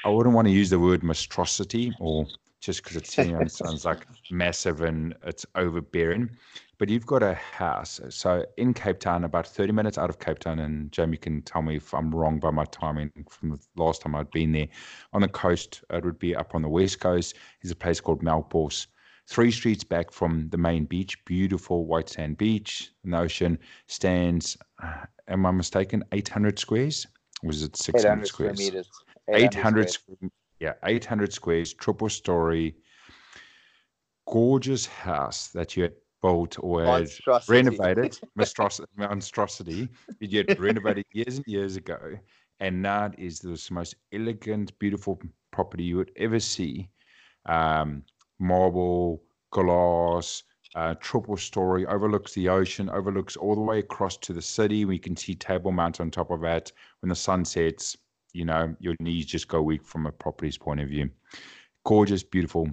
I 0.04 0.10
wouldn't 0.10 0.36
want 0.36 0.48
to 0.48 0.54
use 0.54 0.70
the 0.70 0.80
word 0.80 1.04
monstrosity 1.04 1.94
or 2.00 2.28
just 2.62 2.84
because 2.84 2.98
it 2.98 3.08
sounds 3.52 3.86
like 3.86 4.06
massive 4.32 4.82
and 4.82 5.16
it's 5.24 5.46
overbearing. 5.56 6.30
But 6.78 6.90
you've 6.90 7.06
got 7.06 7.24
a 7.24 7.36
house. 7.36 8.02
So 8.10 8.46
in 8.58 8.74
Cape 8.74 9.00
Town, 9.00 9.24
about 9.24 9.48
30 9.48 9.72
minutes 9.72 9.98
out 9.98 10.10
of 10.10 10.20
Cape 10.20 10.40
Town, 10.40 10.60
and 10.60 10.92
Jamie 10.92 11.16
can 11.16 11.42
tell 11.44 11.62
me 11.62 11.78
if 11.78 11.94
I'm 11.94 12.14
wrong 12.14 12.38
by 12.38 12.52
my 12.52 12.66
timing 12.66 13.12
from 13.30 13.52
the 13.52 13.60
last 13.78 14.02
time 14.02 14.14
I'd 14.14 14.30
been 14.32 14.52
there. 14.52 14.68
On 15.14 15.22
the 15.22 15.30
coast, 15.30 15.84
it 15.90 16.04
would 16.04 16.20
be 16.20 16.36
up 16.36 16.54
on 16.54 16.62
the 16.62 16.68
west 16.68 17.00
coast, 17.00 17.36
is 17.62 17.72
a 17.72 17.76
place 17.76 18.02
called 18.02 18.22
Melkbos. 18.22 18.88
Three 19.28 19.52
streets 19.52 19.84
back 19.84 20.12
from 20.12 20.50
the 20.50 20.58
main 20.58 20.86
beach, 20.86 21.24
beautiful 21.26 21.86
white 21.86 22.10
sand 22.10 22.38
beach. 22.38 22.92
The 23.04 23.18
ocean 23.18 23.58
stands, 23.88 24.58
uh, 24.84 25.06
am 25.30 25.46
I 25.46 25.52
mistaken, 25.52 26.04
800 26.12 26.60
squares? 26.60 27.08
Was 27.42 27.64
it 27.64 27.76
600 27.78 28.28
squares? 28.28 28.58
Square 28.58 28.72
meters. 28.72 28.90
800 29.30 29.90
squares 29.90 30.32
yeah, 30.60 30.74
800 30.84 31.34
squares, 31.34 31.74
triple 31.74 32.10
story, 32.10 32.76
gorgeous 34.28 34.86
house 34.86 35.50
that 35.50 35.76
you 35.76 35.84
had 35.84 35.94
built 36.22 36.58
or 36.60 36.84
had 36.86 37.10
renovated, 37.48 38.20
monstrosity, 38.36 39.90
you 40.20 40.44
had 40.48 40.60
renovated 40.60 41.06
years 41.12 41.38
and 41.38 41.46
years 41.48 41.76
ago. 41.76 42.18
And 42.62 42.82
now 42.82 43.06
it 43.06 43.16
is 43.18 43.40
the 43.40 43.62
most 43.72 43.96
elegant, 44.14 44.78
beautiful 44.80 45.22
property 45.52 45.84
you 45.84 45.98
would 45.98 46.12
ever 46.16 46.40
see. 46.40 46.90
Um, 47.46 48.04
marble, 48.40 49.22
glass, 49.52 50.42
uh, 50.74 50.96
triple 51.00 51.38
story, 51.38 51.86
overlooks 51.86 52.34
the 52.34 52.48
ocean, 52.48 52.90
overlooks 52.90 53.36
all 53.36 53.56
the 53.56 53.62
way 53.62 53.80
across 53.80 54.18
to 54.18 54.34
the 54.34 54.42
city. 54.42 54.86
We 54.86 54.98
can 54.98 55.18
see 55.18 55.36
Table 55.36 55.72
Mount 55.72 56.00
on 56.00 56.12
top 56.12 56.32
of 56.32 56.42
that. 56.42 56.72
When 57.02 57.10
the 57.10 57.16
sun 57.16 57.44
sets, 57.44 57.98
you 58.36 58.44
know, 58.44 58.76
your 58.80 58.96
knees 59.00 59.26
just 59.26 59.48
go 59.48 59.62
weak 59.62 59.84
from 59.84 60.06
a 60.06 60.12
property's 60.12 60.58
point 60.58 60.82
of 60.82 60.90
view. 60.90 61.10
Gorgeous, 61.86 62.22
beautiful. 62.22 62.68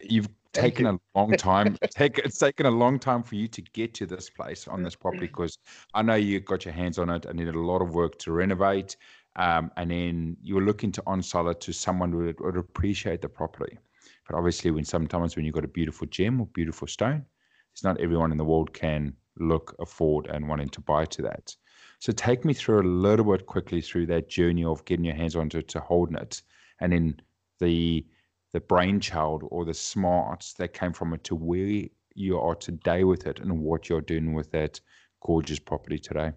You've 0.00 0.30
taken 0.54 0.86
a 0.86 0.98
long 1.14 1.32
time. 1.36 1.76
take, 1.90 2.16
it's 2.18 2.38
taken 2.38 2.64
a 2.64 2.70
long 2.70 2.98
time 2.98 3.22
for 3.22 3.34
you 3.34 3.46
to 3.48 3.60
get 3.60 3.92
to 3.94 4.06
this 4.06 4.30
place 4.30 4.66
on 4.66 4.82
this 4.82 4.96
property 4.96 5.26
because 5.26 5.58
I 5.92 6.00
know 6.00 6.14
you 6.14 6.40
got 6.40 6.64
your 6.64 6.72
hands 6.72 6.98
on 6.98 7.10
it 7.10 7.26
and 7.26 7.38
did 7.38 7.54
a 7.54 7.58
lot 7.58 7.82
of 7.82 7.94
work 7.94 8.18
to 8.20 8.32
renovate. 8.32 8.96
Um, 9.36 9.70
and 9.76 9.90
then 9.90 10.36
you 10.42 10.54
were 10.54 10.62
looking 10.62 10.90
to 10.92 11.02
on 11.06 11.22
sell 11.22 11.48
it 11.50 11.60
to 11.60 11.72
someone 11.72 12.10
who 12.10 12.18
would, 12.18 12.40
would 12.40 12.56
appreciate 12.56 13.20
the 13.20 13.28
property. 13.28 13.78
But 14.26 14.36
obviously, 14.36 14.70
when 14.70 14.84
sometimes 14.84 15.36
when 15.36 15.44
you've 15.44 15.54
got 15.54 15.64
a 15.64 15.68
beautiful 15.68 16.06
gem 16.06 16.40
or 16.40 16.46
beautiful 16.46 16.88
stone, 16.88 17.26
it's 17.72 17.84
not 17.84 18.00
everyone 18.00 18.32
in 18.32 18.38
the 18.38 18.44
world 18.44 18.72
can 18.72 19.14
look, 19.38 19.76
afford, 19.78 20.26
and 20.26 20.48
wanting 20.48 20.70
to 20.70 20.80
buy 20.80 21.04
to 21.04 21.22
that. 21.22 21.54
So 22.00 22.12
take 22.12 22.44
me 22.44 22.54
through 22.54 22.82
a 22.82 22.86
little 22.88 23.24
bit 23.24 23.46
quickly 23.46 23.80
through 23.80 24.06
that 24.06 24.28
journey 24.28 24.64
of 24.64 24.84
getting 24.84 25.04
your 25.04 25.14
hands 25.14 25.34
onto 25.34 25.62
to 25.62 25.80
holding 25.80 26.16
it, 26.16 26.42
and 26.80 26.92
then 26.92 27.20
the 27.58 28.06
the 28.52 28.60
brainchild 28.60 29.42
or 29.50 29.64
the 29.64 29.74
smarts 29.74 30.54
that 30.54 30.72
came 30.72 30.92
from 30.92 31.12
it 31.12 31.22
to 31.24 31.34
where 31.34 31.82
you 32.14 32.38
are 32.38 32.54
today 32.54 33.04
with 33.04 33.26
it 33.26 33.40
and 33.40 33.60
what 33.60 33.88
you're 33.88 34.00
doing 34.00 34.32
with 34.32 34.50
that 34.52 34.80
gorgeous 35.20 35.58
property 35.58 35.98
today. 35.98 36.32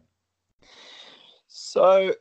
So 1.47 2.13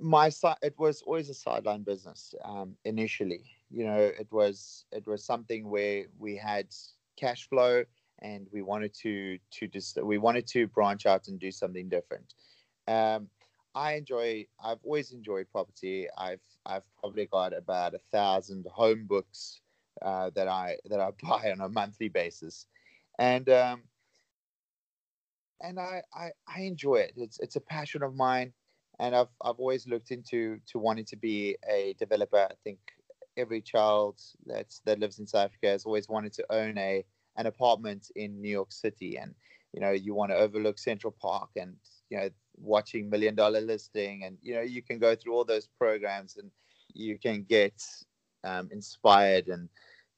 my 0.00 0.28
side 0.28 0.56
it 0.62 0.74
was 0.78 1.02
always 1.02 1.28
a 1.28 1.34
sideline 1.34 1.82
business 1.82 2.34
um, 2.44 2.76
initially 2.84 3.42
you 3.70 3.84
know 3.84 3.98
it 3.98 4.28
was 4.30 4.84
it 4.92 5.06
was 5.06 5.24
something 5.24 5.68
where 5.68 6.04
we 6.18 6.36
had 6.36 6.66
cash 7.16 7.48
flow 7.48 7.82
and 8.20 8.46
we 8.52 8.62
wanted 8.62 8.94
to 8.94 9.38
to 9.50 9.66
just 9.66 10.00
we 10.02 10.18
wanted 10.18 10.46
to 10.46 10.68
branch 10.68 11.04
out 11.04 11.26
and 11.28 11.40
do 11.40 11.50
something 11.50 11.88
different 11.88 12.34
um, 12.88 13.28
I 13.74 13.92
enjoy. 13.94 14.46
I've 14.64 14.78
always 14.82 15.12
enjoyed 15.12 15.46
property. 15.52 16.08
I've 16.16 16.40
I've 16.66 16.82
probably 16.98 17.26
got 17.26 17.52
about 17.56 17.94
a 17.94 18.00
thousand 18.10 18.66
home 18.66 19.06
books 19.06 19.60
uh, 20.02 20.30
that 20.34 20.48
I 20.48 20.78
that 20.86 21.00
I 21.00 21.10
buy 21.22 21.52
on 21.52 21.60
a 21.60 21.68
monthly 21.68 22.08
basis, 22.08 22.66
and 23.18 23.48
um, 23.50 23.82
and 25.60 25.78
I, 25.78 26.02
I 26.14 26.30
I 26.46 26.62
enjoy 26.62 26.96
it. 26.96 27.12
It's 27.16 27.38
it's 27.40 27.56
a 27.56 27.60
passion 27.60 28.02
of 28.02 28.16
mine, 28.16 28.52
and 28.98 29.14
I've 29.14 29.28
I've 29.42 29.58
always 29.58 29.86
looked 29.86 30.10
into 30.10 30.58
to 30.68 30.78
wanting 30.78 31.04
to 31.06 31.16
be 31.16 31.56
a 31.68 31.94
developer. 31.98 32.38
I 32.38 32.54
think 32.64 32.78
every 33.36 33.60
child 33.60 34.20
that's 34.46 34.80
that 34.86 34.98
lives 34.98 35.18
in 35.18 35.26
South 35.26 35.46
Africa 35.46 35.68
has 35.68 35.84
always 35.84 36.08
wanted 36.08 36.32
to 36.34 36.46
own 36.50 36.78
a 36.78 37.04
an 37.36 37.46
apartment 37.46 38.10
in 38.16 38.40
New 38.40 38.50
York 38.50 38.72
City, 38.72 39.18
and 39.18 39.34
you 39.72 39.80
know 39.80 39.90
you 39.90 40.14
want 40.14 40.30
to 40.30 40.36
overlook 40.36 40.78
Central 40.78 41.14
Park 41.20 41.50
and 41.56 41.76
you 42.10 42.18
know 42.18 42.28
watching 42.60 43.08
million 43.08 43.34
dollar 43.34 43.60
listing 43.60 44.24
and 44.24 44.38
you 44.42 44.54
know 44.54 44.60
you 44.60 44.82
can 44.82 44.98
go 44.98 45.14
through 45.14 45.34
all 45.34 45.44
those 45.44 45.68
programs 45.78 46.36
and 46.36 46.50
you 46.94 47.18
can 47.18 47.44
get 47.48 47.82
um, 48.44 48.68
inspired 48.72 49.48
and 49.48 49.68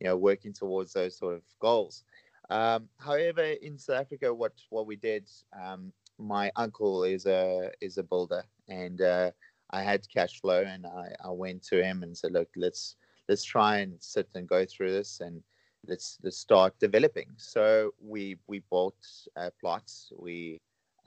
you 0.00 0.07
know 0.07 0.16
working 0.16 0.53
towards 0.53 0.92
those 0.92 1.16
sort 1.16 1.35
of 1.35 1.42
goals. 1.61 2.05
Um, 2.48 2.88
however 2.98 3.44
in 3.44 3.79
south 3.79 4.00
africa 4.00 4.35
what 4.35 4.53
what 4.70 4.87
we 4.87 4.96
did 4.96 5.29
um, 5.61 5.92
my 6.18 6.50
uncle 6.57 7.05
is 7.05 7.26
a 7.26 7.70
is 7.81 7.96
a 7.96 8.03
builder 8.03 8.42
and 8.68 9.00
uh, 9.00 9.31
i 9.70 9.83
had 9.83 10.09
cash 10.12 10.40
flow 10.40 10.62
and 10.66 10.85
I, 10.85 11.14
I 11.24 11.31
went 11.31 11.62
to 11.68 11.81
him 11.81 12.03
and 12.03 12.16
said 12.16 12.33
look 12.33 12.48
let's 12.57 12.96
let's 13.29 13.44
try 13.44 13.79
and 13.79 13.94
sit 14.00 14.29
and 14.35 14.48
go 14.48 14.66
through 14.66 14.90
this 14.90 15.20
and 15.20 15.40
let's 15.87 16.18
let's 16.22 16.37
start 16.37 16.74
developing. 16.79 17.29
So 17.37 17.92
we 18.00 18.37
we 18.46 18.61
bought 18.70 18.96
uh, 19.37 19.50
plots. 19.61 20.12
We 20.18 20.59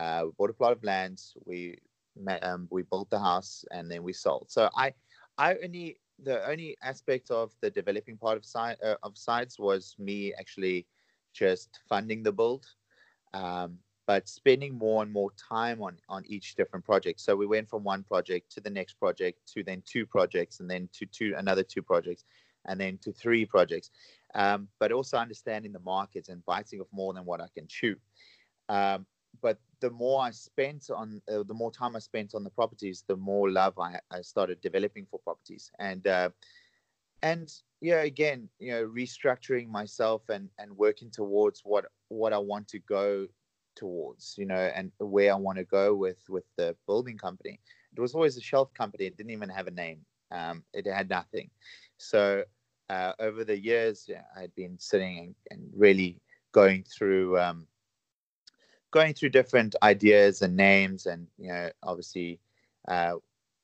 uh, 0.04 0.22
we 0.26 0.32
bought 0.38 0.50
a 0.50 0.54
plot 0.54 0.74
of 0.74 0.84
land. 0.84 1.22
We 1.46 1.78
met, 2.16 2.44
um, 2.44 2.68
we 2.70 2.84
built 2.84 3.10
the 3.10 3.20
house, 3.20 3.66
and 3.72 3.89
then 3.89 4.04
we 4.04 4.13
sold. 4.13 4.48
So 4.50 4.70
I, 4.76 4.94
I 5.38 5.56
only 5.63 5.98
the 6.24 6.48
only 6.48 6.78
aspect 6.84 7.32
of 7.32 7.52
the 7.62 7.70
developing 7.70 8.18
part 8.18 8.38
of 8.38 8.46
side 8.46 8.78
uh, 8.84 8.96
of 9.04 9.18
sites 9.18 9.58
was 9.58 9.96
me 9.98 10.34
actually 10.39 10.86
just 11.34 11.70
funding 11.89 12.22
the 12.24 12.32
build, 12.32 12.66
um, 13.34 13.78
but 14.06 14.28
spending 14.28 14.78
more 14.78 15.02
and 15.04 15.12
more 15.12 15.32
time 15.54 15.82
on 15.82 15.98
on 16.10 16.24
each 16.28 16.56
different 16.56 16.86
project. 16.86 17.20
So 17.20 17.36
we 17.36 17.48
went 17.48 17.70
from 17.70 17.84
one 17.84 18.04
project 18.04 18.52
to 18.54 18.62
the 18.62 18.70
next 18.70 18.94
project 19.00 19.38
to 19.54 19.63
then 19.63 19.82
two 19.86 20.06
projects, 20.06 20.60
and 20.60 20.70
then 20.70 20.89
to 20.98 21.06
two 21.06 21.34
another 21.38 21.63
two 21.63 21.82
projects, 21.82 22.26
and 22.68 22.80
then 22.80 23.00
to 23.04 23.12
three 23.12 23.46
projects. 23.46 23.89
Um, 24.36 24.68
but 24.80 24.92
also 24.92 25.18
understanding 25.18 25.74
the 25.74 25.80
markets 25.96 26.30
and 26.30 26.44
biting 26.46 26.82
off 26.82 26.92
more 26.92 27.13
than 27.13 27.26
what 27.26 27.42
I 27.42 27.48
can 27.56 27.68
chew. 27.68 27.96
Um, 28.68 29.06
but 29.42 29.58
the 29.84 29.89
more 29.89 30.22
I 30.22 30.32
spent 30.32 30.89
on, 30.96 31.22
uh, 31.30 31.43
the 31.43 31.54
more 31.54 31.69
time 31.69 31.93
I 31.98 32.00
spent 32.00 32.36
on 32.36 32.46
the 32.46 32.50
properties, 32.50 33.04
the 33.06 33.17
more 33.17 33.52
love 33.52 33.78
I, 33.78 34.00
I 34.10 34.22
started 34.22 34.62
developing 34.62 35.06
for 35.12 35.19
properties. 35.19 35.69
And, 35.78 36.08
uh, 36.08 36.30
and 37.22 37.52
yeah, 37.82 38.04
again, 38.04 38.48
you 38.60 38.72
know, 38.72 38.86
restructuring 38.88 39.67
myself 39.67 40.22
and, 40.30 40.48
and 40.58 40.72
working 40.78 41.12
towards 41.12 41.63
what, 41.65 41.84
what 42.08 42.32
I 42.32 42.38
want 42.38 42.69
to 42.69 42.80
go 42.80 43.28
towards, 43.76 44.36
you 44.38 44.46
know, 44.46 44.72
and 44.74 44.89
where 45.00 45.34
I 45.34 45.36
want 45.36 45.58
to 45.58 45.65
go 45.65 45.93
with, 45.93 46.24
with 46.30 46.46
the 46.56 46.78
building 46.88 47.17
company. 47.17 47.60
It 47.93 48.00
was 48.00 48.15
always 48.15 48.38
a 48.38 48.41
shelf 48.41 48.74
company. 48.74 49.08
It 49.08 49.17
didn't 49.17 49.34
even 49.34 49.50
have 49.50 49.67
a 49.67 49.72
name. 49.72 50.00
Um, 50.32 50.63
it 50.74 50.88
had 50.88 51.10
nothing. 51.10 51.50
So 51.98 52.46
uh, 52.89 53.12
over 53.19 53.43
the 53.43 53.60
years, 53.60 54.06
yeah, 54.08 54.22
I 54.34 54.39
had 54.39 54.56
been 54.56 54.80
sitting 54.80 55.19
and, 55.19 55.36
and 55.52 55.69
really 55.76 56.22
going 56.54 56.86
through 56.86 57.38
um, 57.38 57.67
going 58.93 59.13
through 59.15 59.29
different 59.29 59.75
ideas 59.82 60.43
and 60.43 60.56
names, 60.56 61.08
and 61.08 61.27
you 61.38 61.49
know, 61.49 61.69
obviously, 61.82 62.39
uh, 62.88 63.15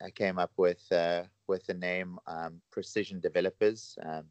I 0.04 0.10
came 0.10 0.40
up 0.40 0.52
with 0.58 0.84
uh, 0.92 1.24
with 1.48 1.66
the 1.66 1.76
name 1.76 2.20
um, 2.28 2.60
Precision 2.72 3.20
Developers. 3.20 3.98
Um, 4.04 4.26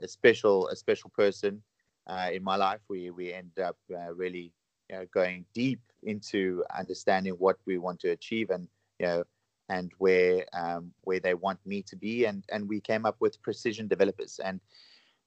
a 0.00 0.08
special 0.08 0.68
a 0.68 0.76
special 0.76 1.10
person 1.10 1.62
uh, 2.06 2.30
in 2.32 2.42
my 2.42 2.56
life. 2.56 2.80
We 2.88 3.10
we 3.10 3.32
ended 3.32 3.58
up 3.58 3.76
uh, 3.92 4.14
really 4.14 4.52
you 4.88 4.96
know, 4.96 5.06
going 5.12 5.44
deep 5.52 5.80
into 6.02 6.64
understanding 6.76 7.34
what 7.34 7.58
we 7.66 7.78
want 7.78 8.00
to 8.00 8.10
achieve, 8.10 8.50
and 8.50 8.68
you 8.98 9.06
know, 9.06 9.24
and 9.68 9.92
where 9.98 10.46
um, 10.54 10.92
where 11.02 11.20
they 11.20 11.34
want 11.34 11.58
me 11.66 11.82
to 11.82 11.96
be, 11.96 12.24
and 12.24 12.44
and 12.50 12.68
we 12.68 12.80
came 12.80 13.04
up 13.04 13.16
with 13.20 13.42
Precision 13.42 13.88
Developers, 13.88 14.40
and 14.42 14.60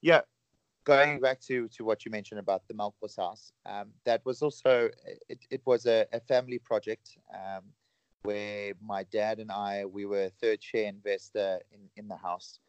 yeah, 0.01 0.21
going 0.83 1.19
back 1.19 1.39
to 1.41 1.67
to 1.69 1.83
what 1.83 2.05
you 2.05 2.11
mentioned 2.11 2.39
about 2.39 2.67
the 2.67 2.73
Melkbos 2.73 3.17
house, 3.17 3.51
um, 3.65 3.89
that 4.05 4.25
was 4.25 4.41
also 4.41 4.89
it, 5.29 5.39
it 5.49 5.61
was 5.65 5.85
a, 5.85 6.05
a 6.11 6.19
family 6.19 6.59
project 6.59 7.17
um, 7.33 7.63
where 8.23 8.73
my 8.81 9.03
dad 9.03 9.39
and 9.39 9.51
I 9.51 9.85
we 9.85 10.05
were 10.05 10.29
third 10.41 10.63
share 10.63 10.87
investor 10.87 11.59
in 11.71 11.81
in 11.97 12.07
the 12.07 12.17
house. 12.17 12.59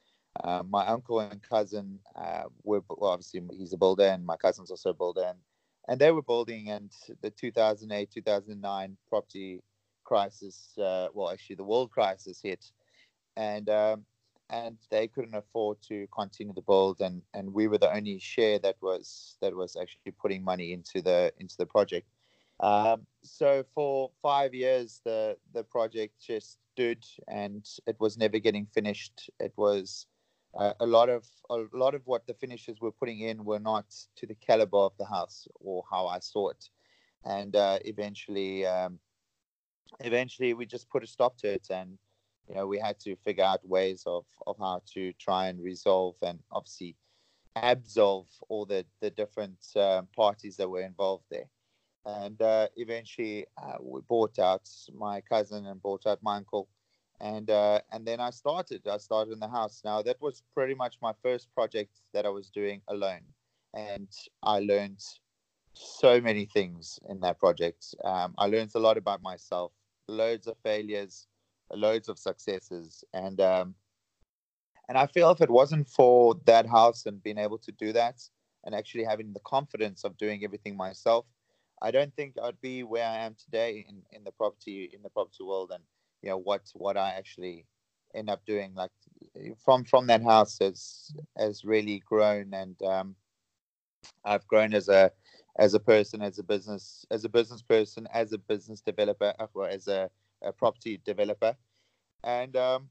Uh, 0.43 0.63
my 0.69 0.87
uncle 0.87 1.21
and 1.21 1.43
cousin 1.43 1.99
uh, 2.17 2.45
were 2.65 2.83
well, 2.89 3.11
obviously 3.11 3.43
he's 3.53 3.75
a 3.75 3.77
builder 3.77 4.09
and 4.09 4.25
my 4.25 4.37
cousin's 4.37 4.71
also 4.71 4.91
a 4.91 4.95
builder 4.95 5.25
and, 5.29 5.39
and 5.89 6.01
they 6.01 6.11
were 6.11 6.23
building 6.23 6.71
and 6.71 6.91
the 7.21 7.31
2008 7.31 8.11
2009 8.11 8.97
property 9.11 9.61
crisis 10.05 10.73
uh, 10.79 11.09
well 11.13 11.31
actually 11.31 11.57
the 11.57 11.63
world 11.63 11.91
crisis 11.91 12.41
hit 12.43 12.65
and 13.37 13.69
um, 13.69 14.07
and 14.53 14.77
they 14.91 15.09
couldn't 15.09 15.35
afford 15.35 15.79
to 15.89 16.07
continue 16.15 16.53
the 16.53 16.63
build 16.63 17.01
and 17.01 17.23
and 17.35 17.53
we 17.53 17.67
were 17.67 17.79
the 17.79 17.93
only 17.93 18.19
share 18.19 18.59
that 18.59 18.77
was 18.81 19.37
that 19.41 19.57
was 19.57 19.77
actually 19.81 20.13
putting 20.21 20.45
money 20.45 20.73
into 20.73 21.01
the 21.03 21.33
into 21.39 21.57
the 21.57 21.67
project. 21.67 22.07
Um, 22.61 23.07
so 23.25 23.65
for 23.75 24.11
five 24.21 24.55
years 24.55 25.01
the 25.05 25.37
the 25.55 25.65
project 25.65 26.15
just 26.25 26.59
stood 26.73 27.05
and 27.29 27.67
it 27.87 27.97
was 27.99 28.17
never 28.19 28.39
getting 28.39 28.67
finished. 28.67 29.31
It 29.41 29.53
was 29.57 30.07
uh, 30.55 30.75
a 30.81 30.87
lot 30.87 31.09
of 31.09 31.25
a 31.51 31.65
lot 31.73 31.95
of 31.95 32.03
what 32.05 32.27
the 32.27 32.35
finishers 32.35 32.79
were 32.81 32.93
putting 32.93 33.21
in 33.21 33.45
were 33.45 33.59
not 33.59 33.87
to 34.17 34.27
the 34.27 34.35
caliber 34.35 34.79
of 34.79 34.93
the 34.99 35.07
house 35.07 35.49
or 35.61 35.83
how 35.91 36.07
I 36.07 36.19
saw 36.19 36.51
it, 36.51 36.69
and 37.25 37.57
uh, 37.57 37.79
eventually, 37.87 38.67
um, 38.67 38.99
eventually 40.01 40.53
we 40.53 40.67
just 40.67 40.91
put 40.91 41.03
a 41.03 41.07
stop 41.07 41.39
to 41.39 41.49
it, 41.49 41.69
and 41.71 41.99
you 42.53 42.59
know 42.59 42.67
we 42.67 42.79
had 42.79 43.01
to 43.01 43.17
figure 43.17 43.45
out 43.45 43.67
ways 43.67 44.03
of 44.07 44.27
of 44.47 44.57
how 44.59 44.83
to 44.95 45.13
try 45.15 45.49
and 45.49 45.63
resolve 45.63 46.17
and 46.23 46.39
obviously 46.53 46.95
absolve 47.57 48.27
all 48.49 48.67
the 48.67 48.85
the 49.01 49.11
different 49.11 49.59
uh, 49.77 50.03
parties 50.15 50.57
that 50.57 50.69
were 50.69 50.83
involved 50.83 51.25
there, 51.31 51.49
and 52.05 52.41
uh, 52.43 52.69
eventually 52.77 53.47
uh, 53.63 53.77
we 53.81 54.01
bought 54.09 54.39
out 54.39 54.69
my 54.95 55.23
cousin 55.23 55.67
and 55.67 55.83
bought 55.83 56.07
out 56.07 56.23
my 56.23 56.37
uncle 56.37 56.69
and 57.21 57.49
uh, 57.51 57.81
and 57.93 58.05
then 58.07 58.21
I 58.21 58.31
started. 58.31 58.87
I 58.87 58.99
started 58.99 59.33
in 59.33 59.39
the 59.39 59.49
house. 59.49 59.81
Now 59.85 60.03
that 60.03 60.21
was 60.21 60.43
pretty 60.55 60.75
much 60.75 60.97
my 61.01 61.13
first 61.23 61.49
project 61.55 62.01
that 62.13 62.27
I 62.27 62.29
was 62.29 62.51
doing 62.51 62.83
alone, 62.89 63.25
and 63.75 64.09
I 64.43 64.59
learned 64.59 65.03
so 65.73 66.21
many 66.21 66.47
things 66.47 66.99
in 67.09 67.21
that 67.21 67.39
project. 67.39 67.95
Um, 68.05 68.35
I 68.37 68.47
learned 68.47 68.73
a 68.75 68.81
lot 68.81 68.99
about 68.99 69.23
myself, 69.23 69.73
loads 70.09 70.49
of 70.49 70.57
failures, 70.65 71.29
loads 71.73 72.09
of 72.09 72.19
successes, 72.19 73.05
and 73.13 73.41
um, 73.41 73.75
and 74.89 74.99
I 74.99 75.07
feel 75.07 75.31
if 75.31 75.41
it 75.41 75.51
wasn't 75.51 75.89
for 75.89 76.37
that 76.47 76.67
house 76.67 77.07
and 77.07 77.23
being 77.23 77.39
able 77.39 77.59
to 77.59 77.73
do 77.73 77.93
that, 77.93 78.23
and 78.65 78.75
actually 78.75 79.05
having 79.05 79.33
the 79.33 79.41
confidence 79.41 80.05
of 80.05 80.17
doing 80.17 80.45
everything 80.45 80.77
myself, 80.77 81.27
I 81.81 81.91
don't 81.91 82.15
think 82.15 82.37
I'd 82.43 82.61
be 82.61 82.83
where 82.83 83.07
I 83.07 83.19
am 83.19 83.35
today 83.35 83.85
in, 83.89 84.03
in 84.11 84.25
the 84.25 84.33
property 84.33 84.91
in 84.93 85.03
the 85.03 85.11
property 85.11 85.45
world 85.45 85.73
and 85.75 85.83
you 86.23 86.31
know 86.31 86.39
what 86.39 86.63
what 86.75 86.97
I 86.97 87.11
actually 87.11 87.67
end 88.15 88.31
up 88.31 88.45
doing. 88.47 88.75
Like 88.75 88.91
from 89.65 89.85
from 89.85 90.07
that 90.07 90.23
house 90.23 90.59
has 90.61 91.13
has 91.37 91.65
really 91.65 92.03
grown, 92.07 92.55
and 92.55 92.81
um, 92.83 93.17
I've 94.25 94.47
grown 94.47 94.75
as 94.75 94.89
a 94.89 95.11
as 95.59 95.75
a 95.75 95.81
person, 95.81 96.23
as 96.23 96.39
a 96.39 96.43
business, 96.43 97.05
as 97.11 97.25
a 97.25 97.29
business 97.29 97.63
person, 97.63 98.09
as 98.13 98.33
a 98.33 98.39
business 98.39 98.81
developer, 98.81 99.35
uh, 99.39 99.47
or 99.55 99.69
as 99.69 99.87
a, 99.89 100.09
a 100.43 100.53
property 100.53 101.01
developer, 101.05 101.57
and 102.25 102.57
um, 102.57 102.89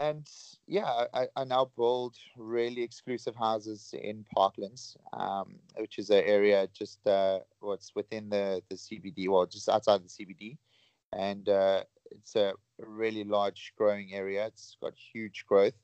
and 0.00 0.28
yeah, 0.66 1.04
I, 1.12 1.28
I 1.36 1.44
now 1.44 1.70
build 1.76 2.16
really 2.36 2.82
exclusive 2.82 3.36
houses 3.36 3.94
in 4.00 4.24
Parklands, 4.36 4.96
um, 5.12 5.56
which 5.76 5.98
is 5.98 6.10
an 6.10 6.24
area 6.24 6.68
just 6.72 7.06
uh, 7.06 7.40
what's 7.60 7.94
within 7.94 8.28
the 8.28 8.62
the 8.68 8.76
CBD, 8.76 9.28
or 9.28 9.46
just 9.46 9.68
outside 9.68 10.02
the 10.02 10.08
CBD 10.08 10.58
and 11.16 11.48
uh, 11.48 11.84
it's 12.10 12.36
a 12.36 12.54
really 12.78 13.24
large 13.24 13.72
growing 13.76 14.12
area. 14.12 14.46
It's 14.46 14.76
got 14.80 14.94
huge 14.94 15.44
growth. 15.46 15.74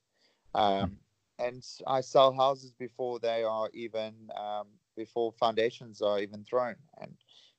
Um, 0.55 0.97
and 1.39 1.65
I 1.87 2.01
sell 2.01 2.33
houses 2.33 2.73
before 2.73 3.19
they 3.19 3.45
are 3.45 3.71
even 3.73 4.15
um, 4.37 4.67
before 4.97 5.33
foundations 5.33 6.03
are 6.03 6.21
even 6.21 6.45
thrown. 6.45 6.77
And 7.01 7.15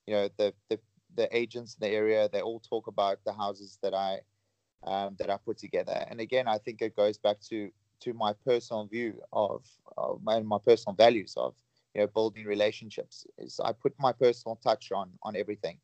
you 0.05 0.13
know 0.13 0.29
the, 0.37 0.53
the 0.69 0.79
the 1.15 1.35
agents 1.35 1.75
in 1.75 1.87
the 1.87 1.93
area 1.93 2.29
they 2.31 2.41
all 2.41 2.59
talk 2.59 2.87
about 2.87 3.19
the 3.25 3.33
houses 3.33 3.77
that 3.81 3.93
I 3.93 4.21
um, 4.83 5.15
that 5.19 5.29
I 5.29 5.37
put 5.37 5.57
together. 5.57 6.05
And 6.09 6.19
again, 6.19 6.47
I 6.47 6.57
think 6.57 6.81
it 6.81 6.95
goes 6.95 7.17
back 7.17 7.39
to 7.49 7.69
to 8.01 8.13
my 8.13 8.33
personal 8.45 8.85
view 8.85 9.21
of, 9.31 9.63
of 9.95 10.23
my, 10.23 10.39
my 10.39 10.57
personal 10.57 10.95
values 10.95 11.35
of 11.37 11.53
you 11.93 12.01
know 12.01 12.07
building 12.07 12.45
relationships. 12.45 13.25
Is 13.37 13.59
I 13.63 13.73
put 13.73 13.93
my 13.99 14.11
personal 14.11 14.55
touch 14.55 14.91
on 14.91 15.11
on 15.23 15.35
everything, 15.35 15.77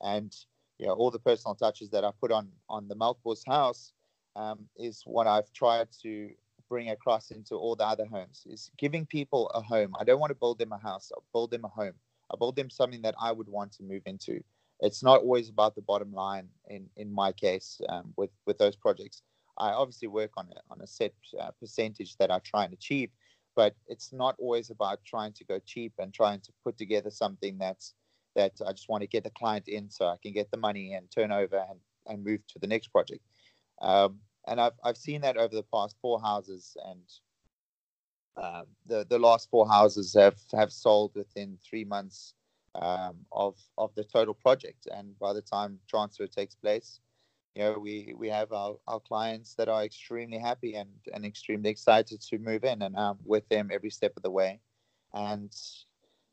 and 0.00 0.34
you 0.78 0.86
know, 0.86 0.94
all 0.94 1.10
the 1.10 1.18
personal 1.18 1.54
touches 1.54 1.90
that 1.90 2.04
I 2.04 2.10
put 2.20 2.32
on 2.32 2.48
on 2.68 2.88
the 2.88 2.96
Melkbos 2.96 3.46
house 3.46 3.92
um, 4.34 4.66
is 4.76 5.02
what 5.06 5.26
I've 5.26 5.52
tried 5.52 5.88
to 6.02 6.30
bring 6.68 6.90
across 6.90 7.30
into 7.30 7.54
all 7.54 7.76
the 7.76 7.86
other 7.86 8.06
homes 8.06 8.44
is 8.46 8.70
giving 8.78 9.04
people 9.04 9.48
a 9.50 9.60
home. 9.60 9.94
I 10.00 10.04
don't 10.04 10.18
want 10.18 10.30
to 10.30 10.34
build 10.34 10.58
them 10.58 10.72
a 10.72 10.78
house. 10.78 11.12
I 11.14 11.20
build 11.32 11.50
them 11.50 11.64
a 11.64 11.68
home. 11.68 11.92
I 12.32 12.36
build 12.36 12.56
them 12.56 12.70
something 12.70 13.02
that 13.02 13.14
I 13.20 13.30
would 13.30 13.48
want 13.48 13.72
to 13.74 13.82
move 13.82 14.02
into. 14.06 14.42
It's 14.82 15.02
not 15.02 15.20
always 15.20 15.48
about 15.48 15.74
the 15.74 15.82
bottom 15.82 16.12
line 16.12 16.48
in 16.68 16.88
in 16.96 17.12
my 17.12 17.32
case 17.32 17.80
um, 17.88 18.12
with 18.16 18.30
with 18.46 18.58
those 18.58 18.76
projects. 18.76 19.22
I 19.58 19.70
obviously 19.70 20.08
work 20.08 20.32
on 20.36 20.48
a 20.56 20.72
on 20.72 20.80
a 20.82 20.86
set 20.86 21.14
uh, 21.40 21.52
percentage 21.58 22.16
that 22.16 22.30
I 22.30 22.40
try 22.40 22.64
and 22.64 22.74
achieve, 22.74 23.10
but 23.54 23.74
it's 23.86 24.12
not 24.12 24.34
always 24.38 24.70
about 24.70 24.98
trying 25.04 25.32
to 25.34 25.44
go 25.44 25.58
cheap 25.64 25.92
and 25.98 26.12
trying 26.12 26.40
to 26.40 26.52
put 26.64 26.76
together 26.76 27.10
something 27.10 27.58
that's 27.58 27.94
that 28.34 28.52
I 28.66 28.72
just 28.72 28.88
want 28.88 29.02
to 29.02 29.06
get 29.06 29.24
the 29.24 29.30
client 29.30 29.68
in 29.68 29.90
so 29.90 30.06
I 30.06 30.16
can 30.22 30.32
get 30.32 30.50
the 30.50 30.56
money 30.56 30.94
and 30.94 31.10
turn 31.10 31.32
over 31.32 31.64
and, 31.68 31.78
and 32.06 32.24
move 32.24 32.40
to 32.48 32.58
the 32.58 32.66
next 32.66 32.88
project. 32.88 33.22
Um, 33.80 34.18
and 34.46 34.60
I've, 34.60 34.72
I've 34.84 34.96
seen 34.96 35.20
that 35.20 35.36
over 35.36 35.54
the 35.54 35.64
past 35.64 35.96
four 36.00 36.20
houses 36.20 36.76
and 36.86 37.02
uh, 38.36 38.62
the, 38.86 39.06
the 39.08 39.18
last 39.18 39.50
four 39.50 39.68
houses 39.68 40.14
have, 40.14 40.38
have 40.52 40.72
sold 40.72 41.12
within 41.14 41.58
three 41.68 41.84
months 41.84 42.34
um, 42.74 43.16
of, 43.32 43.56
of 43.78 43.94
the 43.94 44.04
total 44.04 44.34
project. 44.34 44.88
And 44.94 45.18
by 45.18 45.32
the 45.32 45.42
time 45.42 45.78
transfer 45.88 46.26
takes 46.26 46.54
place, 46.54 47.00
you 47.54 47.62
know, 47.62 47.78
we, 47.78 48.14
we 48.16 48.28
have 48.28 48.52
our, 48.52 48.76
our 48.86 49.00
clients 49.00 49.54
that 49.56 49.68
are 49.68 49.84
extremely 49.84 50.38
happy 50.38 50.74
and, 50.74 50.88
and 51.12 51.24
extremely 51.24 51.70
excited 51.70 52.20
to 52.22 52.38
move 52.38 52.64
in 52.64 52.82
and 52.82 52.96
I'm 52.96 53.18
with 53.24 53.48
them 53.48 53.70
every 53.72 53.90
step 53.90 54.12
of 54.16 54.22
the 54.22 54.30
way. 54.30 54.60
And 55.12 55.54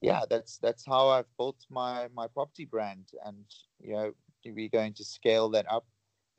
yeah, 0.02 0.21
that's 0.30 0.58
that's 0.58 0.86
how 0.86 1.10
I've 1.10 1.38
built 1.38 1.65
my 1.69 2.08
my 2.15 2.28
property 2.28 2.65
brand, 2.65 3.10
and 3.25 3.45
you 3.82 3.93
know 3.93 4.13
we're 4.45 4.69
going 4.69 4.93
to 4.93 5.04
scale 5.04 5.49
that 5.49 5.65
up. 5.69 5.86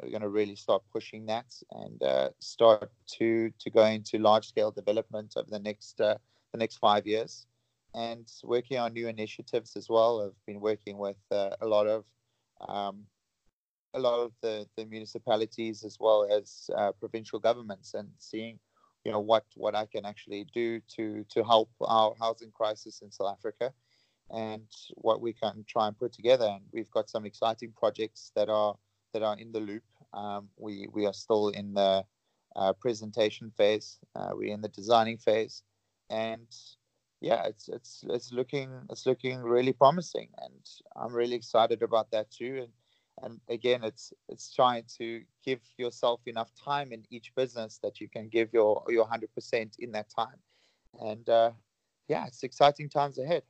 We're 0.02 0.10
going 0.10 0.22
to 0.22 0.30
really 0.30 0.56
start 0.56 0.82
pushing 0.90 1.26
that 1.26 1.54
and 1.72 2.02
uh, 2.02 2.30
start 2.38 2.90
to 3.18 3.50
to 3.58 3.70
go 3.70 3.84
into 3.84 4.18
large 4.18 4.48
scale 4.48 4.70
development 4.70 5.34
over 5.36 5.50
the 5.50 5.58
next 5.58 6.00
uh, 6.00 6.16
the 6.52 6.58
next 6.58 6.78
five 6.78 7.06
years, 7.06 7.46
and 7.94 8.30
working 8.44 8.78
on 8.78 8.92
new 8.92 9.08
initiatives 9.08 9.76
as 9.76 9.88
well. 9.88 10.22
I've 10.22 10.46
been 10.46 10.60
working 10.60 10.98
with 10.98 11.16
uh, 11.30 11.50
a 11.60 11.66
lot 11.66 11.86
of 11.86 12.04
um, 12.68 13.06
a 13.94 14.00
lot 14.00 14.20
of 14.20 14.32
the, 14.42 14.66
the 14.76 14.84
municipalities 14.84 15.82
as 15.84 15.96
well 15.98 16.28
as 16.30 16.70
uh, 16.76 16.92
provincial 16.92 17.40
governments 17.40 17.94
and 17.94 18.08
seeing 18.18 18.58
you 19.04 19.10
know 19.10 19.20
what 19.20 19.44
what 19.54 19.74
I 19.74 19.86
can 19.86 20.04
actually 20.04 20.46
do 20.52 20.80
to 20.96 21.24
to 21.30 21.42
help 21.42 21.70
our 21.80 22.14
housing 22.20 22.50
crisis 22.52 23.00
in 23.02 23.10
South 23.10 23.34
Africa, 23.38 23.72
and 24.30 24.66
what 24.94 25.20
we 25.20 25.32
can 25.32 25.64
try 25.66 25.88
and 25.88 25.98
put 25.98 26.12
together. 26.12 26.46
And 26.46 26.62
we've 26.72 26.90
got 26.90 27.08
some 27.08 27.24
exciting 27.24 27.72
projects 27.76 28.30
that 28.36 28.48
are 28.48 28.74
that 29.12 29.22
are 29.22 29.38
in 29.38 29.52
the 29.52 29.60
loop. 29.60 29.84
Um, 30.12 30.48
we 30.56 30.86
we 30.92 31.06
are 31.06 31.14
still 31.14 31.48
in 31.48 31.72
the 31.72 32.04
uh, 32.56 32.72
presentation 32.74 33.50
phase. 33.56 33.98
Uh, 34.14 34.30
we're 34.32 34.52
in 34.52 34.60
the 34.60 34.68
designing 34.68 35.16
phase, 35.16 35.62
and 36.10 36.46
yeah, 37.20 37.44
it's 37.44 37.68
it's 37.68 38.04
it's 38.08 38.32
looking 38.32 38.70
it's 38.90 39.06
looking 39.06 39.42
really 39.42 39.72
promising, 39.72 40.28
and 40.38 40.68
I'm 40.96 41.14
really 41.14 41.36
excited 41.36 41.82
about 41.82 42.10
that 42.12 42.30
too. 42.30 42.64
And 42.64 42.72
and 43.22 43.40
again 43.48 43.84
it's 43.84 44.12
it's 44.28 44.54
trying 44.54 44.84
to 44.98 45.22
give 45.44 45.60
yourself 45.76 46.20
enough 46.26 46.50
time 46.54 46.92
in 46.92 47.04
each 47.10 47.34
business 47.34 47.78
that 47.82 48.00
you 48.00 48.08
can 48.08 48.28
give 48.28 48.52
your 48.52 48.82
your 48.88 49.06
100% 49.06 49.78
in 49.78 49.92
that 49.92 50.06
time. 50.08 50.38
And 51.00 51.28
uh, 51.28 51.50
yeah 52.08 52.26
it's 52.26 52.42
exciting 52.42 52.88
times 52.88 53.18
ahead. 53.18 53.42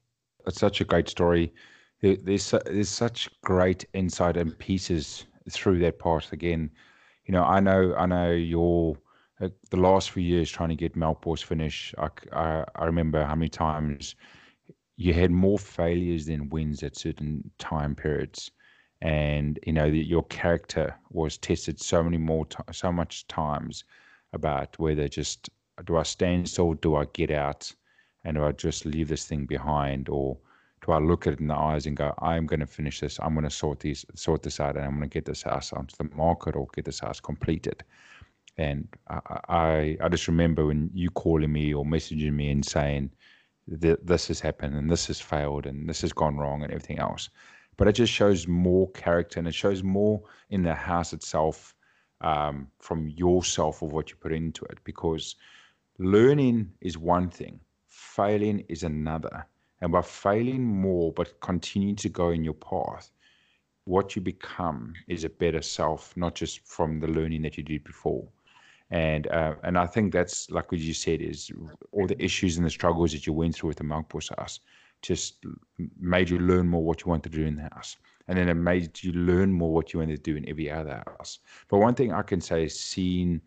It's 0.47 0.59
such 0.59 0.81
a 0.81 0.85
great 0.85 1.09
story. 1.09 1.53
There's 2.01 2.51
there's 2.51 2.89
such 2.89 3.31
great 3.43 3.85
insight 3.95 4.37
and 4.37 4.59
pieces 4.59 5.27
through 5.49 5.79
that 5.81 5.99
part 5.99 6.33
again. 6.33 6.71
You 7.27 7.33
know 7.33 7.45
i 7.45 7.61
know 7.61 7.95
i 7.97 8.07
know 8.07 8.33
your 8.33 8.97
the 9.41 9.77
last 9.77 10.11
few 10.11 10.23
years 10.23 10.51
trying 10.51 10.69
to 10.69 10.75
get 10.75 10.97
Melkbos 10.97 11.43
finish 11.43 11.95
I, 11.99 12.09
I, 12.33 12.65
I 12.77 12.85
remember 12.85 13.25
how 13.25 13.35
many 13.35 13.49
times 13.49 14.15
you 14.97 15.15
had 15.15 15.31
more 15.31 15.59
failures 15.59 16.27
than 16.27 16.51
wins 16.51 16.83
at 16.83 16.97
certain 16.97 17.51
time 17.59 17.95
periods. 17.95 18.51
And 19.01 19.59
you 19.67 19.73
know 19.73 19.87
your 19.87 20.25
character 20.25 20.95
was 21.09 21.39
tested 21.39 21.81
so 21.81 22.03
many 22.03 22.19
more 22.19 22.45
t- 22.45 22.59
so 22.71 22.93
much 22.93 23.27
times 23.27 23.85
about 24.35 24.79
whether 24.79 25.09
just 25.09 25.49
do 25.87 25.97
I 25.97 26.03
stand 26.03 26.49
still, 26.49 26.75
do 26.75 26.97
I 26.97 27.07
get 27.15 27.31
out, 27.31 27.73
and 28.25 28.37
do 28.37 28.45
I 28.45 28.53
just 28.53 28.85
leave 28.85 29.09
this 29.09 29.25
thing 29.25 29.47
behind, 29.47 30.11
or 30.11 30.37
do 30.85 30.93
I 30.93 30.99
look 30.99 31.27
at 31.27 31.33
it 31.33 31.41
in 31.41 31.49
the 31.49 31.57
eyes 31.57 31.87
and 31.87 31.97
go, 31.97 32.13
I'm 32.21 32.45
going 32.47 32.61
to 32.61 32.67
finish 32.67 33.01
this, 33.01 33.19
I'm 33.23 33.33
going 33.33 33.45
to 33.45 33.51
sort 33.51 33.85
sort 34.15 34.43
this 34.43 34.61
out, 34.61 34.77
and 34.77 34.85
I'm 34.85 34.99
going 34.99 35.09
to 35.09 35.15
get 35.15 35.25
this 35.25 35.43
house 35.43 35.73
onto 35.73 35.97
the 35.97 36.15
market 36.15 36.55
or 36.55 36.67
get 36.75 36.85
this 36.85 37.01
house 37.01 37.21
completed. 37.21 37.83
And 38.61 38.89
I, 39.09 39.41
I, 39.49 39.97
I 40.03 40.09
just 40.11 40.29
remember 40.29 40.67
when 40.67 40.91
you 40.93 41.11
calling 41.11 41.51
me 41.51 41.73
or 41.73 41.85
messaging 41.85 42.35
me 42.35 42.51
and 42.51 42.65
saying 42.65 43.11
that 43.69 44.07
this 44.07 44.29
has 44.29 44.39
happened 44.39 44.75
and 44.77 44.91
this 44.91 45.07
has 45.07 45.19
failed 45.19 45.65
and 45.65 45.89
this 45.89 46.03
has 46.03 46.13
gone 46.13 46.37
wrong 46.37 46.63
and 46.63 46.71
everything 46.71 46.99
else. 46.99 47.31
But 47.79 47.89
it 47.89 47.93
just 47.93 48.13
shows 48.13 48.47
more 48.47 48.91
character 48.91 49.39
and 49.39 49.49
it 49.49 49.55
shows 49.55 49.83
more 49.83 50.23
in 50.51 50.63
the 50.63 50.75
house 50.75 51.15
itself 51.15 51.75
um, 52.21 52.69
from 52.81 53.09
yourself 53.09 53.81
of 53.81 53.93
what 53.93 54.11
you 54.11 54.17
put 54.17 54.33
into 54.33 54.67
it. 54.67 54.79
Because 54.85 55.37
learning 55.99 56.71
is 56.83 56.99
one 56.99 57.31
thing 57.31 57.61
failing 57.89 58.63
is 58.69 58.83
another. 58.83 59.47
And 59.81 59.91
by 59.91 60.03
failing 60.03 60.63
more 60.63 61.13
but 61.15 61.41
continuing 61.41 61.97
to 61.97 62.11
go 62.11 62.29
in 62.29 62.45
your 62.45 62.55
path 62.55 63.11
what 63.85 64.15
you 64.15 64.21
become 64.21 64.93
is 65.09 65.25
a 65.25 65.29
better 65.31 65.63
self 65.63 66.15
not 66.17 66.35
just 66.35 66.61
from 66.67 67.01
the 67.01 67.09
learning 67.09 67.43
that 67.43 67.57
you 67.57 67.65
did 67.65 67.83
before 67.83 68.29
And 68.91 69.29
uh, 69.29 69.55
and 69.63 69.79
I 69.79 69.87
think 69.87 70.13
that's 70.13 70.51
like 70.51 70.73
what 70.73 70.81
you 70.81 70.95
said 70.95 71.21
is 71.21 71.51
all 71.93 72.07
the 72.07 72.23
issues 72.23 72.57
and 72.57 72.67
the 72.67 72.71
struggles 72.71 73.13
that 73.13 73.27
you 73.27 73.33
went 73.33 73.55
through 73.55 73.69
with 73.69 73.79
the 73.79 73.85
Melkbos 73.85 74.37
house 74.37 74.61
just 75.03 75.45
made 75.99 76.29
you 76.29 76.39
learn 76.39 76.67
more 76.67 76.83
what 76.85 77.03
you 77.03 77.09
want 77.09 77.23
to 77.23 77.29
do 77.29 77.45
in 77.45 77.57
the 77.57 77.69
house. 77.75 77.97
And 78.29 78.37
then 78.37 78.49
it 78.49 78.55
made 78.55 79.03
you 79.03 79.13
learn 79.13 79.53
more 79.53 79.73
what 79.73 79.93
you 79.93 80.01
want 80.01 80.11
to 80.11 80.19
do 80.19 80.37
in 80.37 80.49
every 80.49 80.71
other 80.71 81.03
house. 81.07 81.39
But 81.69 81.79
one 81.79 81.95
thing 81.95 82.13
I 82.13 82.23
can 82.23 82.41
say 82.41 82.69
seeing 82.69 83.41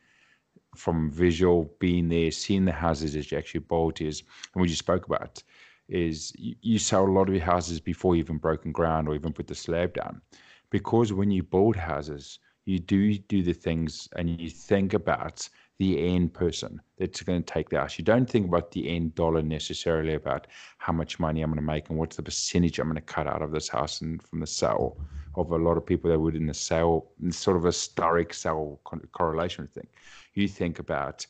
from 0.76 1.12
visual 1.12 1.72
being 1.80 2.10
there, 2.10 2.32
seeing 2.32 2.66
the 2.66 2.72
houses 2.72 3.14
that 3.14 3.32
you 3.32 3.38
actually 3.38 3.62
bought 3.62 4.02
is, 4.02 4.24
and 4.54 4.62
what 4.62 4.70
you 4.70 4.76
spoke 4.76 5.06
about, 5.06 5.44
is 5.88 6.34
you, 6.38 6.56
you 6.62 6.80
sell 6.80 7.06
a 7.06 7.12
lot 7.12 7.28
of 7.28 7.36
your 7.36 7.44
houses 7.44 7.80
before 7.80 8.16
you 8.16 8.20
even 8.20 8.38
broken 8.38 8.72
ground 8.72 9.08
or 9.08 9.16
even 9.16 9.34
put 9.34 9.48
the 9.48 9.56
slab 9.56 9.94
down. 9.94 10.22
Because 10.70 11.14
when 11.14 11.30
you 11.30 11.44
build 11.44 11.76
houses, 11.76 12.40
you 12.66 12.80
do 12.80 13.18
do 13.18 13.44
the 13.44 13.54
things 13.54 14.08
and 14.16 14.40
you 14.40 14.50
think 14.50 14.94
about 14.94 15.48
the 15.80 16.16
end 16.16 16.34
person 16.34 16.80
that's 16.98 17.22
going 17.24 17.42
to 17.44 17.54
take 17.54 17.70
the 17.70 17.80
house. 17.80 17.98
You 17.98 18.06
don't 18.06 18.30
think 18.30 18.48
about 18.48 18.72
the 18.72 18.88
end 18.90 19.16
dollar 19.16 19.42
necessarily 19.42 20.14
about 20.14 20.48
how 20.78 20.94
much 20.94 21.20
money 21.20 21.42
I'm 21.42 21.50
going 21.50 21.58
to 21.58 21.66
make 21.66 21.90
and 21.90 21.98
what's 21.98 22.16
the 22.16 22.24
percentage 22.24 22.80
I'm 22.80 22.88
going 22.88 22.96
to 22.96 23.02
cut 23.02 23.28
out 23.28 23.42
of 23.42 23.52
this 23.52 23.68
house 23.68 24.02
and 24.02 24.22
from 24.22 24.40
the 24.40 24.48
sale 24.48 24.98
of 25.36 25.52
a 25.52 25.58
lot 25.58 25.78
of 25.78 25.86
people 25.86 26.12
that 26.12 26.20
would 26.20 26.36
in 26.36 26.46
the 26.46 26.54
sale, 26.54 27.08
sort 27.32 27.58
of 27.58 27.66
a 27.66 27.70
historic 27.70 28.34
sale 28.34 28.80
correlation 29.12 29.68
thing. 29.68 29.88
You 30.36 30.48
think 30.48 30.80
about 30.80 31.26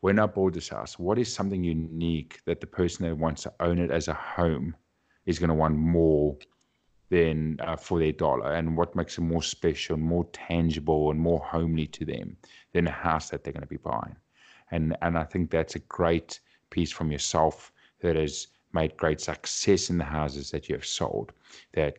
when 0.00 0.18
I 0.18 0.26
bought 0.26 0.54
this 0.54 0.68
house, 0.68 0.98
what 0.98 1.18
is 1.18 1.32
something 1.32 1.62
unique 1.62 2.40
that 2.46 2.60
the 2.60 2.66
person 2.66 3.06
that 3.06 3.16
wants 3.16 3.42
to 3.42 3.52
own 3.60 3.78
it 3.78 3.90
as 3.90 4.08
a 4.08 4.14
home 4.14 4.74
is 5.26 5.38
going 5.38 5.48
to 5.48 5.54
want 5.54 5.76
more 5.76 6.36
than 7.10 7.58
uh, 7.60 7.76
for 7.76 7.98
their 7.98 8.12
dollar 8.12 8.54
and 8.54 8.76
what 8.76 8.94
makes 8.94 9.18
it 9.18 9.22
more 9.22 9.42
special, 9.42 9.96
more 9.96 10.24
tangible, 10.32 11.10
and 11.10 11.20
more 11.20 11.40
homely 11.40 11.86
to 11.88 12.04
them 12.04 12.36
than 12.72 12.86
a 12.86 12.92
house 12.92 13.30
that 13.30 13.44
they're 13.44 13.52
going 13.52 13.62
to 13.62 13.68
be 13.68 13.76
buying. 13.76 14.16
And 14.70 14.96
and 15.02 15.18
I 15.18 15.24
think 15.24 15.50
that's 15.50 15.74
a 15.74 15.80
great 15.80 16.40
piece 16.70 16.92
from 16.92 17.10
yourself 17.10 17.72
that 18.00 18.16
has 18.16 18.46
made 18.72 18.96
great 18.96 19.20
success 19.20 19.90
in 19.90 19.98
the 19.98 20.04
houses 20.04 20.50
that 20.52 20.68
you 20.68 20.76
have 20.76 20.86
sold. 20.86 21.32
That 21.72 21.98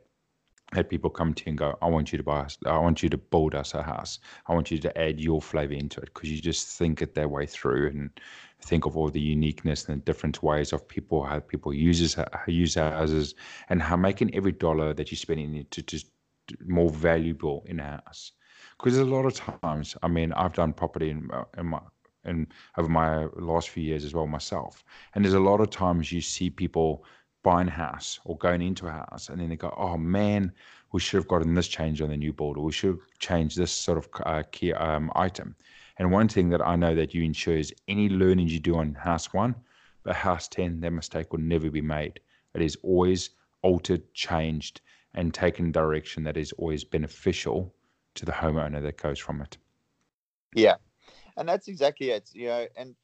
that 0.71 0.89
people 0.89 1.10
come 1.10 1.34
to 1.34 1.43
you 1.45 1.50
and 1.50 1.58
go, 1.58 1.78
I 1.82 1.88
want 1.89 2.13
you 2.13 2.17
to 2.17 2.24
buy 2.24 2.39
us, 2.39 2.58
I 2.65 2.78
want 2.78 3.04
you 3.04 3.10
to 3.10 3.17
build 3.17 3.56
us 3.56 3.74
a 3.74 3.84
house. 3.84 4.19
I 4.47 4.54
want 4.54 4.71
you 4.71 4.78
to 4.80 4.97
add 4.97 5.19
your 5.19 5.41
flavor 5.41 5.74
into 5.74 6.00
it 6.00 6.12
because 6.13 6.32
you 6.32 6.39
just 6.41 6.78
think 6.78 7.02
it 7.02 7.13
their 7.13 7.28
way 7.28 7.45
through 7.45 7.89
and 7.89 8.10
think 8.62 8.86
of 8.86 8.95
all 8.97 9.10
the 9.10 9.19
uniqueness 9.19 9.88
and 9.88 10.02
the 10.02 10.06
different 10.06 10.41
ways 10.43 10.74
of 10.74 10.88
people, 10.88 11.24
how 11.24 11.39
people 11.39 11.74
uses 11.74 12.15
use 12.47 12.76
houses 12.76 13.36
and 13.69 13.82
how 13.82 13.95
making 13.95 14.34
every 14.36 14.52
dollar 14.52 14.93
that 14.93 15.12
you 15.12 15.17
spend 15.17 15.39
in 15.39 15.56
it 15.56 15.71
to 15.71 15.82
just 15.82 16.08
more 16.65 16.89
valuable 16.89 17.63
in 17.67 17.80
a 17.80 17.84
house. 17.84 18.32
Because 18.78 18.95
there's 18.95 19.08
a 19.08 19.12
lot 19.12 19.26
of 19.26 19.62
times, 19.62 19.95
I 20.02 20.08
mean, 20.08 20.34
I've 20.34 20.54
done 20.54 20.74
property 20.74 21.10
in, 21.10 21.30
in 21.58 21.67
my 21.67 21.80
and 22.24 22.47
over 22.78 22.88
my 22.88 23.26
last 23.36 23.69
few 23.69 23.84
years 23.84 24.06
as 24.06 24.13
well 24.13 24.28
myself. 24.28 24.84
And 25.13 25.24
there's 25.26 25.34
a 25.34 25.39
lot 25.39 25.60
of 25.60 25.69
times 25.69 26.12
you 26.12 26.21
see 26.21 26.50
people 26.50 27.04
buying 27.43 27.67
a 27.67 27.71
house 27.71 28.19
or 28.26 28.38
going 28.38 28.62
into 28.62 28.88
a 28.88 28.91
house 28.91 29.30
and 29.30 29.41
then 29.41 29.50
they 29.50 29.56
go, 29.56 29.74
oh 29.78 29.97
man, 29.97 30.52
we 30.91 31.00
should 31.00 31.17
have 31.17 31.28
gotten 31.28 31.56
this 31.56 31.67
change 31.67 32.02
on 32.02 32.10
the 32.10 32.17
new 32.17 32.34
board 32.34 32.58
or 32.58 32.65
we 32.65 32.71
should 32.71 33.00
change 33.19 33.56
this 33.56 33.71
sort 33.71 33.97
of 33.97 34.08
uh, 34.26 34.43
key 34.52 34.74
um, 34.74 35.12
item. 35.15 35.56
And 36.01 36.11
one 36.11 36.27
thing 36.27 36.49
that 36.49 36.65
I 36.65 36.75
know 36.77 36.95
that 36.95 37.13
you 37.13 37.21
ensure 37.21 37.55
is 37.55 37.71
any 37.87 38.09
learning 38.09 38.47
you 38.47 38.59
do 38.59 38.75
on 38.77 38.95
house 38.95 39.31
one, 39.33 39.53
but 40.01 40.15
house 40.15 40.47
10, 40.47 40.79
that 40.79 40.89
mistake 40.89 41.31
will 41.31 41.41
never 41.41 41.69
be 41.69 41.79
made. 41.79 42.19
It 42.55 42.63
is 42.63 42.75
always 42.81 43.29
altered, 43.61 44.11
changed, 44.15 44.81
and 45.13 45.31
taken 45.31 45.71
direction 45.71 46.23
that 46.23 46.37
is 46.37 46.53
always 46.53 46.83
beneficial 46.83 47.71
to 48.15 48.25
the 48.25 48.31
homeowner 48.31 48.81
that 48.81 48.97
goes 48.97 49.19
from 49.19 49.43
it. 49.43 49.57
Yeah. 50.55 50.77
And 51.37 51.47
that's 51.47 51.67
exactly 51.67 52.09
it. 52.09 52.31
You 52.33 52.47
know, 52.47 52.67
and 52.75 52.95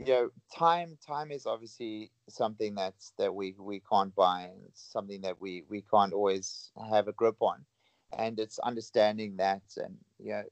you 0.00 0.06
know 0.06 0.30
time 0.52 0.98
time 1.06 1.30
is 1.30 1.46
obviously 1.46 2.10
something 2.28 2.74
that's 2.74 3.12
that 3.16 3.32
we 3.32 3.54
we 3.60 3.80
can't 3.88 4.12
buy 4.16 4.50
and 4.52 4.60
something 4.74 5.20
that 5.20 5.40
we 5.40 5.62
we 5.68 5.82
can't 5.82 6.12
always 6.12 6.72
have 6.90 7.06
a 7.06 7.12
grip 7.12 7.36
on 7.40 7.64
and 8.18 8.40
it's 8.40 8.58
understanding 8.60 9.36
that 9.36 9.60
and 9.76 9.98
you 10.18 10.30
know 10.30 10.42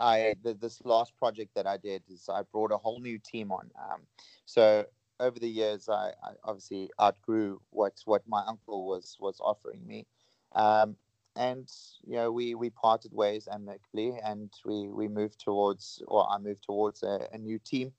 i 0.00 0.34
the, 0.42 0.54
this 0.54 0.80
last 0.84 1.16
project 1.16 1.54
that 1.54 1.66
i 1.66 1.76
did 1.76 2.02
is 2.08 2.28
i 2.32 2.42
brought 2.52 2.72
a 2.72 2.76
whole 2.76 3.00
new 3.00 3.18
team 3.18 3.50
on 3.52 3.70
um, 3.78 4.00
so 4.44 4.84
over 5.18 5.38
the 5.38 5.48
years 5.48 5.88
I, 5.88 6.12
I, 6.22 6.32
obviously 6.44 6.90
outgrew 7.00 7.60
what 7.70 7.94
what 8.04 8.22
my 8.28 8.42
uncle 8.46 8.86
was 8.86 9.16
was 9.18 9.40
offering 9.40 9.86
me 9.86 10.06
um, 10.54 10.96
and 11.36 11.70
you 12.06 12.16
know 12.16 12.30
we 12.30 12.54
we 12.54 12.70
parted 12.70 13.12
ways 13.12 13.48
amicably 13.50 14.18
and 14.22 14.50
we 14.64 14.88
we 14.88 15.08
moved 15.08 15.40
towards 15.40 16.02
or 16.06 16.28
i 16.30 16.38
moved 16.38 16.64
towards 16.64 17.02
a, 17.02 17.28
a 17.32 17.38
new 17.38 17.58
team 17.58 17.92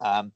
um, 0.00 0.32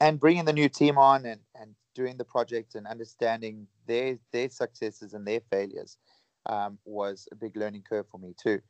and 0.00 0.20
bringing 0.20 0.44
the 0.44 0.52
new 0.52 0.68
team 0.68 0.98
on 0.98 1.26
and, 1.26 1.40
and 1.60 1.74
doing 1.94 2.16
the 2.16 2.24
project 2.24 2.74
and 2.74 2.86
understanding 2.86 3.66
their 3.86 4.18
their 4.32 4.48
successes 4.48 5.14
and 5.14 5.26
their 5.26 5.40
failures 5.50 5.98
um, 6.46 6.78
was 6.84 7.28
a 7.32 7.34
big 7.34 7.56
learning 7.56 7.82
curve 7.88 8.06
for 8.10 8.18
me 8.18 8.34
too. 8.40 8.60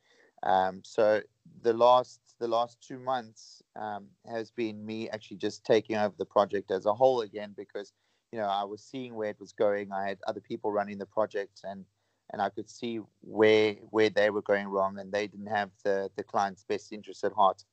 Um, 0.42 0.83
so 0.85 1.20
the 1.62 1.72
last 1.72 2.20
the 2.38 2.48
last 2.48 2.79
two 2.81 2.98
months 2.98 3.62
um, 3.77 4.07
has 4.31 4.51
been 4.51 4.85
me 4.85 5.09
actually 5.09 5.38
just 5.38 5.64
taking 5.64 5.96
over 5.96 6.14
the 6.16 6.24
project 6.24 6.70
as 6.70 6.87
a 6.87 6.94
whole 6.94 7.22
again 7.22 7.55
because 7.57 7.92
you 8.33 8.38
know 8.38 8.46
I 8.46 8.64
was 8.64 8.83
seeing 8.83 9.14
where 9.14 9.31
it 9.31 9.40
was 9.40 9.53
going. 9.53 9.92
I 9.92 10.07
had 10.07 10.18
other 10.27 10.40
people 10.40 10.72
running 10.72 10.98
the 10.98 11.07
project 11.07 11.61
and 11.64 11.85
and 12.33 12.42
I 12.42 12.51
could 12.51 12.68
see 12.68 13.01
where 13.20 13.74
where 13.90 14.11
they 14.11 14.31
were 14.31 14.42
going 14.42 14.68
wrong 14.68 14.98
and 14.98 15.11
they 15.11 15.27
didn't 15.27 15.46
have 15.46 15.70
the 15.85 16.11
the 16.16 16.22
client's 16.22 16.64
best 16.64 16.92
interest 16.92 17.24
at 17.24 17.33
heart. 17.33 17.64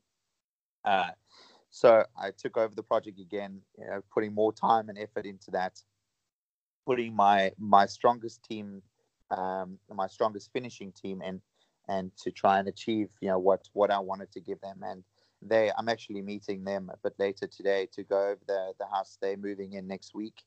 Uh, 0.84 1.12
so 1.70 2.06
I 2.18 2.32
took 2.32 2.58
over 2.58 2.74
the 2.74 2.84
project 2.84 3.20
again, 3.20 3.62
you 3.78 3.86
know, 3.86 4.02
putting 4.14 4.34
more 4.34 4.54
time 4.54 4.88
and 4.88 4.98
effort 4.98 5.26
into 5.26 5.52
that, 5.52 5.82
putting 6.86 7.14
my 7.16 7.52
my 7.58 7.86
strongest 7.86 8.44
team, 8.44 8.82
um, 9.30 9.78
my 9.94 10.08
strongest 10.08 10.52
finishing 10.54 10.94
team 10.94 11.22
in, 11.22 11.42
and 11.88 12.12
to 12.18 12.32
try 12.32 12.60
and 12.60 12.68
achieve, 12.68 13.10
you 13.22 13.30
know, 13.30 13.40
what 13.40 13.70
what 13.74 13.92
I 13.92 14.00
wanted 14.00 14.32
to 14.34 14.40
give 14.40 14.60
them. 14.62 14.82
And 14.84 15.04
they, 15.42 15.72
I'm 15.78 15.90
actually 15.90 16.22
meeting 16.22 16.64
them 16.64 16.90
a 16.92 16.98
bit 16.98 17.14
later 17.20 17.48
today 17.48 17.88
to 17.94 18.04
go 18.04 18.30
over 18.30 18.42
the 18.48 18.74
the 18.80 18.88
house 18.88 19.18
they're 19.22 19.38
moving 19.38 19.74
in 19.74 19.88
next 19.88 20.16
week, 20.16 20.44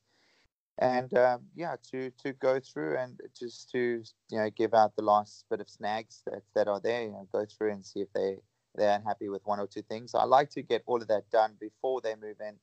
and 0.79 1.13
um, 1.15 1.43
yeah, 1.55 1.77
to 1.91 2.11
to 2.23 2.33
go 2.33 2.61
through 2.61 2.97
and 2.97 3.21
just 3.39 3.71
to 3.71 4.03
you 4.31 4.39
know 4.39 4.51
give 4.51 4.75
out 4.75 4.97
the 4.97 5.03
last 5.03 5.45
bit 5.51 5.61
of 5.61 5.69
snags 5.69 6.23
that 6.27 6.43
that 6.55 6.69
are 6.69 6.81
there, 6.81 7.03
you 7.03 7.11
know, 7.11 7.29
go 7.33 7.45
through 7.45 7.73
and 7.73 7.85
see 7.85 8.01
if 8.01 8.13
they 8.13 8.37
they're 8.75 8.97
unhappy 8.97 9.29
with 9.29 9.45
one 9.45 9.61
or 9.61 9.67
two 9.67 9.83
things. 9.83 10.15
I 10.15 10.25
like 10.25 10.51
to 10.51 10.63
get 10.63 10.83
all 10.87 11.01
of 11.01 11.09
that 11.09 11.31
done 11.31 11.55
before 11.61 12.01
they 12.01 12.15
move 12.15 12.37
in, 12.41 12.55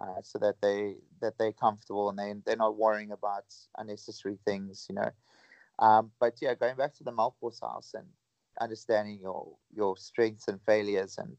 uh, 0.00 0.20
so 0.22 0.38
that 0.38 0.56
they 0.62 0.96
that 1.20 1.38
they're 1.38 1.52
comfortable 1.52 2.08
and 2.08 2.18
they 2.18 2.34
they're 2.44 2.56
not 2.56 2.76
worrying 2.76 3.12
about 3.12 3.44
unnecessary 3.78 4.38
things, 4.44 4.86
you 4.88 4.94
know. 4.94 5.10
Um, 5.78 6.10
but 6.20 6.34
yeah, 6.40 6.54
going 6.54 6.76
back 6.76 6.94
to 6.94 7.04
the 7.04 7.12
Melkbos 7.12 7.60
house 7.60 7.94
and 7.94 8.06
understanding 8.60 9.18
your 9.20 9.56
your 9.74 9.96
strengths 9.96 10.48
and 10.48 10.60
failures 10.66 11.18
and 11.18 11.36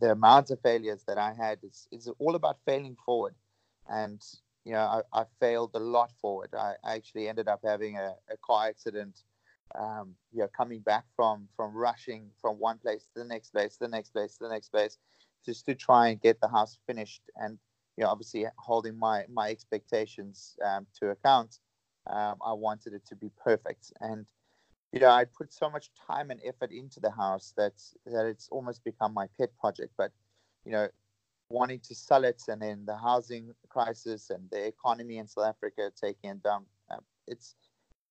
the 0.00 0.12
amount 0.12 0.50
of 0.50 0.60
failures 0.60 1.04
that 1.06 1.18
I 1.18 1.34
had 1.34 1.58
is 1.62 1.88
is 1.92 2.08
all 2.18 2.34
about 2.34 2.58
failing 2.66 2.96
forward, 3.04 3.34
and 3.88 4.22
you 4.64 4.72
know 4.72 5.02
I, 5.12 5.20
I 5.20 5.24
failed 5.40 5.72
a 5.74 5.80
lot 5.80 6.12
forward. 6.20 6.50
I, 6.54 6.74
I 6.84 6.94
actually 6.94 7.28
ended 7.28 7.48
up 7.48 7.60
having 7.64 7.96
a, 7.96 8.14
a 8.30 8.36
car 8.44 8.68
accident 8.68 9.22
um, 9.74 10.14
you 10.32 10.40
know, 10.40 10.48
coming 10.56 10.80
back 10.80 11.04
from 11.16 11.48
from 11.56 11.74
rushing 11.74 12.30
from 12.40 12.58
one 12.58 12.78
place 12.78 13.06
to 13.14 13.20
the 13.20 13.24
next 13.24 13.50
place, 13.50 13.76
the 13.76 13.88
next 13.88 14.10
place, 14.10 14.36
to 14.36 14.44
the 14.44 14.50
next 14.50 14.68
place, 14.70 14.98
just 15.44 15.66
to 15.66 15.74
try 15.74 16.08
and 16.08 16.20
get 16.20 16.40
the 16.40 16.48
house 16.48 16.78
finished, 16.86 17.22
and 17.36 17.58
you 17.96 18.04
know, 18.04 18.10
obviously 18.10 18.44
holding 18.56 18.98
my 18.98 19.24
my 19.32 19.50
expectations 19.50 20.56
um, 20.64 20.86
to 21.00 21.10
account. 21.10 21.58
Um, 22.06 22.36
I 22.44 22.52
wanted 22.52 22.92
it 22.92 23.06
to 23.06 23.16
be 23.16 23.30
perfect, 23.42 23.92
and 24.00 24.26
you 24.94 25.00
know, 25.00 25.10
I 25.10 25.24
put 25.24 25.52
so 25.52 25.68
much 25.68 25.90
time 26.06 26.30
and 26.30 26.40
effort 26.46 26.70
into 26.70 27.00
the 27.00 27.10
house 27.10 27.52
that 27.56 27.72
that 28.06 28.26
it's 28.26 28.48
almost 28.50 28.84
become 28.84 29.12
my 29.12 29.26
pet 29.36 29.50
project. 29.58 29.92
But 29.98 30.12
you 30.64 30.70
know, 30.70 30.86
wanting 31.48 31.80
to 31.80 31.96
sell 31.96 32.22
it, 32.22 32.40
and 32.46 32.62
then 32.62 32.84
the 32.86 32.96
housing 32.96 33.52
crisis 33.68 34.30
and 34.30 34.48
the 34.52 34.68
economy 34.68 35.18
in 35.18 35.26
South 35.26 35.46
Africa 35.46 35.90
taking 36.00 36.30
it 36.30 36.42
down, 36.44 36.64
um, 36.92 37.00
it's 37.26 37.56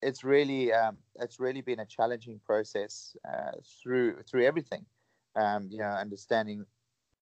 it's 0.02 0.26
really 0.26 0.74
um, 0.74 0.98
it's 1.22 1.40
really 1.40 1.62
been 1.62 1.80
a 1.80 1.86
challenging 1.86 2.42
process 2.46 3.16
uh, 3.26 3.52
through 3.82 4.18
through 4.30 4.46
everything. 4.46 4.86
Um, 5.38 5.70
you 5.72 5.78
know, 5.78 5.86
understanding 5.86 6.66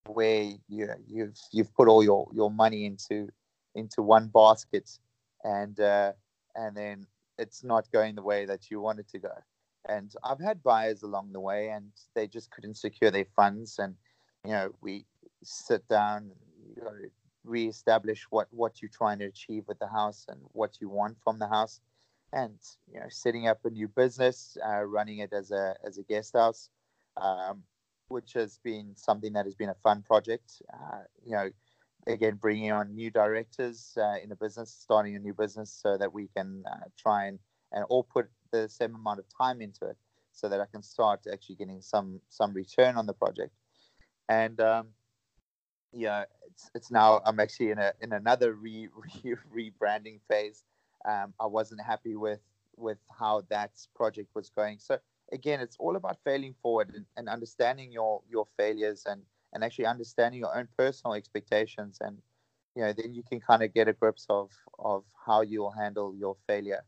where 0.08 0.54
you 0.70 0.90
you've 1.08 1.38
you've 1.52 1.74
put 1.76 1.88
all 1.88 2.04
your 2.04 2.28
your 2.34 2.50
money 2.50 2.86
into 2.86 3.30
into 3.76 4.02
one 4.02 4.28
basket, 4.34 4.90
and 5.44 5.80
uh, 5.80 6.14
and 6.56 6.76
then 6.76 7.06
it's 7.38 7.64
not 7.64 7.92
going 7.92 8.16
the 8.16 8.24
way 8.24 8.46
that 8.46 8.72
you 8.72 8.82
wanted 8.82 9.08
to 9.10 9.20
go. 9.20 9.34
And 9.88 10.14
I've 10.24 10.40
had 10.40 10.64
buyers 10.64 11.04
along 11.04 11.32
the 11.34 11.40
way, 11.40 11.70
and 11.70 11.92
they 12.14 12.28
just 12.28 12.52
couldn't 12.52 12.78
secure 12.78 13.12
their 13.12 13.26
funds. 13.36 13.80
And 13.80 13.96
you 14.46 14.52
know, 14.52 14.72
we 14.82 15.06
sit 15.44 15.88
down, 15.88 16.32
you 16.76 16.84
know, 16.84 16.92
reestablish 17.44 18.28
what 18.30 18.48
what 18.52 18.82
you're 18.82 18.90
trying 18.90 19.20
to 19.20 19.26
achieve 19.26 19.64
with 19.68 19.80
the 19.80 19.88
house 19.88 20.26
and 20.30 20.40
what 20.54 20.78
you 20.80 20.90
want 20.90 21.18
from 21.24 21.40
the 21.40 21.48
house 21.48 21.82
and 22.34 22.58
you 22.92 23.00
know 23.00 23.08
setting 23.10 23.48
up 23.48 23.60
a 23.66 23.70
new 23.70 23.88
business, 23.88 24.58
uh, 24.66 24.84
running 24.84 25.20
it 25.20 25.34
as 25.34 25.52
a 25.52 25.76
as 25.86 25.98
a 25.98 26.04
guest 26.04 26.34
house, 26.34 26.70
um, 27.18 27.64
which 28.08 28.34
has 28.34 28.60
been 28.64 28.94
something 28.96 29.34
that 29.34 29.46
has 29.46 29.56
been 29.56 29.70
a 29.70 29.76
fun 29.76 30.02
project. 30.02 30.62
Uh, 30.74 31.02
you 31.26 31.34
know, 31.34 31.50
again, 32.08 32.36
bringing 32.36 32.72
on 32.72 32.94
new 32.96 33.12
directors 33.12 33.98
uh, 33.98 34.16
in 34.22 34.30
the 34.30 34.36
business, 34.36 34.72
starting 34.72 35.16
a 35.16 35.20
new 35.20 35.34
business, 35.34 35.72
so 35.72 35.98
that 35.98 36.14
we 36.14 36.28
can 36.36 36.64
uh, 36.72 36.86
try 36.98 37.26
and 37.26 37.40
and 37.74 37.84
all 37.90 38.04
put 38.04 38.30
the 38.52 38.70
same 38.70 38.96
amount 38.96 39.20
of 39.20 39.26
time 39.36 39.62
into 39.62 39.86
it, 39.86 39.98
so 40.32 40.50
that 40.50 40.60
I 40.60 40.66
can 40.66 40.84
start 40.84 41.22
actually 41.32 41.56
getting 41.56 41.82
some 41.82 42.20
some 42.30 42.54
return 42.54 42.98
on 42.98 43.06
the 43.06 43.14
project. 43.14 43.54
And 44.30 44.60
um, 44.62 44.88
yeah, 45.92 46.24
it's 46.48 46.70
it's 46.74 46.92
now 46.92 47.22
I'm 47.26 47.40
actually 47.40 47.72
in 47.72 47.80
a 47.80 47.94
in 48.02 48.14
another 48.14 48.54
re, 48.54 48.88
re 49.24 49.72
rebranding 49.82 50.20
phase. 50.30 50.64
Um, 51.08 51.34
I 51.40 51.48
wasn't 51.48 51.82
happy 51.82 52.16
with 52.16 52.42
with 52.78 53.00
how 53.20 53.44
that 53.50 53.72
project 53.96 54.30
was 54.36 54.50
going. 54.50 54.80
So 54.80 54.98
again, 55.32 55.60
it's 55.60 55.78
all 55.80 55.96
about 55.96 56.18
failing 56.24 56.56
forward 56.62 56.94
and, 56.96 57.06
and 57.18 57.30
understanding 57.30 57.92
your 57.92 58.22
your 58.30 58.48
failures 58.58 59.04
and 59.06 59.22
and 59.54 59.64
actually 59.64 59.86
understanding 59.86 60.40
your 60.40 60.56
own 60.56 60.68
personal 60.78 61.14
expectations 61.14 61.98
and 62.02 62.18
you 62.76 62.82
know 62.82 62.94
then 62.94 63.14
you 63.14 63.24
can 63.24 63.40
kind 63.40 63.64
of 63.64 63.74
get 63.74 63.88
a 63.88 63.94
grips 63.94 64.26
of 64.30 64.50
of 64.80 65.04
how 65.26 65.42
you'll 65.42 65.72
handle 65.72 66.16
your 66.16 66.36
failure 66.48 66.84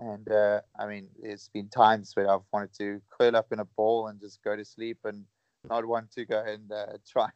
and 0.00 0.30
uh, 0.30 0.60
i 0.78 0.86
mean 0.86 1.08
there's 1.22 1.48
been 1.52 1.68
times 1.68 2.12
where 2.14 2.30
i've 2.30 2.40
wanted 2.52 2.72
to 2.72 3.00
curl 3.10 3.36
up 3.36 3.46
in 3.52 3.60
a 3.60 3.64
ball 3.76 4.08
and 4.08 4.20
just 4.20 4.42
go 4.42 4.56
to 4.56 4.64
sleep 4.64 4.98
and 5.04 5.24
not 5.68 5.84
want 5.84 6.10
to 6.10 6.24
go 6.24 6.42
and 6.46 6.72
uh, 6.72 6.86
try 7.10 7.28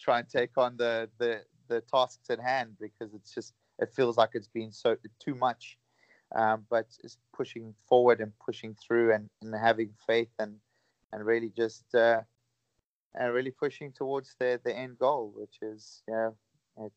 try 0.00 0.18
and 0.18 0.28
take 0.28 0.50
on 0.56 0.76
the 0.76 1.08
the 1.18 1.40
the 1.68 1.80
tasks 1.92 2.28
at 2.30 2.40
hand 2.40 2.76
because 2.80 3.14
it's 3.14 3.34
just 3.34 3.54
it 3.78 3.88
feels 3.96 4.16
like 4.16 4.30
it's 4.34 4.48
been 4.48 4.72
so 4.72 4.96
too 5.24 5.34
much 5.34 5.78
um, 6.34 6.64
but 6.70 6.86
it's 7.04 7.18
pushing 7.34 7.74
forward 7.88 8.20
and 8.20 8.32
pushing 8.44 8.74
through 8.74 9.12
and, 9.14 9.28
and 9.42 9.54
having 9.54 9.90
faith 10.06 10.30
and 10.38 10.56
and 11.12 11.24
really 11.26 11.52
just 11.56 11.94
uh, 11.94 12.20
and 13.14 13.34
really 13.34 13.50
pushing 13.50 13.92
towards 13.92 14.34
the 14.38 14.60
the 14.64 14.76
end 14.76 14.98
goal, 14.98 15.32
which 15.36 15.58
is. 15.62 16.02
You 16.08 16.14
know, 16.14 16.36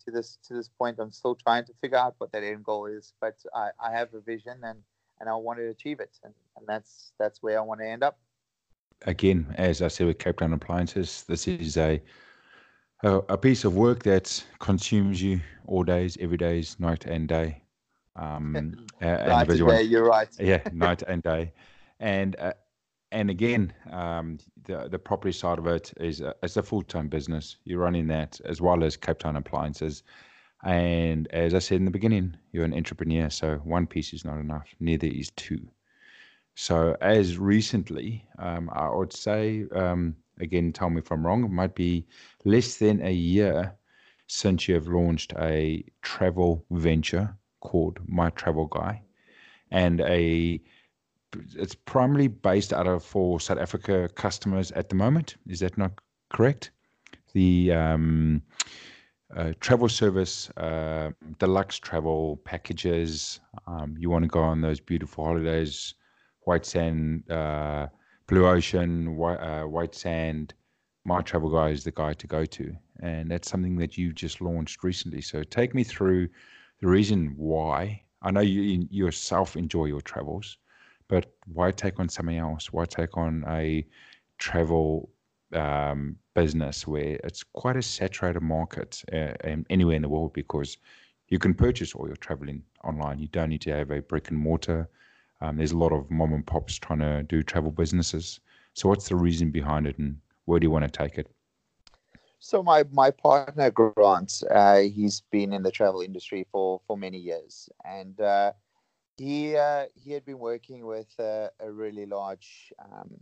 to 0.06 0.12
this 0.12 0.38
to 0.48 0.54
this 0.54 0.70
point, 0.70 1.00
I'm 1.00 1.12
still 1.12 1.36
trying 1.36 1.66
to 1.66 1.74
figure 1.82 1.98
out 1.98 2.16
what 2.18 2.32
that 2.32 2.44
end 2.44 2.64
goal 2.64 2.86
is, 2.86 3.12
but 3.20 3.36
I, 3.54 3.72
I 3.84 3.92
have 3.92 4.14
a 4.14 4.22
vision 4.22 4.62
and, 4.64 4.80
and 5.20 5.30
I 5.30 5.36
want 5.36 5.60
to 5.60 5.70
achieve 5.70 6.00
it, 6.00 6.18
and, 6.24 6.34
and 6.58 6.68
that's 6.68 7.12
that's 7.20 7.42
where 7.42 7.58
I 7.58 7.62
want 7.62 7.82
to 7.82 7.88
end 7.88 8.04
up. 8.04 8.18
Again, 9.06 9.54
as 9.58 9.82
I 9.82 9.88
said 9.88 10.08
with 10.08 10.20
Cape 10.20 10.40
Town 10.40 10.54
Appliances, 10.54 11.24
this 11.28 11.48
is 11.48 11.78
a 11.78 12.02
a, 13.04 13.18
a 13.30 13.38
piece 13.38 13.64
of 13.66 13.76
work 13.76 14.04
that 14.04 14.44
consumes 14.60 15.22
you 15.22 15.42
all 15.68 15.84
days, 15.84 16.18
every 16.20 16.38
days, 16.38 16.76
night 16.80 17.06
and 17.06 17.28
day. 17.28 17.62
Um, 18.16 18.54
night 19.02 19.50
and 19.50 19.68
day, 19.68 19.82
you're 19.84 20.06
right. 20.06 20.30
yeah, 20.40 20.62
night 20.74 21.04
and 21.08 21.22
day, 21.24 21.52
and 22.00 22.36
uh, 22.40 22.54
and 23.12 23.30
again, 23.30 23.74
um, 23.92 24.40
the 24.64 24.88
the 24.90 25.00
property 25.00 25.32
side 25.32 25.60
of 25.60 25.68
it 25.68 25.94
is 25.98 26.22
a, 26.22 26.34
it's 26.44 26.58
a 26.58 26.64
full 26.64 26.84
time 26.84 27.08
business. 27.08 27.58
You're 27.66 27.80
running 27.80 28.08
that 28.08 28.40
as 28.46 28.62
well 28.62 28.84
as 28.84 28.96
Cape 28.96 29.20
Town 29.20 29.36
Appliances. 29.36 30.04
And 30.66 31.28
as 31.32 31.54
I 31.54 31.60
said 31.60 31.78
in 31.78 31.86
the 31.86 31.92
beginning, 31.92 32.36
you're 32.52 32.66
an 32.66 32.74
entrepreneur, 32.74 33.30
so 33.30 33.58
one 33.58 33.86
piece 33.86 34.14
is 34.14 34.26
not 34.26 34.40
enough. 34.40 34.68
Neither 34.80 35.08
is 35.08 35.32
two. 35.36 35.62
So 36.56 36.98
as 37.02 37.38
recently, 37.38 38.26
um, 38.40 38.70
I 38.74 38.90
would 38.90 39.14
say, 39.14 39.66
um, 39.76 40.16
again, 40.40 40.74
tell 40.74 40.90
me 40.90 41.00
if 41.00 41.12
I'm 41.12 41.26
wrong. 41.26 41.44
It 41.44 41.52
might 41.52 41.76
be 41.76 42.08
less 42.46 42.78
than 42.78 43.06
a 43.06 43.12
year 43.12 43.76
since 44.28 44.68
you 44.68 44.74
have 44.74 44.88
launched 44.88 45.34
a 45.38 45.84
travel 46.02 46.66
venture 46.72 47.38
called 47.60 48.00
My 48.08 48.32
Travel 48.32 48.66
Guy, 48.66 49.04
and 49.70 50.02
a 50.02 50.60
it's 51.56 51.76
primarily 51.76 52.30
based 52.30 52.72
out 52.72 52.88
of 52.88 53.04
for 53.04 53.40
South 53.40 53.60
Africa 53.60 54.10
customers 54.16 54.72
at 54.72 54.90
the 54.90 54.96
moment. 54.96 55.36
Is 55.48 55.60
that 55.60 55.78
not 55.78 55.92
correct? 56.30 56.72
The 57.34 57.74
um, 57.74 58.42
uh, 59.36 59.52
travel 59.60 59.90
service, 59.90 60.50
uh, 60.58 61.12
deluxe 61.40 61.78
travel 61.78 62.38
packages. 62.46 63.42
Um, 63.68 63.96
you 63.98 64.10
want 64.10 64.24
to 64.24 64.30
go 64.30 64.42
on 64.42 64.62
those 64.62 64.80
beautiful 64.80 65.26
holidays, 65.26 65.94
white 66.42 66.66
sand, 66.66 67.30
uh, 67.30 67.88
blue 68.28 68.48
ocean, 68.48 69.16
white, 69.18 69.38
uh, 69.40 69.64
white 69.64 69.94
sand. 69.94 70.54
My 71.04 71.22
travel 71.22 71.50
guy 71.50 71.70
is 71.70 71.84
the 71.84 71.92
guy 71.92 72.14
to 72.14 72.28
go 72.28 72.46
to, 72.46 72.76
and 73.02 73.30
that's 73.30 73.50
something 73.50 73.76
that 73.78 73.98
you've 73.98 74.16
just 74.16 74.42
launched 74.42 74.84
recently. 74.84 75.22
So 75.22 75.44
take 75.44 75.76
me 75.76 75.84
through 75.84 76.30
the 76.80 76.88
reason 76.88 77.34
why. 77.38 78.02
I 78.22 78.32
know 78.32 78.42
you 78.42 78.88
yourself 78.90 79.56
enjoy 79.56 79.86
your 79.86 80.02
travels, 80.02 80.58
but 81.08 81.32
why 81.46 81.72
take 81.72 82.00
on 82.00 82.10
something 82.10 82.38
else? 82.38 82.72
Why 82.72 82.86
take 82.86 83.18
on 83.18 83.44
a 83.48 83.86
travel 84.40 85.12
um, 85.54 86.18
business 86.36 86.88
where 86.88 87.20
it's 87.24 87.44
quite 87.44 87.78
a 87.78 87.82
saturated 87.82 88.42
market 88.42 89.04
uh, 89.12 89.34
anywhere 89.70 89.96
in 89.96 90.04
the 90.04 90.10
world 90.10 90.34
because 90.34 90.78
you 91.30 91.40
can 91.40 91.56
purchase 91.56 91.96
all 91.96 92.08
your 92.08 92.18
traveling 92.18 92.64
online. 92.84 93.20
You 93.20 93.28
don't 93.30 93.50
need 93.50 93.62
to 93.62 93.72
have 93.72 93.92
a 93.92 94.02
brick 94.02 94.30
and 94.30 94.38
mortar. 94.38 94.90
Um, 95.42 95.58
there's 95.58 95.72
a 95.72 95.78
lot 95.78 95.94
of 95.94 96.12
mom 96.12 96.34
and 96.34 96.46
pops 96.46 96.76
trying 96.76 97.00
to 97.00 97.24
do 97.24 97.42
travel 97.42 97.72
businesses. 97.72 98.40
So, 98.74 98.90
what's 98.90 99.10
the 99.10 99.16
reason 99.16 99.52
behind 99.52 99.88
it, 99.88 99.98
and 99.98 100.18
where 100.46 100.60
do 100.60 100.66
you 100.66 100.72
want 100.72 100.86
to 100.86 100.92
take 100.92 101.18
it? 101.18 101.30
So 102.40 102.62
my 102.62 102.84
my 102.92 103.12
partner 103.12 103.72
Grant, 103.72 104.44
uh, 104.52 104.80
he's 104.82 105.22
been 105.32 105.54
in 105.54 105.64
the 105.64 105.72
travel 105.72 106.02
industry 106.02 106.46
for 106.52 106.80
for 106.86 106.98
many 106.98 107.18
years, 107.18 107.70
and 107.84 108.20
uh, 108.22 108.52
he 109.18 109.56
uh, 109.56 109.86
he 109.96 110.12
had 110.12 110.26
been 110.26 110.40
working 110.40 110.86
with 110.86 111.08
a, 111.20 111.50
a 111.60 111.72
really 111.72 112.06
large 112.06 112.72
um, 112.80 113.20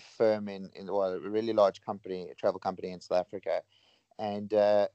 firm 0.00 0.48
in, 0.48 0.70
in 0.74 0.86
well, 0.86 1.12
a 1.12 1.18
really 1.20 1.52
large 1.52 1.80
company, 1.80 2.28
a 2.30 2.34
travel 2.34 2.60
company 2.60 2.90
in 2.90 3.00
South 3.00 3.18
Africa, 3.18 3.62
and 4.18 4.52
uh, 4.54 4.88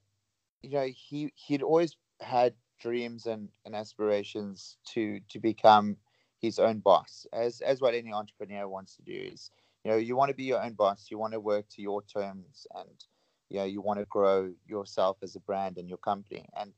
you 0.61 0.71
know 0.71 0.87
he 0.87 1.31
he'd 1.35 1.61
always 1.61 1.97
had 2.21 2.53
dreams 2.79 3.25
and, 3.25 3.49
and 3.65 3.75
aspirations 3.75 4.77
to 4.93 5.19
to 5.29 5.39
become 5.39 5.97
his 6.41 6.59
own 6.59 6.79
boss, 6.79 7.25
as 7.33 7.61
as 7.61 7.81
what 7.81 7.93
any 7.93 8.11
entrepreneur 8.11 8.67
wants 8.67 8.95
to 8.95 9.01
do 9.03 9.13
is 9.33 9.51
you 9.83 9.91
know 9.91 9.97
you 9.97 10.15
want 10.15 10.29
to 10.29 10.35
be 10.35 10.43
your 10.43 10.63
own 10.63 10.73
boss, 10.73 11.07
you 11.09 11.17
want 11.17 11.33
to 11.33 11.39
work 11.39 11.67
to 11.69 11.81
your 11.81 12.01
terms, 12.03 12.67
and 12.75 13.05
you 13.49 13.57
know 13.57 13.65
you 13.65 13.81
want 13.81 13.99
to 13.99 14.05
grow 14.05 14.51
yourself 14.67 15.17
as 15.23 15.35
a 15.35 15.39
brand 15.41 15.77
and 15.77 15.89
your 15.89 15.99
company 15.99 16.45
and 16.59 16.73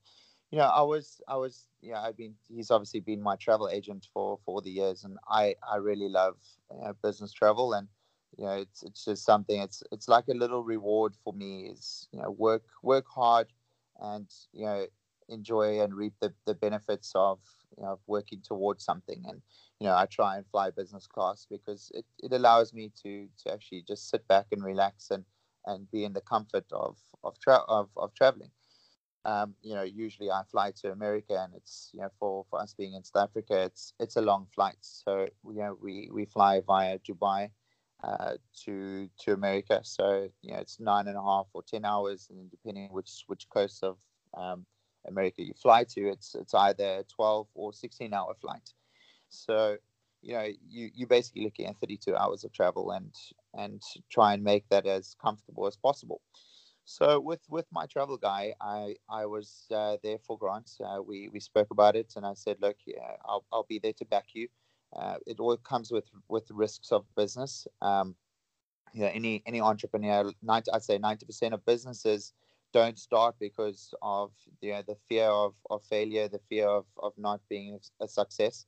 you 0.51 0.57
know, 0.57 0.65
I 0.65 0.81
was, 0.81 1.21
I 1.27 1.35
was, 1.35 1.67
yeah, 1.81 2.01
I've 2.01 2.15
been, 2.15 2.33
he's 2.47 2.71
obviously 2.71 3.01
been 3.01 3.21
my 3.21 3.35
travel 3.35 3.69
agent 3.69 4.07
for, 4.13 4.39
for 4.45 4.55
all 4.55 4.61
the 4.61 4.71
years. 4.71 5.03
And 5.03 5.17
I, 5.27 5.55
I 5.69 5.77
really 5.77 6.07
love 6.07 6.37
you 6.71 6.79
know, 6.79 6.93
business 7.03 7.33
travel. 7.33 7.73
And, 7.73 7.87
you 8.37 8.45
know, 8.45 8.53
it's, 8.53 8.83
it's 8.83 9.05
just 9.05 9.25
something, 9.25 9.61
it's, 9.61 9.83
it's 9.91 10.07
like 10.07 10.25
a 10.29 10.33
little 10.33 10.63
reward 10.63 11.15
for 11.23 11.33
me 11.33 11.67
is, 11.67 12.07
you 12.11 12.21
know, 12.21 12.31
work, 12.31 12.63
work 12.83 13.05
hard 13.07 13.47
and, 14.01 14.29
you 14.53 14.65
know, 14.65 14.85
enjoy 15.29 15.81
and 15.81 15.93
reap 15.93 16.13
the, 16.21 16.33
the 16.45 16.53
benefits 16.53 17.11
of, 17.15 17.39
you 17.77 17.83
know, 17.83 17.99
working 18.07 18.41
towards 18.43 18.83
something. 18.83 19.23
And, 19.27 19.41
you 19.79 19.87
know, 19.87 19.95
I 19.95 20.05
try 20.05 20.37
and 20.37 20.45
fly 20.47 20.69
business 20.71 21.07
class 21.07 21.45
because 21.49 21.91
it, 21.93 22.05
it 22.19 22.33
allows 22.33 22.73
me 22.73 22.91
to, 23.03 23.27
to 23.43 23.53
actually 23.53 23.83
just 23.87 24.09
sit 24.09 24.27
back 24.27 24.47
and 24.51 24.63
relax 24.63 25.11
and, 25.11 25.25
and 25.65 25.89
be 25.91 26.03
in 26.05 26.13
the 26.13 26.21
comfort 26.21 26.65
of, 26.71 26.97
of, 27.23 27.39
tra- 27.39 27.65
of, 27.67 27.89
of 27.97 28.13
traveling 28.13 28.51
um, 29.27 29.55
you 29.61 29.75
know, 29.75 29.83
usually 29.83 30.31
I 30.31 30.43
fly 30.49 30.71
to 30.81 30.91
America, 30.91 31.35
and 31.37 31.53
it's 31.53 31.91
you 31.93 31.99
know 31.99 32.09
for, 32.17 32.45
for 32.49 32.61
us 32.61 32.73
being 32.73 32.93
in 32.93 33.03
South 33.03 33.29
Africa, 33.29 33.61
it's 33.63 33.93
it's 33.99 34.15
a 34.15 34.21
long 34.21 34.47
flight. 34.55 34.77
So 34.79 35.27
you 35.45 35.59
know 35.59 35.77
we 35.81 36.09
we 36.13 36.25
fly 36.25 36.61
via 36.65 36.97
Dubai 36.99 37.49
uh, 38.03 38.33
to 38.65 39.09
to 39.19 39.33
America. 39.33 39.81
So 39.83 40.29
you 40.41 40.53
know 40.53 40.59
it's 40.59 40.79
nine 40.79 41.07
and 41.07 41.17
a 41.17 41.21
half 41.21 41.47
or 41.53 41.63
ten 41.63 41.85
hours, 41.85 42.27
and 42.29 42.49
depending 42.51 42.89
which 42.91 43.23
which 43.27 43.47
coast 43.49 43.83
of 43.83 43.97
um, 44.35 44.65
America 45.07 45.43
you 45.43 45.53
fly 45.61 45.83
to, 45.85 46.09
it's 46.09 46.35
it's 46.35 46.53
either 46.53 46.99
a 46.99 47.03
twelve 47.03 47.47
or 47.55 47.73
sixteen 47.73 48.13
hour 48.13 48.35
flight. 48.39 48.73
So 49.29 49.77
you 50.21 50.33
know 50.33 50.47
you 50.67 50.89
you 50.93 51.07
basically 51.07 51.43
looking 51.43 51.67
at 51.67 51.77
32 51.77 52.15
hours 52.15 52.43
of 52.43 52.51
travel 52.51 52.91
and 52.91 53.13
and 53.53 53.81
try 54.09 54.33
and 54.33 54.43
make 54.43 54.67
that 54.69 54.85
as 54.87 55.15
comfortable 55.21 55.67
as 55.67 55.77
possible 55.77 56.21
so 56.85 57.19
with 57.19 57.41
with 57.49 57.65
my 57.71 57.85
travel 57.85 58.17
guy, 58.17 58.53
I 58.61 58.95
I 59.09 59.25
was 59.25 59.65
uh, 59.75 59.97
there 60.03 60.19
for 60.19 60.37
Grant. 60.37 60.71
Uh, 60.83 61.01
we 61.05 61.27
we 61.27 61.39
spoke 61.41 61.69
about 61.71 61.97
it, 61.97 62.13
and 62.15 62.25
I 62.25 62.33
said, 62.33 62.57
look, 62.61 62.77
yeah, 62.85 63.17
I'll 63.25 63.43
I'll 63.51 63.65
be 63.67 63.77
there 63.79 63.91
to 63.93 64.05
back 64.05 64.27
you. 64.33 64.47
Uh, 64.95 65.15
it 65.25 65.39
all 65.39 65.57
comes 65.57 65.91
with 65.91 66.05
with 66.27 66.49
risks 66.51 66.91
of 66.91 67.05
business. 67.15 67.67
Um, 67.81 68.15
you 68.93 69.01
know, 69.01 69.11
any 69.13 69.43
any 69.45 69.61
entrepreneur, 69.61 70.31
90, 70.41 70.71
I'd 70.71 70.83
say 70.83 70.97
ninety 70.97 71.25
percent 71.25 71.53
of 71.53 71.65
businesses 71.65 72.33
don't 72.73 72.97
start 72.99 73.35
because 73.39 73.93
of 74.01 74.31
you 74.61 74.73
know 74.73 74.81
the 74.87 74.97
fear 75.09 75.27
of, 75.27 75.53
of 75.69 75.83
failure, 75.83 76.27
the 76.27 76.39
fear 76.49 76.67
of, 76.67 76.85
of 77.01 77.13
not 77.17 77.41
being 77.49 77.79
a 78.01 78.07
success, 78.07 78.65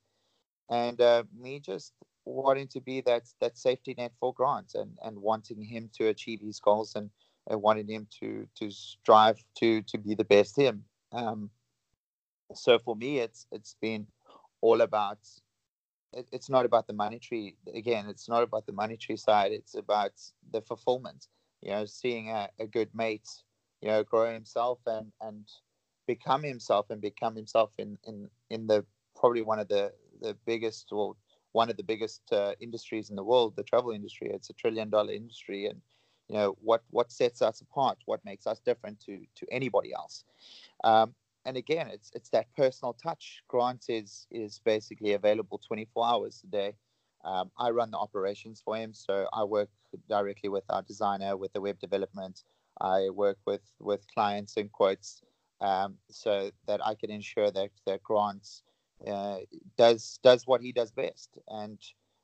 and 0.69 0.99
uh, 1.01 1.23
me 1.37 1.59
just 1.59 1.93
wanting 2.25 2.67
to 2.67 2.81
be 2.81 3.01
that 3.01 3.23
that 3.41 3.57
safety 3.57 3.95
net 3.97 4.11
for 4.19 4.33
Grant 4.33 4.75
and 4.75 4.97
and 5.03 5.17
wanting 5.17 5.63
him 5.63 5.89
to 5.97 6.07
achieve 6.07 6.41
his 6.41 6.59
goals 6.59 6.95
and 6.95 7.09
and 7.47 7.61
wanting 7.61 7.87
him 7.87 8.07
to 8.19 8.47
to 8.55 8.71
strive 8.71 9.37
to 9.55 9.81
to 9.83 9.97
be 9.97 10.15
the 10.15 10.25
best 10.25 10.57
him. 10.57 10.83
Um, 11.11 11.49
so 12.53 12.79
for 12.79 12.95
me, 12.95 13.19
it's 13.19 13.47
it's 13.51 13.75
been 13.81 14.07
all 14.61 14.81
about. 14.81 15.19
It, 16.13 16.27
it's 16.31 16.49
not 16.49 16.65
about 16.65 16.87
the 16.87 16.93
monetary. 16.93 17.57
Again, 17.73 18.07
it's 18.09 18.27
not 18.29 18.43
about 18.43 18.65
the 18.65 18.73
monetary 18.73 19.17
side. 19.17 19.51
It's 19.51 19.75
about 19.75 20.11
the 20.51 20.61
fulfillment. 20.61 21.27
you 21.61 21.71
know, 21.71 21.85
seeing 21.85 22.29
a, 22.29 22.49
a 22.59 22.67
good 22.67 22.89
mate, 22.93 23.29
you 23.81 23.89
know, 23.89 24.03
grow 24.03 24.31
himself 24.33 24.79
and 24.85 25.11
and 25.21 25.47
become 26.07 26.43
himself 26.43 26.89
and 26.89 27.01
become 27.01 27.35
himself 27.35 27.71
in 27.77 27.97
in 28.03 28.29
in 28.49 28.67
the 28.67 28.85
probably 29.15 29.41
one 29.41 29.59
of 29.59 29.67
the 29.67 29.93
the 30.21 30.35
biggest 30.45 30.89
or 30.91 31.15
one 31.53 31.69
of 31.69 31.77
the 31.77 31.83
biggest 31.83 32.21
uh, 32.31 32.53
industries 32.59 33.09
in 33.09 33.15
the 33.15 33.23
world, 33.23 33.55
the 33.55 33.63
travel 33.63 33.91
industry. 33.91 34.29
It's 34.31 34.49
a 34.49 34.53
trillion 34.53 34.89
dollar 34.89 35.13
industry, 35.13 35.65
and 35.67 35.81
you 36.27 36.35
know 36.35 36.57
what 36.61 36.83
what 36.91 37.11
sets 37.11 37.41
us 37.41 37.61
apart, 37.61 37.97
what 38.05 38.23
makes 38.25 38.47
us 38.47 38.59
different 38.59 38.99
to 39.01 39.25
to 39.35 39.47
anybody 39.51 39.93
else. 39.93 40.23
Um, 40.83 41.15
and 41.45 41.57
again, 41.57 41.87
it's 41.87 42.11
it's 42.13 42.29
that 42.29 42.47
personal 42.55 42.93
touch. 42.93 43.43
Grant 43.47 43.85
is 43.89 44.27
is 44.31 44.59
basically 44.63 45.13
available 45.13 45.59
24 45.67 46.07
hours 46.07 46.41
a 46.43 46.47
day. 46.47 46.73
Um, 47.25 47.51
I 47.57 47.69
run 47.71 47.91
the 47.91 47.97
operations 47.97 48.61
for 48.63 48.77
him, 48.77 48.93
so 48.93 49.27
I 49.33 49.43
work 49.43 49.69
directly 50.07 50.49
with 50.49 50.63
our 50.69 50.81
designer 50.81 51.35
with 51.35 51.51
the 51.53 51.61
web 51.61 51.79
development. 51.79 52.43
I 52.81 53.09
work 53.09 53.37
with 53.45 53.65
with 53.79 54.07
clients 54.13 54.57
and 54.57 54.71
quotes, 54.71 55.21
um, 55.61 55.95
so 56.09 56.51
that 56.67 56.85
I 56.85 56.95
can 56.95 57.09
ensure 57.11 57.51
that 57.51 57.71
that 57.85 58.03
Grant 58.03 58.47
uh, 59.05 59.39
does 59.77 60.19
does 60.23 60.45
what 60.45 60.61
he 60.61 60.71
does 60.71 60.91
best. 60.91 61.37
And 61.47 61.79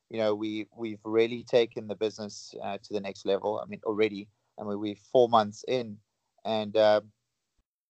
you 0.10 0.18
know, 0.20 0.36
we 0.36 0.68
we've 0.76 1.04
really 1.04 1.44
taken 1.44 1.88
the 1.88 1.96
business 1.96 2.54
uh, 2.64 2.78
to 2.84 2.94
the 2.94 3.02
next 3.02 3.26
level. 3.26 3.60
I 3.62 3.68
mean, 3.68 3.82
already, 3.86 4.28
I 4.60 4.64
mean, 4.64 4.80
we're 4.80 4.96
four 5.12 5.30
months 5.30 5.66
in, 5.68 5.98
and 6.46 6.76
uh, 6.78 7.02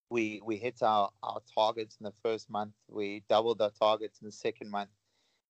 we 0.10 0.42
we 0.46 0.58
hit 0.58 0.82
our 0.82 1.10
our 1.24 1.42
targets 1.54 1.98
in 2.00 2.06
the 2.06 2.14
first 2.24 2.50
month. 2.50 2.74
We 2.90 3.24
doubled 3.30 3.62
our 3.62 3.72
targets 3.72 4.20
in 4.22 4.26
the 4.26 4.32
second 4.32 4.70
month. 4.70 4.90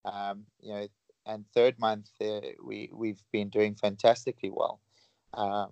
Um, 0.06 0.45
you 0.62 0.74
know, 0.74 0.88
and 1.26 1.45
third 1.53 1.80
month 1.80 2.10
uh, 2.22 2.41
we 2.64 2.89
we've 2.93 3.24
been 3.32 3.49
doing 3.49 3.76
fantastically 3.76 4.51
well. 4.51 4.80
Uh, 5.34 5.68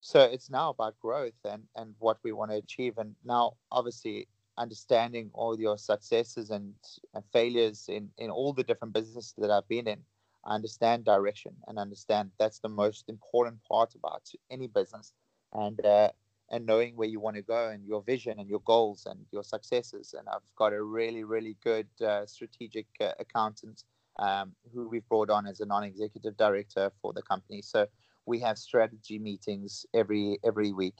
so 0.00 0.20
it's 0.20 0.50
now 0.50 0.70
about 0.70 0.98
growth 0.98 1.38
and 1.44 1.64
and 1.76 1.94
what 1.98 2.18
we 2.22 2.32
want 2.32 2.50
to 2.50 2.56
achieve. 2.56 2.98
And 2.98 3.14
now, 3.24 3.54
obviously, 3.70 4.28
understanding 4.56 5.30
all 5.32 5.58
your 5.58 5.78
successes 5.78 6.50
and, 6.50 6.74
and 7.14 7.24
failures 7.32 7.86
in 7.88 8.10
in 8.18 8.30
all 8.30 8.52
the 8.52 8.64
different 8.64 8.94
businesses 8.94 9.34
that 9.38 9.50
I've 9.50 9.68
been 9.68 9.86
in. 9.86 10.00
I 10.44 10.54
understand 10.54 11.04
direction 11.04 11.54
and 11.66 11.78
understand 11.78 12.30
that's 12.38 12.60
the 12.60 12.68
most 12.68 13.08
important 13.08 13.58
part 13.64 13.94
about 13.94 14.30
any 14.50 14.66
business. 14.68 15.12
And 15.52 15.84
uh, 15.84 16.10
and 16.50 16.64
knowing 16.64 16.96
where 16.96 17.08
you 17.08 17.20
want 17.20 17.36
to 17.36 17.42
go 17.42 17.68
and 17.68 17.84
your 17.84 18.02
vision 18.02 18.38
and 18.38 18.48
your 18.48 18.60
goals 18.60 19.06
and 19.06 19.20
your 19.30 19.44
successes. 19.44 20.14
And 20.18 20.28
I've 20.28 20.40
got 20.56 20.72
a 20.72 20.82
really, 20.82 21.24
really 21.24 21.56
good 21.62 21.88
uh, 22.04 22.26
strategic 22.26 22.86
uh, 23.00 23.12
accountant 23.18 23.84
um, 24.18 24.52
who 24.74 24.88
we've 24.88 25.08
brought 25.08 25.30
on 25.30 25.46
as 25.46 25.60
a 25.60 25.66
non-executive 25.66 26.36
director 26.36 26.90
for 27.00 27.12
the 27.12 27.22
company. 27.22 27.62
So 27.62 27.86
we 28.26 28.40
have 28.40 28.58
strategy 28.58 29.18
meetings 29.18 29.86
every 29.94 30.38
every 30.44 30.72
week. 30.72 30.96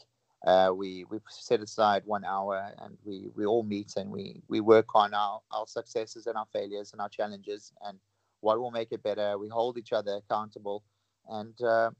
Uh, 0.46 0.70
we 0.74 1.04
we 1.10 1.18
set 1.28 1.60
aside 1.60 2.02
one 2.04 2.24
hour 2.24 2.72
and 2.78 2.96
we 3.04 3.30
we 3.34 3.44
all 3.44 3.64
meet 3.64 3.94
and 3.96 4.10
we 4.10 4.40
we 4.48 4.60
work 4.60 4.94
on 4.94 5.12
our 5.14 5.40
our 5.50 5.66
successes 5.66 6.26
and 6.26 6.36
our 6.36 6.46
failures 6.52 6.92
and 6.92 7.00
our 7.00 7.08
challenges 7.08 7.72
and 7.84 7.98
what 8.40 8.60
will 8.60 8.70
make 8.70 8.92
it 8.92 9.02
better. 9.02 9.36
We 9.36 9.48
hold 9.48 9.78
each 9.78 9.92
other 9.92 10.16
accountable 10.16 10.84
and 11.28 11.60
uh, 11.60 11.90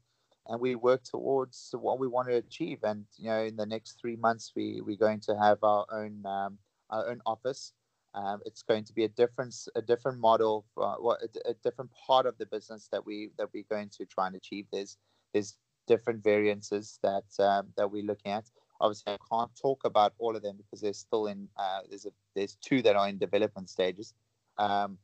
and 0.49 0.59
we 0.59 0.75
work 0.75 1.03
towards 1.03 1.73
what 1.79 1.99
we 1.99 2.07
want 2.07 2.27
to 2.27 2.35
achieve. 2.35 2.79
And 2.83 3.05
you 3.17 3.29
know, 3.29 3.43
in 3.43 3.55
the 3.55 3.65
next 3.65 3.99
three 4.01 4.15
months, 4.15 4.51
we 4.55 4.81
we're 4.81 4.97
going 4.97 5.21
to 5.21 5.37
have 5.37 5.63
our 5.63 5.85
own 5.91 6.25
um, 6.25 6.57
our 6.89 7.07
own 7.09 7.21
office. 7.25 7.73
Um, 8.15 8.41
it's 8.45 8.63
going 8.63 8.83
to 8.85 8.93
be 8.93 9.03
a 9.03 9.09
different 9.09 9.55
a 9.75 9.81
different 9.81 10.19
model, 10.19 10.65
uh, 10.77 10.95
what 10.95 11.21
a, 11.21 11.51
a, 11.51 11.53
different 11.63 11.91
part 12.07 12.25
of 12.25 12.35
the 12.39 12.47
business 12.47 12.89
that 12.91 13.05
we 13.05 13.29
that 13.37 13.49
we're 13.53 13.69
going 13.69 13.89
to 13.97 14.05
try 14.05 14.25
and 14.27 14.35
achieve. 14.35 14.65
There's 14.73 14.97
there's 15.31 15.55
different 15.87 16.23
variances 16.23 16.99
that 17.03 17.29
um, 17.39 17.67
that 17.77 17.91
we're 17.91 18.03
looking 18.03 18.31
at. 18.31 18.45
Obviously, 18.81 19.13
I 19.13 19.17
can't 19.31 19.51
talk 19.61 19.81
about 19.85 20.13
all 20.17 20.35
of 20.35 20.41
them 20.41 20.57
because 20.57 20.81
they're 20.81 20.93
still 20.93 21.27
in. 21.27 21.47
Uh, 21.55 21.81
there's 21.87 22.07
a 22.07 22.11
there's 22.35 22.55
two 22.55 22.81
that 22.81 22.95
are 22.95 23.07
in 23.07 23.19
development 23.19 23.69
stages. 23.69 24.15
Um, 24.57 24.97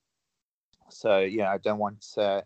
so 0.90 1.20
yeah, 1.20 1.52
I 1.52 1.60
don't 1.60 1.80
want 1.80 2.04
uh, 2.18 2.42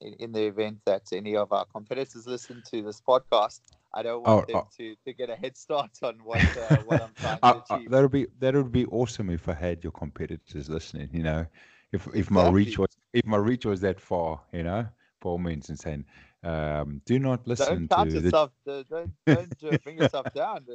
in, 0.00 0.14
in 0.14 0.32
the 0.32 0.46
event 0.46 0.78
that 0.86 1.02
any 1.12 1.36
of 1.36 1.52
our 1.52 1.64
competitors 1.66 2.26
listen 2.26 2.62
to 2.70 2.82
this 2.82 3.00
podcast, 3.00 3.60
I 3.94 4.02
don't 4.02 4.26
want 4.26 4.44
oh, 4.48 4.52
them 4.52 4.62
oh. 4.64 4.68
to, 4.76 4.96
to 5.04 5.12
get 5.12 5.30
a 5.30 5.36
head 5.36 5.56
start 5.56 5.90
on 6.02 6.16
what 6.22 6.40
uh, 6.40 6.76
what 6.86 7.02
I'm 7.02 7.10
trying 7.18 7.38
uh, 7.42 7.52
to 7.54 7.74
achieve. 7.74 7.90
that 7.90 8.02
would 8.02 8.12
be 8.12 8.26
that 8.40 8.54
would 8.54 8.72
be 8.72 8.86
awesome 8.86 9.30
if 9.30 9.48
I 9.48 9.54
had 9.54 9.82
your 9.82 9.92
competitors 9.92 10.68
listening. 10.68 11.08
You 11.12 11.22
know, 11.22 11.46
if 11.92 12.06
if 12.08 12.16
exactly. 12.16 12.42
my 12.42 12.50
reach 12.50 12.78
was 12.78 12.96
if 13.12 13.24
my 13.24 13.38
reach 13.38 13.64
was 13.64 13.80
that 13.80 14.00
far, 14.00 14.40
you 14.52 14.62
know, 14.62 14.86
for 15.20 15.32
all 15.32 15.38
means 15.38 15.68
and 15.68 15.78
saying, 15.78 16.04
um, 16.44 17.00
do 17.06 17.18
not 17.18 17.46
listen 17.46 17.86
don't 17.86 18.10
to 18.10 18.20
yourself, 18.20 18.50
the... 18.64 18.84
don't 18.90 19.14
don't 19.26 19.74
uh, 19.74 19.78
bring 19.82 19.98
yourself 19.98 20.26
down. 20.34 20.66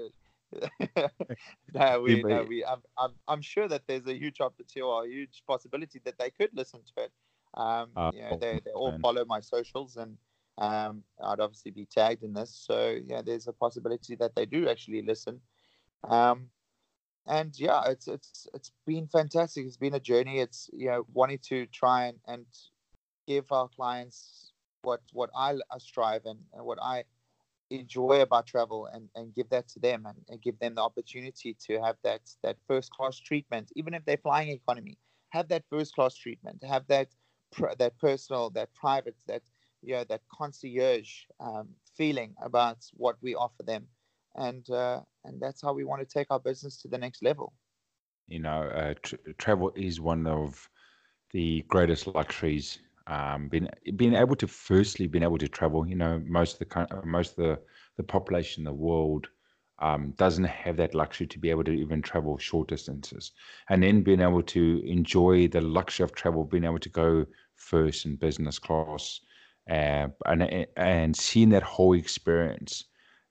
no, 1.73 2.01
we, 2.01 2.21
no, 2.21 2.43
we. 2.43 2.63
I'm, 2.63 2.81
I'm, 2.97 3.11
I'm 3.27 3.41
sure 3.41 3.67
that 3.67 3.83
there's 3.87 4.05
a 4.05 4.13
huge 4.13 4.39
opportunity 4.39 4.81
or 4.81 5.03
a 5.05 5.07
huge 5.07 5.43
possibility 5.47 5.99
that 6.05 6.17
they 6.19 6.29
could 6.29 6.51
listen 6.53 6.81
to 6.95 7.03
it. 7.03 7.11
Um, 7.55 7.89
uh, 7.95 8.11
you 8.13 8.21
know, 8.21 8.37
they, 8.39 8.59
they 8.65 8.71
all 8.71 8.97
follow 9.01 9.25
my 9.25 9.39
socials, 9.39 9.97
and 9.97 10.17
um, 10.57 11.03
I'd 11.23 11.39
obviously 11.39 11.71
be 11.71 11.85
tagged 11.85 12.23
in 12.23 12.33
this. 12.33 12.63
So 12.67 12.97
yeah, 13.05 13.21
there's 13.21 13.47
a 13.47 13.53
possibility 13.53 14.15
that 14.15 14.35
they 14.35 14.45
do 14.45 14.69
actually 14.69 15.03
listen. 15.03 15.39
Um, 16.03 16.49
and 17.25 17.57
yeah, 17.57 17.83
it's 17.87 18.07
it's 18.07 18.47
it's 18.53 18.71
been 18.85 19.07
fantastic. 19.07 19.65
It's 19.65 19.77
been 19.77 19.93
a 19.93 19.99
journey. 19.99 20.39
It's 20.39 20.69
you 20.73 20.87
know 20.87 21.05
wanting 21.13 21.39
to 21.49 21.65
try 21.67 22.07
and, 22.07 22.17
and 22.27 22.45
give 23.27 23.51
our 23.51 23.69
clients 23.69 24.51
what 24.81 25.01
what 25.13 25.29
I, 25.35 25.53
I 25.71 25.77
strive 25.79 26.25
and, 26.25 26.39
and 26.53 26.65
what 26.65 26.79
I 26.81 27.05
enjoy 27.69 28.21
about 28.21 28.45
travel 28.45 28.87
and, 28.93 29.09
and 29.15 29.33
give 29.33 29.49
that 29.49 29.67
to 29.69 29.79
them 29.79 30.05
and, 30.05 30.17
and 30.29 30.41
give 30.41 30.59
them 30.59 30.75
the 30.75 30.81
opportunity 30.81 31.55
to 31.65 31.81
have 31.81 31.95
that 32.03 32.21
that 32.43 32.57
first 32.67 32.91
class 32.91 33.17
treatment 33.17 33.71
even 33.75 33.93
if 33.93 34.05
they're 34.05 34.17
flying 34.17 34.49
economy 34.49 34.97
have 35.29 35.47
that 35.47 35.63
first 35.69 35.95
class 35.95 36.13
treatment 36.13 36.63
have 36.63 36.85
that 36.87 37.07
that 37.77 37.97
personal, 37.99 38.49
that 38.51 38.73
private, 38.73 39.15
that 39.27 39.41
you 39.81 39.95
know, 39.95 40.03
that 40.05 40.21
concierge 40.31 41.25
um, 41.39 41.69
feeling 41.97 42.33
about 42.41 42.77
what 42.93 43.17
we 43.21 43.35
offer 43.35 43.63
them, 43.63 43.87
and 44.35 44.69
uh, 44.69 45.01
and 45.25 45.39
that's 45.41 45.61
how 45.61 45.73
we 45.73 45.83
want 45.83 46.01
to 46.01 46.05
take 46.05 46.27
our 46.29 46.39
business 46.39 46.81
to 46.81 46.87
the 46.87 46.97
next 46.97 47.23
level. 47.23 47.53
You 48.27 48.39
know, 48.39 48.63
uh, 48.63 48.93
travel 49.37 49.71
is 49.75 49.99
one 49.99 50.25
of 50.27 50.69
the 51.31 51.63
greatest 51.67 52.07
luxuries. 52.07 52.79
Um, 53.05 53.49
being 53.49 53.67
being 53.97 54.15
able 54.15 54.35
to 54.37 54.47
firstly 54.47 55.07
being 55.07 55.23
able 55.23 55.37
to 55.37 55.47
travel. 55.49 55.85
You 55.85 55.95
know, 55.95 56.21
most 56.25 56.61
of 56.61 56.69
the 56.69 57.01
most 57.03 57.31
of 57.31 57.43
the 57.43 57.59
the 57.97 58.03
population 58.03 58.61
in 58.61 58.65
the 58.65 58.73
world 58.73 59.27
um, 59.79 60.11
doesn't 60.17 60.45
have 60.45 60.77
that 60.77 60.95
luxury 60.95 61.27
to 61.27 61.39
be 61.39 61.49
able 61.49 61.65
to 61.65 61.71
even 61.71 62.01
travel 62.01 62.37
short 62.37 62.69
distances, 62.69 63.31
and 63.69 63.83
then 63.83 64.03
being 64.03 64.21
able 64.21 64.41
to 64.43 64.81
enjoy 64.85 65.47
the 65.49 65.61
luxury 65.61 66.05
of 66.05 66.13
travel, 66.13 66.45
being 66.45 66.63
able 66.63 66.79
to 66.79 66.89
go 66.89 67.25
first 67.63 68.05
and 68.05 68.19
business 68.19 68.59
class, 68.59 69.21
uh, 69.69 70.07
and 70.25 70.67
and 70.77 71.15
seeing 71.15 71.49
that 71.49 71.63
whole 71.63 71.93
experience 71.93 72.85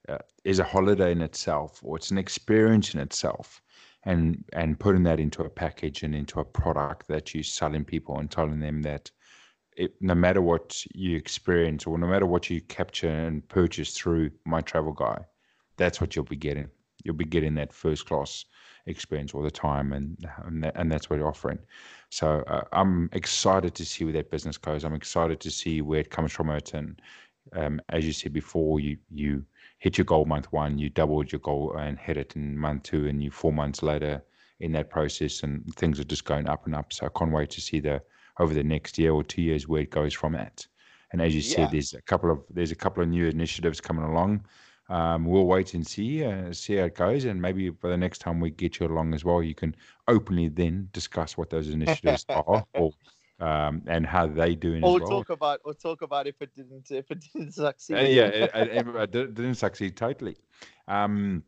uh, 0.09 0.17
is 0.43 0.59
a 0.59 0.63
holiday 0.63 1.11
in 1.11 1.21
itself, 1.21 1.79
or 1.83 1.97
it's 1.97 2.11
an 2.11 2.17
experience 2.17 2.93
in 2.93 2.99
itself, 2.99 3.61
and 4.03 4.43
and 4.53 4.79
putting 4.79 5.03
that 5.03 5.19
into 5.19 5.43
a 5.43 5.49
package 5.49 6.03
and 6.03 6.15
into 6.15 6.39
a 6.39 6.45
product 6.45 7.07
that 7.07 7.33
you're 7.33 7.43
selling 7.43 7.85
people 7.85 8.19
and 8.19 8.31
telling 8.31 8.59
them 8.59 8.81
that. 8.81 9.11
It, 9.75 9.95
no 9.99 10.13
matter 10.13 10.39
what 10.39 10.85
you 10.93 11.17
experience 11.17 11.87
or 11.87 11.97
no 11.97 12.05
matter 12.05 12.27
what 12.27 12.47
you 12.47 12.61
capture 12.61 13.09
and 13.09 13.47
purchase 13.49 13.97
through 13.97 14.29
my 14.45 14.61
travel 14.61 14.93
guy, 14.93 15.25
that's 15.77 15.99
what 15.99 16.15
you'll 16.15 16.25
be 16.25 16.35
getting. 16.35 16.69
You'll 17.03 17.15
be 17.15 17.25
getting 17.25 17.55
that 17.55 17.73
first 17.73 18.05
class 18.05 18.45
experience 18.85 19.33
all 19.33 19.41
the 19.41 19.51
time, 19.51 19.93
and 19.93 20.17
and, 20.45 20.63
that, 20.63 20.73
and 20.75 20.91
that's 20.91 21.09
what 21.09 21.19
you're 21.19 21.27
offering. 21.27 21.59
So 22.09 22.43
uh, 22.47 22.63
I'm 22.71 23.09
excited 23.13 23.73
to 23.75 23.85
see 23.85 24.03
where 24.03 24.13
that 24.13 24.31
business 24.31 24.57
goes. 24.57 24.83
I'm 24.83 24.93
excited 24.93 25.39
to 25.39 25.51
see 25.51 25.81
where 25.81 26.01
it 26.01 26.09
comes 26.09 26.31
from 26.31 26.49
it. 26.49 26.73
And 26.73 27.01
um, 27.53 27.81
as 27.89 28.05
you 28.05 28.13
said 28.13 28.33
before, 28.33 28.79
you 28.79 28.97
you 29.11 29.45
hit 29.79 29.97
your 29.97 30.05
goal 30.05 30.25
month 30.25 30.51
one, 30.51 30.77
you 30.77 30.89
doubled 30.89 31.31
your 31.31 31.39
goal 31.39 31.75
and 31.77 31.97
hit 31.97 32.17
it 32.17 32.35
in 32.35 32.57
month 32.57 32.83
two, 32.83 33.07
and 33.07 33.23
you 33.23 33.31
four 33.31 33.53
months 33.53 33.83
later 33.83 34.23
in 34.59 34.71
that 34.73 34.89
process, 34.89 35.43
and 35.43 35.63
things 35.75 35.99
are 35.99 36.05
just 36.05 36.25
going 36.25 36.47
up 36.47 36.65
and 36.65 36.75
up. 36.75 36.93
So 36.93 37.05
I 37.05 37.09
can't 37.17 37.31
wait 37.31 37.49
to 37.51 37.61
see 37.61 37.79
the 37.79 38.01
over 38.39 38.53
the 38.53 38.63
next 38.63 38.97
year 38.97 39.11
or 39.11 39.23
two 39.23 39.41
years 39.41 39.67
where 39.67 39.81
it 39.81 39.91
goes 39.91 40.13
from 40.13 40.33
that. 40.33 40.65
And 41.11 41.21
as 41.21 41.35
you 41.35 41.41
yeah. 41.41 41.55
said, 41.55 41.71
there's 41.71 41.93
a 41.93 42.01
couple 42.01 42.31
of 42.31 42.43
there's 42.49 42.71
a 42.71 42.75
couple 42.75 43.03
of 43.03 43.09
new 43.09 43.27
initiatives 43.27 43.79
coming 43.79 44.03
along. 44.03 44.45
Um, 44.93 45.25
we'll 45.25 45.47
wait 45.47 45.73
and 45.73 45.85
see, 45.85 46.23
uh, 46.23 46.53
see 46.53 46.75
how 46.75 46.83
it 46.83 46.93
goes, 46.93 47.25
and 47.25 47.41
maybe 47.41 47.71
by 47.71 47.89
the 47.89 47.97
next 47.97 48.19
time 48.19 48.39
we 48.39 48.51
get 48.51 48.79
you 48.79 48.85
along 48.85 49.15
as 49.15 49.25
well, 49.25 49.41
you 49.41 49.55
can 49.55 49.75
openly 50.07 50.49
then 50.49 50.87
discuss 50.93 51.35
what 51.35 51.49
those 51.49 51.67
initiatives 51.69 52.25
are, 52.29 52.63
or 52.75 52.91
um, 53.39 53.81
and 53.87 54.05
how 54.05 54.27
they 54.27 54.53
doing 54.53 54.83
or 54.83 54.97
as 54.97 55.01
well. 55.01 55.09
talk 55.09 55.31
about 55.31 55.61
or 55.65 55.73
talk 55.73 56.03
about 56.03 56.27
if 56.27 56.39
it 56.43 56.53
didn't 56.53 56.91
if 56.91 57.09
it 57.09 57.25
didn't 57.33 57.55
succeed. 57.55 57.95
Uh, 57.95 58.01
yeah, 58.01 58.25
it, 58.27 58.51
it, 58.53 58.95
it, 58.95 59.11
didn't 59.11 59.55
succeed 59.55 59.97
totally. 59.97 60.37
Um, 60.87 61.43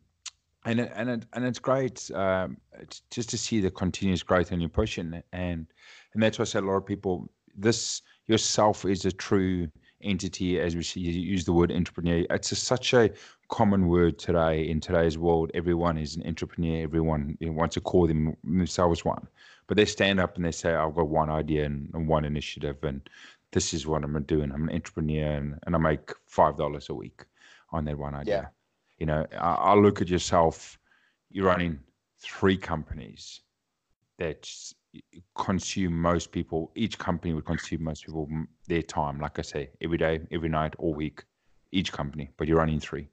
and 0.65 0.79
it, 0.79 0.91
and 0.95 1.09
it, 1.11 1.25
and 1.33 1.45
it's 1.45 1.59
great 1.59 2.09
um, 2.15 2.57
it's 2.79 3.03
just 3.11 3.29
to 3.29 3.37
see 3.37 3.61
the 3.61 3.69
continuous 3.69 4.23
growth 4.23 4.53
and 4.53 4.59
your 4.59 4.69
pushing 4.69 5.21
and 5.33 5.67
and 6.15 6.23
that's 6.23 6.39
why 6.39 6.43
I 6.43 6.45
say 6.45 6.57
a 6.57 6.63
lot 6.63 6.77
of 6.77 6.85
people 6.87 7.29
this 7.55 8.01
yourself 8.25 8.85
is 8.85 9.05
a 9.05 9.11
true 9.11 9.69
entity, 10.05 10.59
as 10.59 10.75
we 10.75 10.83
see, 10.83 11.01
you 11.01 11.11
use 11.11 11.45
the 11.45 11.53
word 11.53 11.71
entrepreneur. 11.71 12.25
It's 12.29 12.51
a, 12.51 12.55
such 12.55 12.93
a 12.93 13.09
common 13.49 13.87
word 13.87 14.17
today 14.17 14.67
in 14.67 14.79
today's 14.79 15.17
world. 15.17 15.51
Everyone 15.53 15.97
is 15.97 16.15
an 16.15 16.25
entrepreneur. 16.25 16.83
Everyone 16.83 17.37
wants 17.41 17.75
to 17.75 17.81
call 17.81 18.07
them, 18.07 18.35
themselves 18.43 19.05
one, 19.05 19.27
but 19.67 19.77
they 19.77 19.85
stand 19.85 20.19
up 20.19 20.35
and 20.35 20.45
they 20.45 20.51
say, 20.51 20.73
"I've 20.73 20.95
got 20.95 21.07
one 21.07 21.29
idea 21.29 21.65
and, 21.65 21.89
and 21.93 22.07
one 22.07 22.25
initiative, 22.25 22.83
and 22.83 23.07
this 23.51 23.73
is 23.73 23.85
what 23.87 24.03
I'm 24.03 24.21
doing. 24.23 24.51
I'm 24.51 24.67
an 24.69 24.75
entrepreneur, 24.75 25.31
and, 25.31 25.59
and 25.65 25.75
I 25.75 25.79
make 25.79 26.11
five 26.27 26.57
dollars 26.57 26.89
a 26.89 26.93
week 26.93 27.25
on 27.71 27.85
that 27.85 27.97
one 27.97 28.15
idea." 28.15 28.35
Yeah. 28.35 28.47
You 28.99 29.05
know, 29.07 29.25
I, 29.33 29.53
I 29.53 29.73
look 29.75 30.01
at 30.01 30.07
yourself. 30.09 30.79
You're 31.29 31.47
running 31.47 31.79
three 32.19 32.57
companies 32.57 33.41
that 34.17 34.49
consume 35.35 36.01
most 36.01 36.31
people. 36.31 36.71
Each 36.75 36.97
company 36.97 37.33
would 37.33 37.45
consume 37.45 37.83
most 37.83 38.05
people 38.05 38.29
their 38.67 38.81
time. 38.81 39.19
Like 39.19 39.39
I 39.39 39.41
say, 39.41 39.69
every 39.81 39.97
day, 39.97 40.21
every 40.31 40.49
night, 40.49 40.75
all 40.77 40.93
week. 40.93 41.23
Each 41.71 41.91
company, 41.91 42.29
but 42.37 42.47
you're 42.47 42.59
running 42.59 42.79
three, 42.79 43.09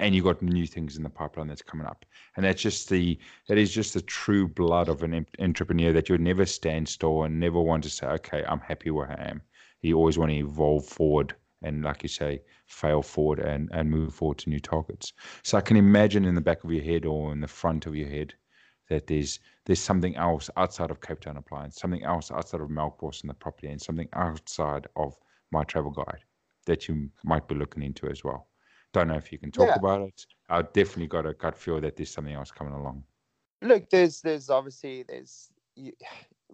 and 0.00 0.14
you've 0.14 0.24
got 0.24 0.42
new 0.42 0.66
things 0.66 0.96
in 0.96 1.02
the 1.02 1.10
pipeline 1.10 1.46
that's 1.46 1.62
coming 1.62 1.86
up. 1.86 2.04
And 2.36 2.44
that's 2.44 2.62
just 2.62 2.88
the 2.88 3.18
that 3.48 3.58
is 3.58 3.72
just 3.72 3.94
the 3.94 4.00
true 4.02 4.48
blood 4.48 4.88
of 4.88 5.02
an 5.02 5.26
entrepreneur 5.38 5.92
that 5.92 6.08
you 6.08 6.14
would 6.14 6.20
never 6.20 6.46
stand 6.46 6.88
still 6.88 7.24
and 7.24 7.38
never 7.38 7.60
want 7.60 7.84
to 7.84 7.90
say, 7.90 8.06
okay, 8.06 8.44
I'm 8.48 8.60
happy 8.60 8.90
where 8.90 9.10
I 9.10 9.28
am. 9.30 9.42
You 9.82 9.96
always 9.96 10.18
want 10.18 10.30
to 10.30 10.38
evolve 10.38 10.86
forward 10.86 11.34
and 11.62 11.82
like 11.82 12.02
you 12.02 12.08
say, 12.08 12.42
fail 12.66 13.02
forward 13.02 13.38
and, 13.40 13.68
and 13.72 13.90
move 13.90 14.14
forward 14.14 14.38
to 14.38 14.50
new 14.50 14.60
targets. 14.60 15.12
So 15.42 15.58
I 15.58 15.60
can 15.60 15.76
imagine 15.76 16.24
in 16.24 16.34
the 16.34 16.40
back 16.40 16.64
of 16.64 16.72
your 16.72 16.82
head 16.82 17.04
or 17.04 17.32
in 17.32 17.40
the 17.40 17.48
front 17.48 17.86
of 17.86 17.94
your 17.94 18.08
head 18.08 18.34
that 18.88 19.06
there's 19.06 19.38
there's 19.66 19.80
something 19.80 20.16
else 20.16 20.50
outside 20.56 20.90
of 20.90 21.00
Cape 21.00 21.20
Town 21.20 21.36
Appliance, 21.36 21.76
something 21.76 22.02
else 22.02 22.30
outside 22.30 22.60
of 22.60 22.68
Melkbos 22.68 23.20
and 23.20 23.30
the 23.30 23.34
property, 23.34 23.68
and 23.68 23.80
something 23.80 24.08
outside 24.14 24.86
of 24.96 25.16
my 25.52 25.62
travel 25.64 25.92
guy 25.92 26.18
that 26.66 26.88
you 26.88 27.10
might 27.24 27.46
be 27.46 27.54
looking 27.54 27.82
into 27.82 28.08
as 28.08 28.24
well. 28.24 28.49
Don't 28.92 29.08
know 29.08 29.14
if 29.14 29.30
you 29.30 29.38
can 29.38 29.52
talk 29.52 29.68
yeah. 29.68 29.76
about 29.76 30.02
it. 30.02 30.26
I 30.48 30.62
definitely 30.62 31.06
got 31.06 31.26
a 31.26 31.34
gut 31.34 31.56
feel 31.56 31.80
that 31.80 31.96
there's 31.96 32.10
something 32.10 32.34
else 32.34 32.50
coming 32.50 32.74
along. 32.74 33.04
Look, 33.62 33.88
there's 33.90 34.20
there's 34.20 34.50
obviously 34.50 35.04
there's 35.04 35.50
you, 35.76 35.92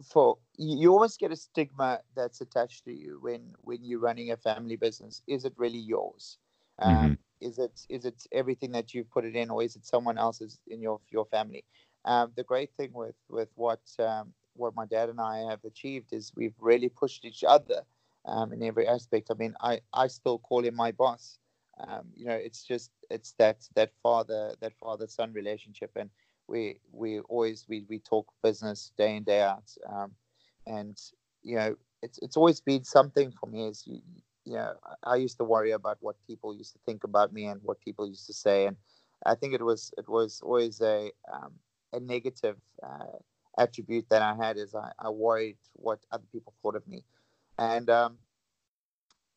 for 0.04 0.38
you 0.56 0.92
always 0.92 1.16
get 1.16 1.32
a 1.32 1.36
stigma 1.36 2.00
that's 2.14 2.40
attached 2.40 2.84
to 2.84 2.92
you 2.92 3.18
when 3.22 3.54
when 3.60 3.82
you're 3.82 4.00
running 4.00 4.32
a 4.32 4.36
family 4.36 4.76
business. 4.76 5.22
Is 5.26 5.44
it 5.44 5.54
really 5.56 5.78
yours? 5.78 6.38
Um, 6.78 6.94
mm-hmm. 6.94 7.14
Is 7.40 7.58
it 7.58 7.86
is 7.88 8.04
it 8.04 8.26
everything 8.32 8.72
that 8.72 8.92
you've 8.92 9.10
put 9.10 9.24
it 9.24 9.36
in, 9.36 9.50
or 9.50 9.62
is 9.62 9.76
it 9.76 9.86
someone 9.86 10.18
else's 10.18 10.58
in 10.66 10.82
your 10.82 11.00
your 11.10 11.26
family? 11.26 11.64
Um, 12.04 12.32
the 12.36 12.44
great 12.44 12.70
thing 12.76 12.92
with 12.92 13.16
with 13.28 13.48
what 13.54 13.80
um, 13.98 14.32
what 14.54 14.74
my 14.74 14.86
dad 14.86 15.08
and 15.08 15.20
I 15.20 15.38
have 15.50 15.64
achieved 15.64 16.12
is 16.12 16.32
we've 16.36 16.54
really 16.58 16.88
pushed 16.88 17.24
each 17.24 17.44
other 17.44 17.82
um, 18.24 18.52
in 18.52 18.62
every 18.62 18.86
aspect. 18.86 19.30
I 19.30 19.34
mean, 19.34 19.54
I 19.60 19.80
I 19.92 20.06
still 20.08 20.38
call 20.38 20.64
him 20.64 20.76
my 20.76 20.92
boss. 20.92 21.38
Um, 21.78 22.06
you 22.14 22.26
know, 22.26 22.34
it's 22.34 22.62
just 22.64 22.90
it's 23.10 23.32
that 23.38 23.68
that 23.74 23.92
father 24.02 24.54
that 24.60 24.72
father 24.80 25.06
son 25.06 25.32
relationship, 25.32 25.90
and 25.96 26.10
we 26.48 26.80
we 26.92 27.20
always 27.20 27.66
we 27.68 27.84
we 27.88 27.98
talk 27.98 28.26
business 28.42 28.92
day 28.96 29.16
in 29.16 29.24
day 29.24 29.42
out, 29.42 29.70
um, 29.92 30.12
and 30.66 30.98
you 31.42 31.56
know, 31.56 31.76
it's 32.02 32.18
it's 32.22 32.36
always 32.36 32.60
been 32.60 32.84
something 32.84 33.30
for 33.30 33.46
me. 33.46 33.66
Is 33.66 33.82
you, 33.86 34.00
you 34.44 34.54
know, 34.54 34.74
I 35.04 35.16
used 35.16 35.36
to 35.38 35.44
worry 35.44 35.72
about 35.72 35.98
what 36.00 36.16
people 36.26 36.56
used 36.56 36.72
to 36.72 36.78
think 36.86 37.04
about 37.04 37.32
me 37.32 37.46
and 37.46 37.60
what 37.62 37.80
people 37.80 38.08
used 38.08 38.26
to 38.26 38.32
say, 38.34 38.66
and 38.66 38.76
I 39.26 39.34
think 39.34 39.52
it 39.54 39.62
was 39.62 39.92
it 39.98 40.08
was 40.08 40.40
always 40.42 40.80
a 40.80 41.10
um, 41.32 41.52
a 41.92 42.00
negative 42.00 42.56
uh, 42.82 43.18
attribute 43.58 44.06
that 44.10 44.22
I 44.22 44.34
had 44.34 44.56
is 44.56 44.74
I, 44.74 44.92
I 44.98 45.10
worried 45.10 45.58
what 45.74 46.00
other 46.10 46.26
people 46.32 46.54
thought 46.62 46.76
of 46.76 46.86
me, 46.88 47.04
and 47.58 47.90
um, 47.90 48.18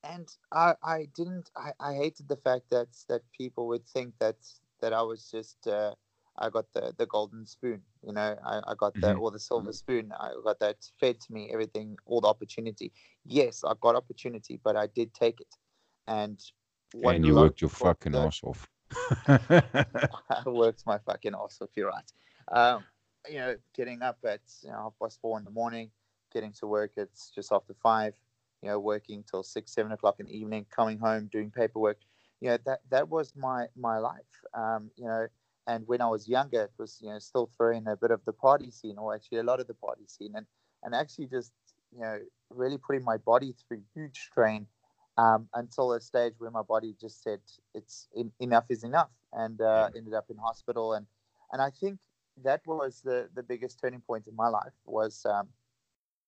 and 0.03 0.27
I 0.51 0.75
I 0.83 1.07
didn't 1.15 1.49
I, 1.55 1.71
I 1.79 1.93
hated 1.95 2.27
the 2.27 2.37
fact 2.37 2.69
that 2.71 2.87
that 3.07 3.21
people 3.37 3.67
would 3.67 3.85
think 3.87 4.13
that 4.19 4.37
that 4.81 4.93
I 4.93 5.01
was 5.01 5.29
just 5.29 5.67
uh, 5.67 5.93
I 6.37 6.49
got 6.49 6.65
the 6.73 6.93
the 6.97 7.05
golden 7.05 7.45
spoon 7.45 7.81
you 8.05 8.13
know? 8.13 8.37
I, 8.45 8.61
I 8.65 8.73
got 8.77 8.93
the 8.93 8.99
mm-hmm. 8.99 9.19
or 9.19 9.31
the 9.31 9.39
silver 9.39 9.73
spoon. 9.73 10.13
I 10.17 10.31
got 10.43 10.59
that 10.59 10.77
fed 10.99 11.19
to 11.19 11.33
me 11.33 11.49
everything 11.51 11.97
all 12.05 12.21
the 12.21 12.27
opportunity. 12.27 12.91
Yes 13.25 13.63
I 13.65 13.73
got 13.81 13.95
opportunity 13.95 14.59
but 14.63 14.75
I 14.75 14.87
did 14.87 15.13
take 15.13 15.41
it. 15.41 15.55
And 16.07 16.39
and 17.03 17.25
you 17.25 17.35
worked 17.35 17.61
your 17.61 17.69
fucking 17.69 18.13
the, 18.13 18.19
ass 18.19 18.41
off. 18.43 18.67
I 19.27 20.43
worked 20.45 20.83
my 20.85 20.97
fucking 20.99 21.33
ass 21.35 21.59
off 21.61 21.69
you're 21.75 21.89
right. 21.89 22.11
Um, 22.51 22.83
you 23.29 23.37
know, 23.37 23.55
getting 23.75 24.01
up 24.01 24.17
at 24.25 24.39
you 24.63 24.71
know, 24.71 24.77
half 24.77 24.93
past 25.01 25.19
four 25.21 25.37
in 25.37 25.43
the 25.43 25.51
morning, 25.51 25.91
getting 26.33 26.53
to 26.53 26.67
work 26.67 26.91
at 26.97 27.09
just 27.35 27.51
after 27.51 27.75
five, 27.83 28.13
you 28.61 28.69
know, 28.69 28.79
working 28.79 29.23
till 29.29 29.43
six, 29.43 29.73
seven 29.73 29.91
o'clock 29.91 30.19
in 30.19 30.25
the 30.25 30.37
evening, 30.37 30.65
coming 30.69 30.99
home, 30.99 31.29
doing 31.31 31.51
paperwork. 31.51 31.99
You 32.41 32.49
know, 32.49 32.57
that 32.65 32.81
that 32.89 33.09
was 33.09 33.33
my 33.35 33.67
my 33.75 33.97
life. 33.97 34.43
Um, 34.53 34.91
you 34.97 35.05
know, 35.05 35.27
and 35.67 35.87
when 35.87 36.01
I 36.01 36.07
was 36.07 36.27
younger, 36.27 36.63
it 36.63 36.71
was 36.77 36.99
you 37.01 37.09
know 37.09 37.19
still 37.19 37.49
throwing 37.55 37.87
a 37.87 37.95
bit 37.95 38.11
of 38.11 38.23
the 38.25 38.33
party 38.33 38.71
scene, 38.71 38.97
or 38.97 39.13
actually 39.13 39.39
a 39.39 39.43
lot 39.43 39.59
of 39.59 39.67
the 39.67 39.73
party 39.73 40.05
scene, 40.07 40.33
and 40.35 40.45
and 40.83 40.95
actually 40.95 41.27
just 41.27 41.51
you 41.95 42.01
know 42.01 42.19
really 42.49 42.77
putting 42.77 43.03
my 43.03 43.17
body 43.17 43.53
through 43.67 43.81
huge 43.93 44.19
strain 44.19 44.65
um, 45.17 45.47
until 45.53 45.93
a 45.93 46.01
stage 46.01 46.33
where 46.37 46.51
my 46.51 46.61
body 46.61 46.95
just 46.99 47.21
said 47.23 47.39
it's 47.73 48.07
in, 48.15 48.31
enough 48.39 48.65
is 48.69 48.83
enough, 48.83 49.11
and 49.33 49.61
uh, 49.61 49.89
ended 49.95 50.13
up 50.13 50.25
in 50.29 50.37
hospital, 50.37 50.93
and 50.93 51.05
and 51.51 51.61
I 51.61 51.69
think 51.69 51.99
that 52.43 52.61
was 52.65 53.01
the 53.01 53.29
the 53.35 53.43
biggest 53.43 53.79
turning 53.79 54.01
point 54.01 54.27
in 54.27 54.35
my 54.35 54.47
life 54.47 54.73
was 54.85 55.25
um, 55.25 55.49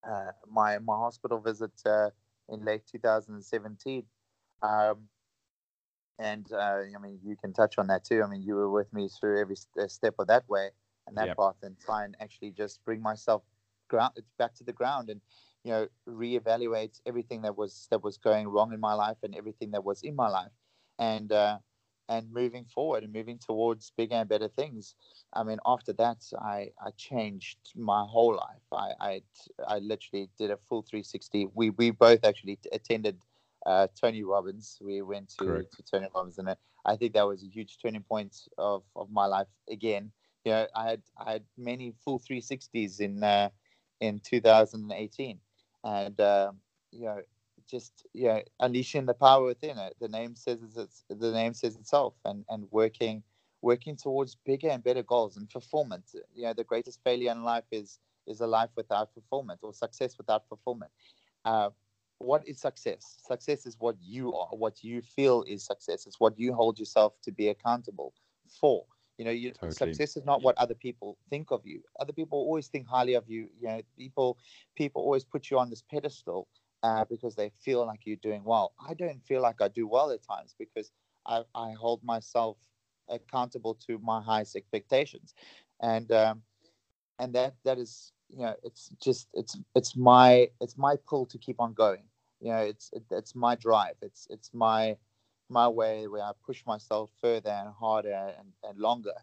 uh, 0.10 0.32
my 0.50 0.80
my 0.80 0.96
hospital 0.96 1.40
visit 1.40 1.72
uh, 1.86 2.10
in 2.50 2.64
late 2.66 2.84
2017. 2.92 4.04
Um, 4.64 5.08
and 6.20 6.52
uh, 6.52 6.80
I 6.96 7.00
mean, 7.02 7.20
you 7.24 7.36
can 7.36 7.54
touch 7.54 7.78
on 7.78 7.88
that 7.88 8.04
too. 8.04 8.22
I 8.24 8.28
mean, 8.28 8.44
you 8.44 8.56
were 8.56 8.70
with 8.70 8.92
me 8.94 9.10
through 9.10 9.42
every 9.42 9.56
step 9.56 10.16
of 10.20 10.28
that 10.28 10.48
way 10.48 10.70
and 11.08 11.18
that 11.18 11.28
yep. 11.28 11.38
path, 11.38 11.56
and 11.64 11.80
try 11.80 12.06
and 12.06 12.16
actually 12.20 12.52
just 12.52 12.84
bring 12.86 13.02
myself 13.02 13.42
ground 13.88 14.14
back 14.38 14.54
to 14.56 14.64
the 14.64 14.74
ground, 14.74 15.10
and 15.10 15.20
you 15.64 15.72
know, 15.72 15.88
reevaluate 16.08 17.02
everything 17.06 17.42
that 17.42 17.58
was 17.58 17.88
that 17.90 18.04
was 18.04 18.18
going 18.18 18.48
wrong 18.48 18.72
in 18.74 18.80
my 18.80 18.94
life 18.94 19.18
and 19.24 19.36
everything 19.36 19.72
that 19.72 19.84
was 19.84 20.04
in 20.04 20.16
my 20.16 20.30
life, 20.30 20.52
and 21.00 21.32
uh, 21.32 21.58
and 22.12 22.32
moving 22.34 22.66
forward 22.66 23.04
and 23.04 23.14
moving 23.14 23.40
towards 23.40 23.92
bigger 23.96 24.16
and 24.16 24.28
better 24.28 24.50
things. 24.50 24.96
I 25.34 25.44
mean, 25.44 25.60
after 25.66 25.94
that, 25.94 26.18
I, 26.40 26.72
I 26.86 26.92
changed 26.98 27.58
my 27.76 28.04
whole 28.06 28.36
life. 28.36 28.68
I, 28.74 28.92
I, 29.00 29.22
I 29.66 29.80
literally 29.80 30.30
did 30.38 30.52
a 30.52 30.58
full 30.68 30.82
360. 30.82 31.48
We, 31.56 31.70
we 31.70 31.92
both 31.92 32.26
actually 32.26 32.60
attended 32.74 33.18
uh, 33.66 33.88
Tony 34.00 34.24
Robbins. 34.24 34.78
We 34.82 35.02
went 35.02 35.30
to, 35.40 35.64
to 35.64 35.84
Tony 35.90 36.08
Robbins, 36.14 36.38
and 36.38 36.54
I 36.86 36.96
think 36.98 37.14
that 37.14 37.26
was 37.26 37.44
a 37.44 37.48
huge 37.48 37.78
turning 37.82 38.04
point 38.04 38.36
of, 38.58 38.84
of 38.96 39.10
my 39.10 39.26
life 39.26 39.48
again. 39.70 40.12
You 40.44 40.52
know, 40.52 40.68
I 40.76 40.90
had 40.90 41.02
I 41.26 41.32
had 41.34 41.44
many 41.58 41.94
full 42.04 42.20
360s 42.20 43.00
in 43.00 43.24
uh, 43.24 43.50
in 44.02 44.20
2018, 44.20 45.40
and 45.84 46.20
uh, 46.20 46.52
you 46.92 47.06
know, 47.06 47.22
just 47.72 48.06
yeah 48.14 48.42
unleashing 48.60 49.06
the 49.06 49.14
power 49.14 49.46
within 49.46 49.78
it. 49.78 49.96
The 50.00 50.10
name 50.10 50.36
says 50.36 50.60
it's 50.76 51.04
the 51.10 51.32
name 51.32 51.54
says 51.54 51.76
itself 51.76 52.14
and 52.26 52.46
and 52.50 52.68
working 52.72 53.24
working 53.62 53.96
towards 53.96 54.36
bigger 54.36 54.70
and 54.70 54.84
better 54.84 55.04
goals 55.04 55.38
and 55.38 55.50
fulfillment 55.52 56.04
you 56.34 56.44
know 56.44 56.54
the 56.54 56.64
greatest 56.64 57.00
failure 57.04 57.32
in 57.32 57.44
life 57.44 57.64
is 57.72 58.00
is 58.26 58.42
a 58.42 58.48
life 58.48 58.72
without 58.76 59.14
fulfillment 59.14 59.60
or 59.62 59.72
success 59.72 60.18
without 60.18 60.48
fulfillment 60.50 60.92
uh, 61.46 61.70
what 62.22 62.48
is 62.48 62.60
success? 62.60 63.18
Success 63.26 63.66
is 63.66 63.76
what 63.80 63.96
you 64.00 64.34
are 64.34 64.48
what 64.52 64.84
you 64.84 65.02
feel 65.02 65.44
is 65.48 65.66
success. 65.66 66.06
It's 66.06 66.20
what 66.20 66.38
you 66.38 66.54
hold 66.54 66.80
yourself 66.80 67.14
to 67.24 67.32
be 67.32 67.50
accountable 67.50 68.14
for. 68.60 68.86
You 69.18 69.26
know 69.26 69.32
you, 69.32 69.52
totally. 69.52 69.94
success 69.94 70.18
is 70.18 70.26
not 70.26 70.42
what 70.42 70.58
other 70.58 70.74
people 70.74 71.18
think 71.30 71.52
of 71.52 71.66
you. 71.66 71.82
Other 72.00 72.14
people 72.14 72.40
always 72.40 72.68
think 72.68 72.88
highly 72.88 73.16
of 73.16 73.28
you. 73.28 73.50
You 73.60 73.68
know 73.68 73.82
people 73.98 74.38
people 74.76 75.02
always 75.02 75.24
put 75.24 75.50
you 75.50 75.60
on 75.60 75.70
this 75.70 75.82
pedestal 75.82 76.48
uh, 76.84 77.06
because 77.06 77.36
they 77.36 77.50
feel 77.50 77.86
like 77.86 78.02
you're 78.06 78.16
doing 78.18 78.44
well. 78.44 78.74
I 78.88 78.94
don't 78.94 79.24
feel 79.24 79.42
like 79.42 79.62
I 79.62 79.68
do 79.68 79.88
well 79.88 80.12
at 80.12 80.24
times 80.24 80.56
because 80.58 80.92
I, 81.26 81.44
I 81.56 81.72
hold 81.74 82.04
myself 82.04 82.58
accountable 83.10 83.76
to 83.88 84.00
my 84.00 84.22
highest 84.22 84.56
expectations, 84.56 85.34
and 85.82 86.12
um, 86.12 86.44
and 87.20 87.34
that 87.36 87.56
that 87.64 87.78
is 87.78 88.14
you 88.30 88.40
know 88.44 88.56
it's 88.64 88.90
just 89.02 89.28
it's 89.34 89.58
it's 89.76 89.96
my 89.96 90.48
it's 90.60 90.78
my 90.78 90.96
pull 91.08 91.26
to 91.28 91.38
keep 91.38 91.60
on 91.60 91.74
going. 91.74 92.04
You 92.40 92.52
know, 92.52 92.60
it's 92.60 92.90
it, 92.94 93.04
it's 93.12 93.36
my 93.36 93.56
drive. 93.56 93.96
It's 94.02 94.28
it's 94.30 94.52
my 94.54 94.98
my 95.50 95.68
way 95.68 96.08
where 96.08 96.24
I 96.24 96.32
push 96.46 96.66
myself 96.66 97.12
further 97.22 97.50
and 97.52 97.70
harder 97.74 98.34
and, 98.38 98.48
and 98.64 98.78
longer. 98.80 99.14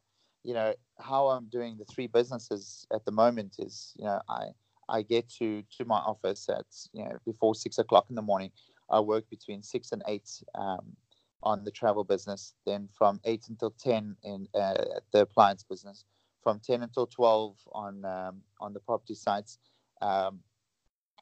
You 0.44 0.54
know 0.54 0.74
how 0.98 1.28
I'm 1.28 1.46
doing 1.46 1.76
the 1.78 1.84
three 1.84 2.06
businesses 2.06 2.86
at 2.92 3.04
the 3.04 3.12
moment 3.12 3.56
is 3.58 3.94
you 3.98 4.04
know 4.04 4.20
I 4.28 4.48
I 4.88 5.02
get 5.02 5.28
to 5.38 5.62
to 5.76 5.84
my 5.84 5.98
office 5.98 6.48
at 6.48 6.66
you 6.92 7.04
know 7.04 7.18
before 7.24 7.54
six 7.54 7.78
o'clock 7.78 8.06
in 8.08 8.16
the 8.16 8.22
morning. 8.22 8.50
I 8.90 9.00
work 9.00 9.28
between 9.28 9.62
six 9.62 9.92
and 9.92 10.02
eight 10.08 10.30
um, 10.54 10.96
on 11.42 11.64
the 11.64 11.70
travel 11.70 12.04
business. 12.04 12.54
Then 12.66 12.88
from 12.92 13.20
eight 13.24 13.44
until 13.48 13.70
ten 13.72 14.16
in 14.22 14.48
uh, 14.54 14.84
the 15.12 15.22
appliance 15.22 15.62
business. 15.62 16.04
From 16.42 16.60
ten 16.60 16.82
until 16.82 17.06
twelve 17.06 17.56
on 17.72 18.04
um, 18.04 18.42
on 18.60 18.72
the 18.72 18.80
property 18.80 19.14
sites, 19.14 19.58
um, 20.00 20.40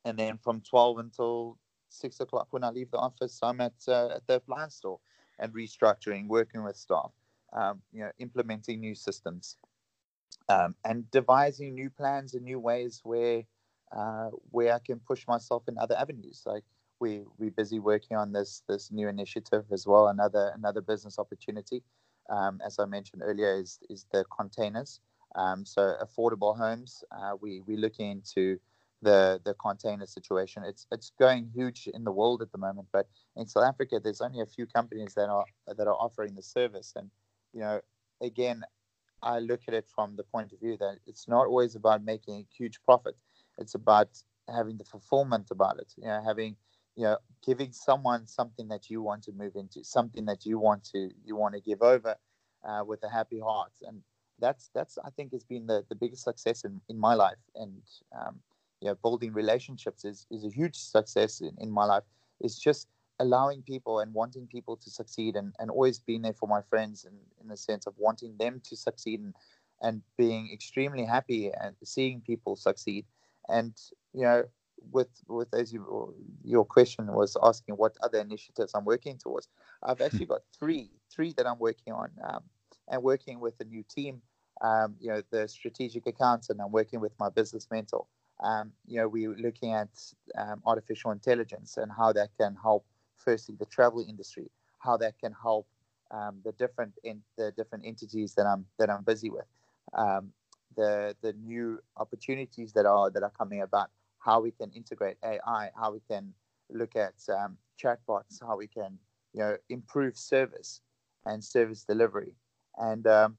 and 0.04 0.16
then 0.18 0.38
from 0.38 0.60
twelve 0.60 0.98
until 0.98 1.58
six 1.88 2.20
o'clock 2.20 2.48
when 2.50 2.62
I 2.62 2.70
leave 2.70 2.90
the 2.90 2.98
office, 2.98 3.40
I'm 3.42 3.60
at 3.60 3.74
uh, 3.88 4.10
at 4.16 4.26
the 4.26 4.34
appliance 4.36 4.76
store 4.76 5.00
and 5.38 5.52
restructuring, 5.52 6.28
working 6.28 6.62
with 6.62 6.76
staff, 6.76 7.12
um, 7.52 7.82
you 7.92 8.00
know, 8.00 8.10
implementing 8.18 8.80
new 8.80 8.94
systems, 8.94 9.56
um, 10.48 10.74
and 10.84 11.10
devising 11.10 11.74
new 11.74 11.90
plans 11.90 12.34
and 12.34 12.44
new 12.44 12.60
ways 12.60 13.00
where 13.02 13.42
uh, 13.92 14.30
where 14.50 14.74
I 14.74 14.78
can 14.78 15.00
push 15.00 15.26
myself 15.26 15.64
in 15.68 15.78
other 15.78 15.96
avenues. 15.96 16.42
Like 16.46 16.64
we 17.00 17.22
we're 17.38 17.50
busy 17.50 17.78
working 17.78 18.16
on 18.16 18.32
this 18.32 18.62
this 18.68 18.90
new 18.90 19.08
initiative 19.08 19.64
as 19.72 19.86
well. 19.86 20.08
Another 20.08 20.52
another 20.54 20.80
business 20.80 21.18
opportunity, 21.18 21.82
um, 22.30 22.60
as 22.64 22.78
I 22.78 22.86
mentioned 22.86 23.22
earlier, 23.24 23.54
is 23.54 23.78
is 23.90 24.06
the 24.12 24.24
containers. 24.36 25.00
Um, 25.34 25.66
so 25.66 25.96
affordable 26.02 26.56
homes. 26.56 27.04
Uh, 27.10 27.36
we 27.40 27.60
we're 27.66 27.78
looking 27.78 28.10
into 28.10 28.58
the 29.02 29.40
the 29.44 29.54
container 29.54 30.06
situation. 30.06 30.62
It's 30.64 30.86
it's 30.90 31.12
going 31.18 31.50
huge 31.54 31.88
in 31.92 32.04
the 32.04 32.12
world 32.12 32.42
at 32.42 32.52
the 32.52 32.58
moment, 32.58 32.88
but 32.92 33.06
in 33.36 33.46
South 33.46 33.64
Africa, 33.64 34.00
there's 34.02 34.20
only 34.20 34.40
a 34.40 34.46
few 34.46 34.66
companies 34.66 35.14
that 35.14 35.28
are 35.28 35.44
that 35.66 35.86
are 35.86 35.94
offering 35.94 36.34
the 36.34 36.42
service. 36.42 36.92
And 36.96 37.10
you 37.52 37.60
know, 37.60 37.80
again, 38.22 38.64
I 39.22 39.38
look 39.40 39.60
at 39.68 39.74
it 39.74 39.86
from 39.94 40.16
the 40.16 40.24
point 40.24 40.52
of 40.52 40.60
view 40.60 40.76
that 40.78 40.98
it's 41.06 41.28
not 41.28 41.46
always 41.46 41.74
about 41.74 42.04
making 42.04 42.34
a 42.40 42.46
huge 42.56 42.80
profit. 42.84 43.16
It's 43.58 43.74
about 43.74 44.08
having 44.54 44.76
the 44.76 44.84
fulfillment 44.84 45.50
about 45.50 45.78
it. 45.78 45.92
You 45.96 46.06
know, 46.06 46.22
having 46.24 46.56
you 46.96 47.04
know, 47.04 47.18
giving 47.44 47.72
someone 47.72 48.26
something 48.26 48.68
that 48.68 48.88
you 48.88 49.02
want 49.02 49.22
to 49.24 49.32
move 49.32 49.56
into, 49.56 49.84
something 49.84 50.24
that 50.26 50.46
you 50.46 50.58
want 50.58 50.84
to 50.92 51.10
you 51.24 51.36
want 51.36 51.54
to 51.54 51.60
give 51.60 51.82
over 51.82 52.16
uh, 52.66 52.82
with 52.86 53.02
a 53.04 53.08
happy 53.08 53.38
heart, 53.38 53.72
and 53.86 54.00
that's 54.38 54.70
that's 54.74 54.98
I 55.04 55.10
think 55.10 55.32
has 55.32 55.44
been 55.44 55.66
the, 55.66 55.84
the 55.88 55.94
biggest 55.94 56.24
success 56.24 56.64
in, 56.64 56.80
in 56.88 56.98
my 56.98 57.14
life. 57.14 57.38
And 57.54 57.82
um, 58.18 58.40
you 58.80 58.88
know, 58.88 58.94
building 59.02 59.32
relationships 59.32 60.04
is, 60.04 60.26
is 60.30 60.44
a 60.44 60.50
huge 60.50 60.76
success 60.76 61.40
in, 61.40 61.52
in 61.58 61.70
my 61.70 61.84
life. 61.84 62.04
It's 62.40 62.58
just 62.58 62.88
allowing 63.18 63.62
people 63.62 64.00
and 64.00 64.12
wanting 64.12 64.46
people 64.46 64.76
to 64.76 64.90
succeed 64.90 65.36
and, 65.36 65.54
and 65.58 65.70
always 65.70 65.98
being 65.98 66.22
there 66.22 66.34
for 66.34 66.48
my 66.48 66.60
friends 66.68 67.04
and 67.04 67.16
in 67.40 67.48
the 67.48 67.56
sense 67.56 67.86
of 67.86 67.94
wanting 67.96 68.36
them 68.38 68.60
to 68.64 68.76
succeed 68.76 69.20
and, 69.20 69.34
and 69.80 70.02
being 70.18 70.50
extremely 70.52 71.04
happy 71.04 71.50
and 71.60 71.74
seeing 71.82 72.20
people 72.20 72.56
succeed. 72.56 73.06
And, 73.48 73.74
you 74.12 74.22
know, 74.22 74.44
with 74.92 75.08
with 75.26 75.52
as 75.54 75.72
you 75.72 76.14
your 76.44 76.64
question 76.64 77.06
was 77.06 77.36
asking 77.42 77.76
what 77.76 77.96
other 78.02 78.20
initiatives 78.20 78.72
I'm 78.74 78.84
working 78.84 79.18
towards. 79.18 79.48
I've 79.82 80.00
actually 80.00 80.26
got 80.26 80.42
three 80.58 80.90
three 81.10 81.32
that 81.36 81.46
I'm 81.46 81.58
working 81.58 81.92
on 81.92 82.10
um, 82.28 82.42
and 82.88 83.02
working 83.02 83.40
with 83.40 83.54
a 83.60 83.64
new 83.64 83.82
team. 83.82 84.22
Um, 84.60 84.96
you 85.00 85.08
know 85.08 85.22
the 85.30 85.48
strategic 85.48 86.06
accounts 86.06 86.48
and 86.50 86.60
I'm 86.60 86.72
working 86.72 87.00
with 87.00 87.12
my 87.18 87.28
business 87.28 87.68
mentor 87.70 88.06
um, 88.42 88.72
you 88.86 88.98
know, 89.00 89.08
we're 89.08 89.34
looking 89.36 89.72
at 89.72 89.88
um, 90.36 90.62
artificial 90.66 91.10
intelligence 91.10 91.76
and 91.78 91.90
how 91.90 92.12
that 92.12 92.30
can 92.38 92.56
help, 92.60 92.84
firstly, 93.16 93.54
the 93.58 93.66
travel 93.66 94.04
industry, 94.06 94.50
how 94.78 94.96
that 94.98 95.18
can 95.18 95.34
help 95.40 95.66
um, 96.10 96.40
the 96.44 96.52
different 96.52 96.92
in, 97.02 97.22
the 97.36 97.52
different 97.52 97.84
entities 97.86 98.34
that 98.34 98.46
I'm 98.46 98.66
that 98.78 98.90
I'm 98.90 99.02
busy 99.02 99.30
with, 99.30 99.46
um, 99.94 100.32
the 100.76 101.16
the 101.22 101.32
new 101.32 101.78
opportunities 101.96 102.72
that 102.72 102.86
are 102.86 103.10
that 103.10 103.22
are 103.22 103.32
coming 103.38 103.62
about, 103.62 103.90
how 104.18 104.40
we 104.40 104.50
can 104.50 104.70
integrate 104.72 105.16
AI, 105.24 105.70
how 105.76 105.92
we 105.92 106.00
can 106.10 106.32
look 106.70 106.96
at 106.96 107.14
um, 107.28 107.56
chatbots, 107.82 108.40
how 108.40 108.56
we 108.56 108.66
can 108.66 108.98
you 109.32 109.40
know 109.40 109.56
improve 109.68 110.16
service 110.16 110.80
and 111.24 111.42
service 111.42 111.84
delivery, 111.84 112.34
and 112.78 113.06
um, 113.06 113.38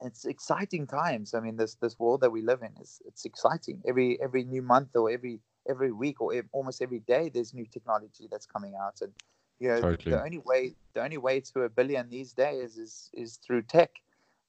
it's 0.00 0.24
exciting 0.24 0.86
times. 0.86 1.34
I 1.34 1.40
mean, 1.40 1.56
this 1.56 1.76
this 1.76 1.98
world 1.98 2.20
that 2.20 2.30
we 2.30 2.42
live 2.42 2.62
in 2.62 2.72
is 2.80 3.00
it's 3.06 3.24
exciting. 3.24 3.82
Every 3.86 4.20
every 4.20 4.44
new 4.44 4.62
month 4.62 4.94
or 4.94 5.10
every 5.10 5.40
every 5.68 5.92
week 5.92 6.20
or 6.20 6.34
every, 6.34 6.48
almost 6.52 6.82
every 6.82 7.00
day, 7.00 7.30
there's 7.32 7.54
new 7.54 7.66
technology 7.66 8.28
that's 8.30 8.46
coming 8.46 8.74
out, 8.80 9.00
and 9.00 9.12
you 9.58 9.68
know 9.68 9.80
totally. 9.80 10.16
the 10.16 10.22
only 10.22 10.38
way 10.38 10.74
the 10.94 11.02
only 11.02 11.18
way 11.18 11.40
to 11.40 11.62
a 11.62 11.68
billion 11.68 12.10
these 12.10 12.32
days 12.32 12.76
is 12.76 13.10
is 13.14 13.38
through 13.44 13.62
tech, 13.62 13.90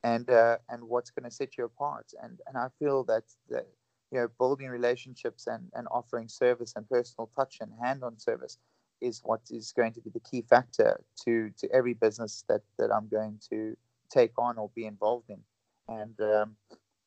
and 0.05 0.29
uh, 0.29 0.57
and 0.69 0.83
what's 0.83 1.09
going 1.09 1.27
to 1.29 1.35
set 1.35 1.57
you 1.57 1.65
apart. 1.65 2.07
And 2.21 2.39
and 2.47 2.55
I 2.57 2.67
feel 2.79 3.03
that 3.05 3.23
that 3.49 3.67
you 4.11 4.19
know 4.19 4.27
building 4.37 4.69
relationships 4.69 5.47
and 5.47 5.63
and 5.73 5.87
offering 5.89 6.27
service 6.27 6.73
and 6.75 6.87
personal 6.87 7.29
touch 7.35 7.57
and 7.61 7.71
hand 7.83 8.03
on 8.03 8.19
service 8.19 8.57
is 9.01 9.21
what 9.23 9.41
is 9.49 9.73
going 9.75 9.93
to 9.93 10.01
be 10.01 10.11
the 10.11 10.27
key 10.29 10.43
factor 10.53 11.01
to 11.23 11.49
to 11.59 11.65
every 11.71 11.95
business 12.05 12.43
that 12.49 12.61
that 12.77 12.91
I'm 12.95 13.07
going 13.07 13.39
to 13.49 13.75
take 14.09 14.33
on 14.37 14.57
or 14.59 14.69
be 14.75 14.85
involved 14.85 15.29
in, 15.29 15.41
and 15.87 16.15
um, 16.21 16.55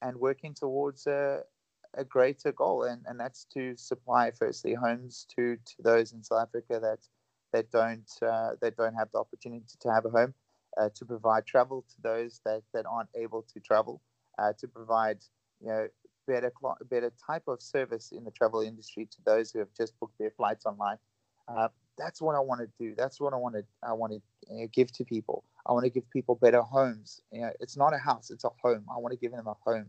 and 0.02 0.16
working 0.16 0.54
towards 0.54 1.06
a, 1.06 1.42
a 1.94 2.04
greater 2.04 2.52
goal, 2.52 2.82
and, 2.84 3.02
and 3.06 3.18
that's 3.18 3.44
to 3.54 3.76
supply 3.76 4.30
firstly 4.30 4.74
homes 4.74 5.26
to, 5.36 5.56
to 5.56 5.82
those 5.82 6.12
in 6.12 6.22
South 6.22 6.48
Africa 6.48 6.78
that 6.80 7.00
that 7.52 7.70
don't 7.70 8.10
uh, 8.22 8.50
that 8.60 8.76
don't 8.76 8.94
have 8.94 9.08
the 9.12 9.18
opportunity 9.18 9.76
to 9.80 9.92
have 9.92 10.04
a 10.04 10.10
home, 10.10 10.34
uh, 10.76 10.88
to 10.94 11.04
provide 11.04 11.46
travel 11.46 11.84
to 11.88 12.02
those 12.02 12.40
that, 12.44 12.62
that 12.74 12.86
aren't 12.86 13.08
able 13.16 13.42
to 13.54 13.60
travel, 13.60 14.00
uh, 14.38 14.52
to 14.58 14.68
provide 14.68 15.18
you 15.60 15.68
know 15.68 15.88
better 16.26 16.52
better 16.90 17.10
type 17.26 17.44
of 17.48 17.60
service 17.60 18.12
in 18.12 18.24
the 18.24 18.30
travel 18.30 18.60
industry 18.60 19.06
to 19.06 19.18
those 19.24 19.50
who 19.50 19.58
have 19.58 19.72
just 19.76 19.98
booked 19.98 20.18
their 20.18 20.30
flights 20.30 20.66
online. 20.66 20.98
Uh, 21.48 21.68
that's 21.96 22.20
what 22.20 22.36
I 22.36 22.40
want 22.40 22.60
to 22.60 22.68
do. 22.78 22.94
That's 22.96 23.20
what 23.20 23.32
I 23.32 23.36
want 23.36 23.54
to 23.56 23.64
I 23.82 23.92
want 23.92 24.12
to 24.12 24.20
you 24.50 24.62
know, 24.62 24.68
give 24.72 24.92
to 24.92 25.04
people. 25.04 25.44
I 25.66 25.72
want 25.72 25.84
to 25.84 25.90
give 25.90 26.08
people 26.10 26.36
better 26.36 26.62
homes. 26.62 27.20
You 27.32 27.42
know, 27.42 27.50
it's 27.60 27.76
not 27.76 27.94
a 27.94 27.98
house; 27.98 28.30
it's 28.30 28.44
a 28.44 28.50
home. 28.62 28.84
I 28.94 28.98
want 28.98 29.12
to 29.12 29.18
give 29.18 29.32
them 29.32 29.46
a 29.46 29.56
home. 29.64 29.86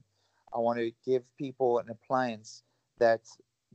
I 0.54 0.60
want 0.60 0.80
to 0.80 0.92
give 1.06 1.24
people 1.38 1.80
an 1.80 1.90
appliance 1.90 2.64
that 3.00 3.22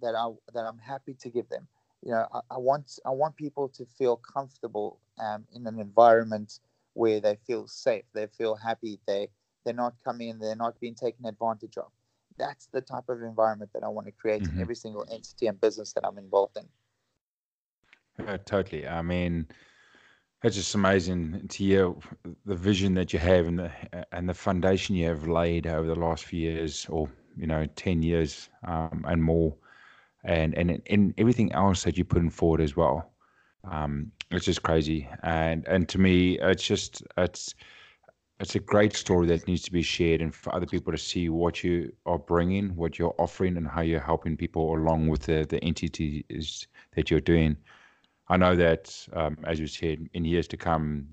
that 0.02 0.14
I 0.14 0.30
that 0.52 0.64
I'm 0.64 0.78
happy 0.78 1.14
to 1.14 1.28
give 1.28 1.48
them. 1.48 1.66
You 2.02 2.12
know, 2.12 2.26
I, 2.32 2.40
I 2.50 2.58
want 2.58 2.98
I 3.06 3.10
want 3.10 3.36
people 3.36 3.68
to 3.68 3.86
feel 3.86 4.16
comfortable 4.16 4.98
um, 5.18 5.44
in 5.52 5.66
an 5.66 5.78
environment 5.78 6.58
where 6.94 7.20
they 7.20 7.36
feel 7.46 7.66
safe, 7.66 8.04
they 8.14 8.26
feel 8.26 8.54
happy, 8.54 8.98
they 9.06 9.28
they're 9.64 9.74
not 9.74 9.94
coming 10.04 10.28
in, 10.28 10.38
they're 10.38 10.56
not 10.56 10.78
being 10.80 10.94
taken 10.94 11.26
advantage 11.26 11.76
of. 11.78 11.90
That's 12.36 12.66
the 12.66 12.80
type 12.80 13.08
of 13.08 13.22
environment 13.22 13.70
that 13.74 13.82
I 13.82 13.88
want 13.88 14.06
to 14.06 14.12
create 14.12 14.42
mm-hmm. 14.42 14.56
in 14.56 14.62
every 14.62 14.74
single 14.74 15.06
entity 15.10 15.46
and 15.46 15.60
business 15.60 15.92
that 15.92 16.06
I'm 16.06 16.18
involved 16.18 16.56
in. 16.56 16.66
Yeah, 18.24 18.36
totally. 18.38 18.86
I 18.86 19.02
mean, 19.02 19.46
it's 20.42 20.56
just 20.56 20.74
amazing 20.74 21.48
to 21.48 21.58
hear 21.64 21.94
the 22.44 22.54
vision 22.54 22.94
that 22.94 23.12
you 23.12 23.18
have 23.18 23.46
and 23.46 23.58
the 23.58 23.72
and 24.12 24.28
the 24.28 24.34
foundation 24.34 24.94
you 24.94 25.08
have 25.08 25.26
laid 25.26 25.66
over 25.66 25.86
the 25.86 25.94
last 25.94 26.24
few 26.24 26.38
years, 26.38 26.86
or 26.90 27.08
you 27.36 27.46
know, 27.46 27.66
ten 27.76 28.02
years 28.02 28.50
um, 28.66 29.04
and 29.08 29.22
more, 29.22 29.54
and 30.24 30.56
and 30.56 30.82
and 30.86 31.14
everything 31.18 31.52
else 31.52 31.82
that 31.84 31.96
you 31.96 32.04
put 32.04 32.22
in 32.22 32.30
forward 32.30 32.60
as 32.60 32.76
well. 32.76 33.10
Um, 33.64 34.12
it's 34.36 34.46
just 34.46 34.62
crazy, 34.62 35.08
and 35.22 35.66
and 35.66 35.88
to 35.90 35.98
me, 35.98 36.38
it's 36.38 36.64
just 36.64 37.02
it's 37.16 37.54
it's 38.40 38.54
a 38.56 38.60
great 38.60 38.94
story 38.94 39.26
that 39.28 39.46
needs 39.46 39.62
to 39.62 39.72
be 39.72 39.82
shared 39.82 40.20
and 40.20 40.34
for 40.34 40.54
other 40.54 40.66
people 40.66 40.92
to 40.92 40.98
see 40.98 41.28
what 41.28 41.62
you 41.62 41.92
are 42.04 42.18
bringing, 42.18 42.74
what 42.74 42.98
you're 42.98 43.14
offering, 43.18 43.56
and 43.56 43.68
how 43.68 43.80
you're 43.80 44.00
helping 44.00 44.36
people 44.36 44.74
along 44.74 45.08
with 45.08 45.22
the 45.22 45.46
the 45.48 45.62
entities 45.64 46.66
that 46.96 47.10
you're 47.10 47.20
doing. 47.20 47.56
I 48.28 48.36
know 48.36 48.56
that, 48.56 49.06
um, 49.12 49.36
as 49.44 49.60
you 49.60 49.66
said, 49.66 50.08
in 50.14 50.24
years 50.24 50.48
to 50.48 50.56
come, 50.56 51.06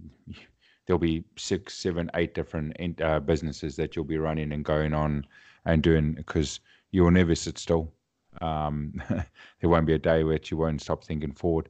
there'll 0.85 0.99
be 0.99 1.23
six, 1.37 1.75
seven, 1.75 2.09
eight 2.15 2.33
different 2.33 3.01
uh, 3.01 3.19
businesses 3.19 3.75
that 3.75 3.95
you'll 3.95 4.05
be 4.05 4.17
running 4.17 4.53
and 4.53 4.63
going 4.63 4.93
on 4.93 5.25
and 5.65 5.83
doing 5.83 6.13
because 6.13 6.59
you 6.91 7.03
will 7.03 7.11
never 7.11 7.35
sit 7.35 7.57
still. 7.57 7.93
Um, 8.41 8.93
there 9.09 9.69
won't 9.69 9.85
be 9.85 9.93
a 9.93 9.99
day 9.99 10.23
where 10.23 10.39
you 10.49 10.57
won't 10.57 10.81
stop 10.81 11.03
thinking 11.03 11.33
forward. 11.33 11.69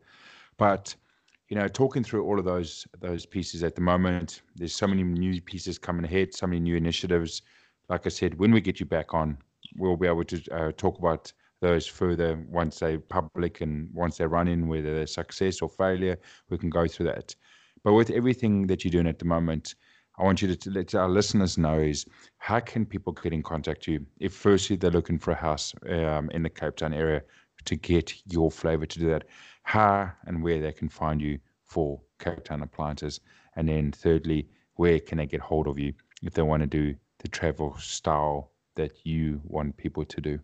But 0.58 0.95
you 1.52 1.58
know, 1.58 1.68
talking 1.68 2.02
through 2.02 2.24
all 2.24 2.39
of 2.39 2.45
those 2.45 2.88
those 3.02 3.26
pieces 3.26 3.62
at 3.62 3.76
the 3.76 3.82
moment, 3.82 4.41
there's 4.56 4.74
so 4.74 4.88
many 4.88 5.04
new 5.04 5.41
pieces 5.41 5.78
coming 5.78 6.06
ahead, 6.06 6.34
so 6.34 6.47
many 6.47 6.62
new 6.62 6.78
initiatives. 6.78 7.41
Like 7.89 8.06
I 8.06 8.10
said, 8.10 8.39
when 8.39 8.54
we 8.54 8.62
get 8.62 8.80
you 8.80 8.86
back 8.86 9.14
on, 9.14 9.38
we'll 9.76 9.97
be 9.97 10.08
able 10.08 10.24
to 10.24 10.41
uh, 10.54 10.72
talk 10.78 10.97
about 10.97 11.32
those 11.60 11.86
further 11.86 12.41
once 12.49 12.80
they're 12.80 12.99
public 12.99 13.60
and 13.60 13.89
once 13.93 14.18
they're 14.18 14.30
running, 14.30 14.70
whether 14.70 14.95
they're 14.95 15.06
success 15.06 15.62
or 15.62 15.68
failure, 15.68 16.18
we 16.49 16.58
can 16.58 16.70
go 16.70 16.88
through 16.88 17.08
that. 17.08 17.36
But 17.84 17.93
with 17.93 18.12
everything 18.12 18.66
that 18.68 18.86
you're 18.86 18.91
doing 18.91 19.08
at 19.08 19.20
the 19.20 19.26
moment, 19.26 19.76
I 20.18 20.24
want 20.24 20.41
you 20.41 20.56
to, 20.56 20.70
let 20.70 20.95
our 20.95 21.10
listeners 21.10 21.58
know 21.58 21.80
is 21.80 22.06
how 22.38 22.62
can 22.62 22.86
people 22.86 23.12
get 23.12 23.34
in 23.34 23.43
contact 23.43 23.88
with 23.88 23.99
you 23.99 24.06
if 24.22 24.34
firstly 24.34 24.78
they're 24.78 24.89
looking 24.89 25.20
for 25.20 25.32
a 25.32 25.36
house 25.36 25.74
um, 25.89 26.30
in 26.32 26.43
the 26.43 26.49
Cape 26.49 26.78
Town 26.78 26.93
area 26.93 27.24
to 27.66 27.76
get 27.76 28.14
your 28.26 28.52
flavor 28.52 28.86
to 28.86 28.99
do 28.99 29.08
that, 29.10 29.26
how 29.64 30.12
and 30.26 30.43
where 30.43 30.59
they 30.59 30.72
can 30.72 30.89
find 30.89 31.22
you 31.22 31.39
for 31.64 32.01
Cape 32.20 32.43
Town 32.43 32.62
appliances, 32.62 33.20
and 33.55 33.68
then 33.68 33.91
thirdly, 33.91 34.47
where 34.76 34.99
can 34.99 35.18
they 35.18 35.26
get 35.26 35.41
hold 35.41 35.68
of 35.68 35.80
you 35.80 35.93
if 36.22 36.34
they 36.34 36.41
want 36.41 36.62
to 36.62 36.68
do 36.68 36.95
the 37.20 37.28
travel 37.28 37.78
style 37.78 38.51
that 38.76 39.05
you 39.05 39.41
want 39.43 39.78
people 39.78 40.05
to 40.05 40.22
do? 40.22 40.39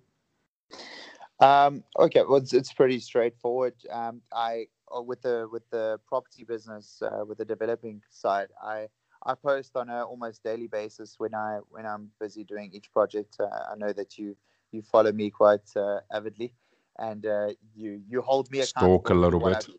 Um, 1.40 1.84
okay, 2.00 2.24
well, 2.28 2.38
it's, 2.38 2.54
it's 2.54 2.74
pretty 2.74 3.00
straightforward. 3.00 3.74
Um, 3.92 4.22
I 4.34 4.68
uh, 4.96 5.02
with 5.02 5.22
the 5.22 5.48
with 5.52 5.70
the 5.70 6.00
property 6.08 6.44
business 6.44 7.02
uh, 7.02 7.26
with 7.26 7.38
the 7.38 7.46
developing 7.46 8.02
side, 8.10 8.50
I 8.64 8.88
I 9.26 9.36
post 9.36 9.76
on 9.76 9.90
a 9.90 10.04
almost 10.04 10.44
daily 10.44 10.68
basis 10.68 11.16
when 11.18 11.36
I 11.36 11.60
when 11.70 11.86
I'm 11.86 12.10
busy 12.20 12.44
doing 12.44 12.72
each 12.74 12.92
project. 12.92 13.38
Uh, 13.40 13.50
I 13.72 13.76
know 13.78 13.94
that 13.94 14.18
you 14.18 14.36
you 14.72 14.82
follow 14.82 15.12
me 15.12 15.30
quite 15.30 15.70
uh, 15.76 16.00
avidly. 16.12 16.54
And 17.00 17.26
uh, 17.26 17.50
you 17.76 18.02
you 18.08 18.22
hold 18.22 18.50
me 18.52 18.60
accountable. 18.60 19.00
Stalk 19.00 19.10
a 19.10 19.14
little 19.14 19.40
bit. 19.40 19.68
I, 19.70 19.74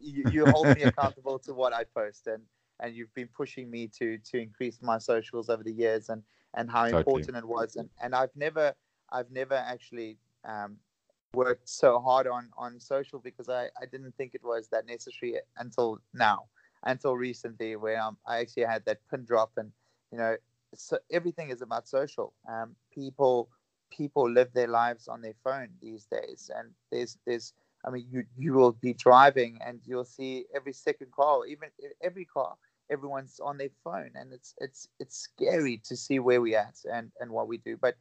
you, 0.00 0.24
you 0.30 0.46
hold 0.46 0.74
me 0.74 0.82
accountable 0.82 1.38
to 1.40 1.54
what 1.54 1.72
I 1.72 1.84
post, 1.84 2.26
and 2.26 2.42
and 2.80 2.94
you've 2.94 3.14
been 3.14 3.28
pushing 3.28 3.70
me 3.70 3.88
to 3.98 4.18
to 4.18 4.38
increase 4.38 4.78
my 4.82 4.98
socials 4.98 5.48
over 5.48 5.62
the 5.62 5.72
years, 5.72 6.08
and 6.08 6.22
and 6.54 6.70
how 6.70 6.84
totally. 6.84 7.00
important 7.00 7.36
it 7.36 7.46
was, 7.46 7.76
and 7.76 7.88
and 8.02 8.14
I've 8.14 8.34
never 8.34 8.74
I've 9.12 9.30
never 9.30 9.54
actually 9.54 10.18
um, 10.44 10.76
worked 11.32 11.68
so 11.68 12.00
hard 12.00 12.26
on 12.26 12.48
on 12.56 12.80
social 12.80 13.18
because 13.18 13.48
I 13.48 13.68
I 13.80 13.86
didn't 13.90 14.14
think 14.16 14.34
it 14.34 14.42
was 14.44 14.68
that 14.68 14.86
necessary 14.86 15.38
until 15.58 15.98
now, 16.12 16.44
until 16.84 17.16
recently, 17.16 17.76
where 17.76 18.00
um, 18.00 18.16
I 18.26 18.38
actually 18.38 18.64
had 18.64 18.84
that 18.86 18.98
pin 19.10 19.24
drop, 19.24 19.52
and 19.56 19.70
you 20.10 20.18
know, 20.18 20.36
so 20.74 20.98
everything 21.10 21.50
is 21.50 21.62
about 21.62 21.88
social. 21.88 22.34
Um, 22.48 22.74
people 22.92 23.48
people 23.90 24.30
live 24.30 24.52
their 24.52 24.68
lives 24.68 25.08
on 25.08 25.22
their 25.22 25.34
phone 25.42 25.68
these 25.80 26.06
days, 26.06 26.50
and 26.56 26.70
there's 26.90 27.18
there's 27.26 27.52
I 27.86 27.90
mean 27.90 28.06
you 28.10 28.24
you 28.36 28.52
will 28.54 28.72
be 28.72 28.94
driving 28.94 29.58
and 29.64 29.80
you'll 29.84 30.04
see 30.04 30.44
every 30.54 30.72
second 30.72 31.12
car, 31.12 31.46
even 31.46 31.68
every 32.02 32.24
car, 32.24 32.56
everyone's 32.90 33.40
on 33.40 33.58
their 33.58 33.70
phone, 33.82 34.10
and 34.14 34.32
it's 34.32 34.54
it's 34.58 34.88
it's 34.98 35.16
scary 35.16 35.80
to 35.84 35.96
see 35.96 36.18
where 36.18 36.40
we 36.40 36.54
at 36.54 36.76
and 36.92 37.10
and 37.20 37.30
what 37.30 37.48
we 37.48 37.58
do. 37.58 37.76
But 37.76 37.96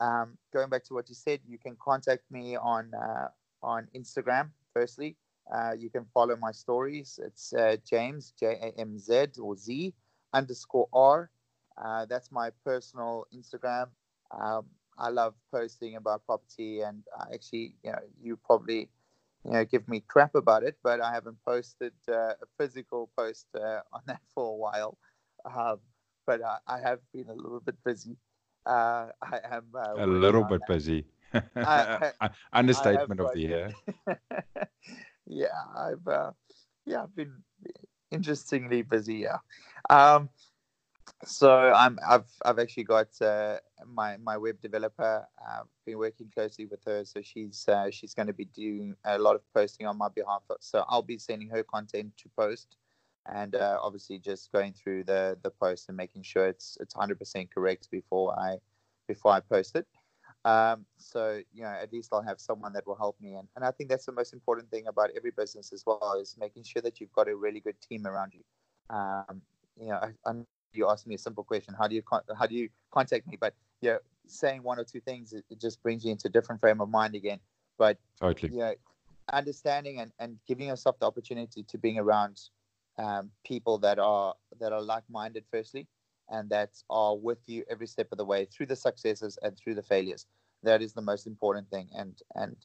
um, 0.00 0.36
going 0.52 0.68
back 0.68 0.84
to 0.84 0.94
what 0.94 1.08
you 1.08 1.14
said, 1.14 1.40
you 1.46 1.58
can 1.58 1.76
contact 1.82 2.24
me 2.30 2.56
on 2.56 2.92
uh, 2.94 3.28
on 3.62 3.88
Instagram. 3.94 4.50
Firstly, 4.72 5.16
uh, 5.54 5.72
you 5.78 5.90
can 5.90 6.06
follow 6.12 6.36
my 6.36 6.52
stories. 6.52 7.20
It's 7.24 7.52
uh, 7.52 7.76
James 7.88 8.32
J 8.38 8.58
A 8.62 8.80
M 8.80 8.98
Z 8.98 9.26
or 9.40 9.56
Z 9.56 9.94
underscore 10.32 10.88
R. 10.92 11.30
Uh, 11.82 12.04
that's 12.06 12.30
my 12.30 12.50
personal 12.64 13.26
Instagram. 13.34 13.88
Um, 14.30 14.66
I 14.98 15.08
love 15.08 15.34
posting 15.50 15.96
about 15.96 16.26
property, 16.26 16.80
and 16.80 17.02
I 17.18 17.34
actually, 17.34 17.74
you 17.82 17.92
know, 17.92 17.98
you 18.22 18.36
probably, 18.36 18.88
you 19.44 19.52
know, 19.52 19.64
give 19.64 19.88
me 19.88 20.02
crap 20.06 20.34
about 20.34 20.62
it, 20.62 20.76
but 20.82 21.00
I 21.00 21.12
haven't 21.12 21.38
posted 21.44 21.92
uh, 22.08 22.34
a 22.40 22.46
physical 22.58 23.10
post 23.16 23.46
uh, 23.54 23.80
on 23.92 24.02
that 24.06 24.20
for 24.34 24.52
a 24.52 24.56
while. 24.56 24.98
Um, 25.44 25.78
but 26.26 26.40
I, 26.42 26.58
I, 26.68 26.78
have 26.80 27.00
been 27.12 27.28
a 27.28 27.34
little 27.34 27.60
bit 27.60 27.74
busy. 27.84 28.16
Uh, 28.64 29.08
I 29.22 29.40
am 29.50 29.64
uh, 29.74 29.94
a 29.96 30.06
little 30.06 30.44
bit 30.44 30.60
that. 30.60 30.68
busy. 30.68 31.04
I, 31.34 32.12
I, 32.20 32.30
Understatement 32.52 33.20
of 33.20 33.32
the 33.32 33.40
year. 33.40 33.70
yeah, 35.26 35.46
I've 35.76 36.06
uh, 36.06 36.30
yeah, 36.86 37.02
I've 37.02 37.16
been 37.16 37.42
interestingly 38.10 38.82
busy. 38.82 39.26
Yeah. 39.26 39.38
Um, 39.90 40.28
so 41.24 41.50
I'm 41.50 41.98
I've 42.06 42.30
I've 42.44 42.58
actually 42.58 42.84
got 42.84 43.08
uh, 43.20 43.58
my 43.86 44.16
my 44.18 44.36
web 44.36 44.60
developer. 44.60 45.26
I've 45.38 45.60
uh, 45.60 45.64
been 45.86 45.98
working 45.98 46.30
closely 46.32 46.66
with 46.66 46.80
her, 46.84 47.04
so 47.04 47.20
she's 47.22 47.66
uh, 47.68 47.90
she's 47.90 48.14
going 48.14 48.26
to 48.26 48.32
be 48.32 48.46
doing 48.46 48.96
a 49.04 49.18
lot 49.18 49.36
of 49.36 49.42
posting 49.54 49.86
on 49.86 49.98
my 49.98 50.08
behalf. 50.08 50.42
So 50.60 50.84
I'll 50.88 51.02
be 51.02 51.18
sending 51.18 51.48
her 51.50 51.62
content 51.62 52.12
to 52.18 52.28
post, 52.36 52.76
and 53.32 53.54
uh, 53.54 53.78
obviously 53.82 54.18
just 54.18 54.52
going 54.52 54.72
through 54.72 55.04
the 55.04 55.38
the 55.42 55.50
post 55.50 55.88
and 55.88 55.96
making 55.96 56.22
sure 56.22 56.46
it's 56.46 56.76
it's 56.80 56.94
hundred 56.94 57.18
percent 57.18 57.52
correct 57.54 57.90
before 57.90 58.38
I 58.38 58.58
before 59.08 59.32
I 59.32 59.40
post 59.40 59.76
it. 59.76 59.86
Um, 60.44 60.86
so 60.96 61.40
you 61.52 61.62
know, 61.62 61.68
at 61.68 61.92
least 61.92 62.10
I'll 62.12 62.22
have 62.22 62.40
someone 62.40 62.72
that 62.72 62.86
will 62.86 62.96
help 62.96 63.16
me, 63.20 63.34
and 63.34 63.48
and 63.56 63.64
I 63.64 63.70
think 63.70 63.90
that's 63.90 64.06
the 64.06 64.12
most 64.12 64.32
important 64.32 64.70
thing 64.70 64.86
about 64.86 65.10
every 65.16 65.30
business 65.30 65.72
as 65.72 65.84
well 65.86 66.16
is 66.20 66.36
making 66.38 66.64
sure 66.64 66.82
that 66.82 67.00
you've 67.00 67.12
got 67.12 67.28
a 67.28 67.36
really 67.36 67.60
good 67.60 67.80
team 67.80 68.06
around 68.06 68.32
you. 68.34 68.42
Um, 68.94 69.42
you 69.80 69.88
know, 69.88 69.96
I, 69.96 70.10
I'm 70.26 70.46
you 70.74 70.88
ask 70.88 71.06
me 71.06 71.14
a 71.14 71.18
simple 71.18 71.44
question 71.44 71.74
how 71.78 71.86
do 71.86 71.94
you 71.94 72.02
con- 72.02 72.22
how 72.38 72.46
do 72.46 72.54
you 72.54 72.68
contact 72.90 73.26
me 73.26 73.36
but 73.40 73.54
yeah 73.82 73.98
saying 74.26 74.62
one 74.62 74.78
or 74.78 74.84
two 74.84 75.00
things 75.00 75.34
it, 75.34 75.44
it, 75.50 75.60
just 75.60 75.82
brings 75.82 76.04
you 76.04 76.12
into 76.12 76.28
a 76.28 76.30
different 76.30 76.60
frame 76.60 76.80
of 76.80 76.88
mind 76.88 77.14
again. 77.14 77.40
But 77.76 77.98
totally. 78.18 78.52
yeah 78.54 78.72
understanding 79.32 80.00
and, 80.00 80.12
and 80.18 80.38
giving 80.48 80.68
yourself 80.68 80.98
the 80.98 81.06
opportunity 81.06 81.62
to 81.62 81.78
being 81.78 81.98
around 81.98 82.40
um, 82.98 83.30
people 83.44 83.78
that 83.78 83.98
are 83.98 84.34
that 84.60 84.72
are 84.72 84.82
like-minded 84.82 85.44
firstly 85.50 85.86
and 86.30 86.48
that 86.50 86.70
are 86.90 87.16
with 87.16 87.38
you 87.46 87.64
every 87.70 87.86
step 87.86 88.08
of 88.12 88.18
the 88.18 88.24
way 88.24 88.44
through 88.46 88.66
the 88.66 88.76
successes 88.76 89.38
and 89.42 89.56
through 89.56 89.74
the 89.74 89.82
failures. 89.82 90.26
That 90.62 90.82
is 90.82 90.92
the 90.92 91.02
most 91.02 91.26
important 91.26 91.68
thing. 91.70 91.88
And 91.94 92.20
and 92.34 92.56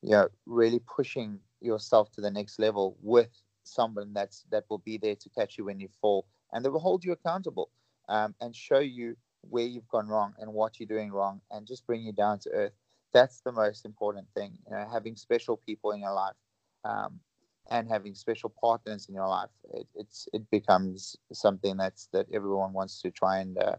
you 0.00 0.10
know 0.10 0.28
really 0.46 0.80
pushing 0.80 1.38
yourself 1.60 2.10
to 2.12 2.20
the 2.20 2.30
next 2.30 2.58
level 2.58 2.96
with 3.02 3.30
someone 3.64 4.12
that's 4.12 4.44
that 4.50 4.64
will 4.68 4.78
be 4.78 4.98
there 4.98 5.16
to 5.16 5.28
catch 5.30 5.58
you 5.58 5.64
when 5.66 5.80
you 5.80 5.88
fall. 6.00 6.26
And 6.52 6.64
they 6.64 6.68
will 6.68 6.80
hold 6.80 7.04
you 7.04 7.12
accountable 7.12 7.70
um, 8.08 8.34
and 8.40 8.54
show 8.54 8.80
you 8.80 9.16
where 9.42 9.64
you've 9.64 9.88
gone 9.88 10.08
wrong 10.08 10.34
and 10.38 10.52
what 10.52 10.78
you're 10.78 10.86
doing 10.86 11.12
wrong 11.12 11.40
and 11.50 11.66
just 11.66 11.86
bring 11.86 12.02
you 12.02 12.12
down 12.12 12.38
to 12.40 12.50
earth. 12.50 12.72
That's 13.12 13.40
the 13.40 13.52
most 13.52 13.84
important 13.84 14.26
thing 14.34 14.58
you 14.66 14.74
know 14.74 14.86
having 14.90 15.16
special 15.16 15.56
people 15.56 15.92
in 15.92 16.00
your 16.00 16.14
life 16.14 16.36
um, 16.84 17.20
and 17.70 17.88
having 17.88 18.14
special 18.14 18.52
partners 18.60 19.06
in 19.08 19.14
your 19.14 19.28
life. 19.28 19.50
It, 19.74 19.86
it's 19.94 20.28
it 20.32 20.50
becomes 20.50 21.16
something 21.32 21.76
that's 21.76 22.08
that 22.12 22.26
everyone 22.32 22.72
wants 22.72 23.00
to 23.02 23.10
try 23.10 23.38
and 23.40 23.58
uh, 23.58 23.76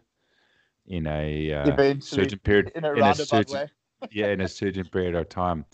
in 0.88 1.08
a 1.08 1.54
uh, 1.54 2.00
certain 2.00 2.40
period, 2.40 2.72
in 2.76 2.84
a, 2.84 2.94
in 2.94 3.04
a 3.04 3.16
certain, 3.16 3.54
way. 3.54 3.70
yeah, 4.12 4.28
in 4.28 4.42
a 4.42 4.48
certain 4.48 4.86
period 4.86 5.16
of 5.16 5.30
time. 5.30 5.66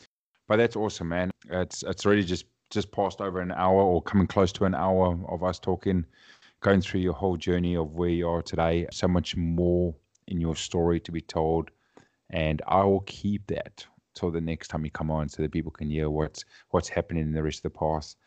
But 0.48 0.58
that's 0.58 0.76
awesome, 0.76 1.10
man. 1.10 1.32
It's 1.50 1.84
it's 1.84 2.06
really 2.06 2.24
just 2.24 2.46
just 2.70 2.92
passed 2.92 3.22
over 3.22 3.40
an 3.40 3.52
hour 3.52 3.82
or 3.82 4.02
coming 4.02 4.28
close 4.28 4.52
to 4.54 4.66
an 4.66 4.76
hour 4.76 5.18
of 5.30 5.44
us 5.44 5.60
talking, 5.60 6.06
going 6.62 6.82
through 6.82 7.02
your 7.02 7.14
whole 7.14 7.38
journey 7.38 7.76
of 7.76 7.94
where 7.94 8.10
you 8.10 8.28
are 8.28 8.42
today. 8.42 8.88
So 8.92 9.08
much 9.08 9.36
more 9.36 9.96
in 10.28 10.42
your 10.42 10.56
story 10.56 11.00
to 11.02 11.12
be 11.12 11.22
told, 11.22 11.72
and 12.30 12.62
I 12.68 12.84
will 12.84 13.02
keep 13.02 13.48
that 13.48 13.86
till 14.16 14.32
the 14.32 14.42
next 14.42 14.70
time 14.70 14.84
you 14.86 14.92
come 14.92 15.12
on, 15.12 15.30
so 15.30 15.42
that 15.42 15.52
people 15.52 15.72
can 15.72 15.90
hear 15.90 16.10
what's 16.10 16.44
what's 16.72 16.90
happening 16.90 17.24
in 17.24 17.34
the 17.34 17.44
rest 17.44 17.60
of 17.60 17.74
the 17.74 17.78
past. 17.80 18.18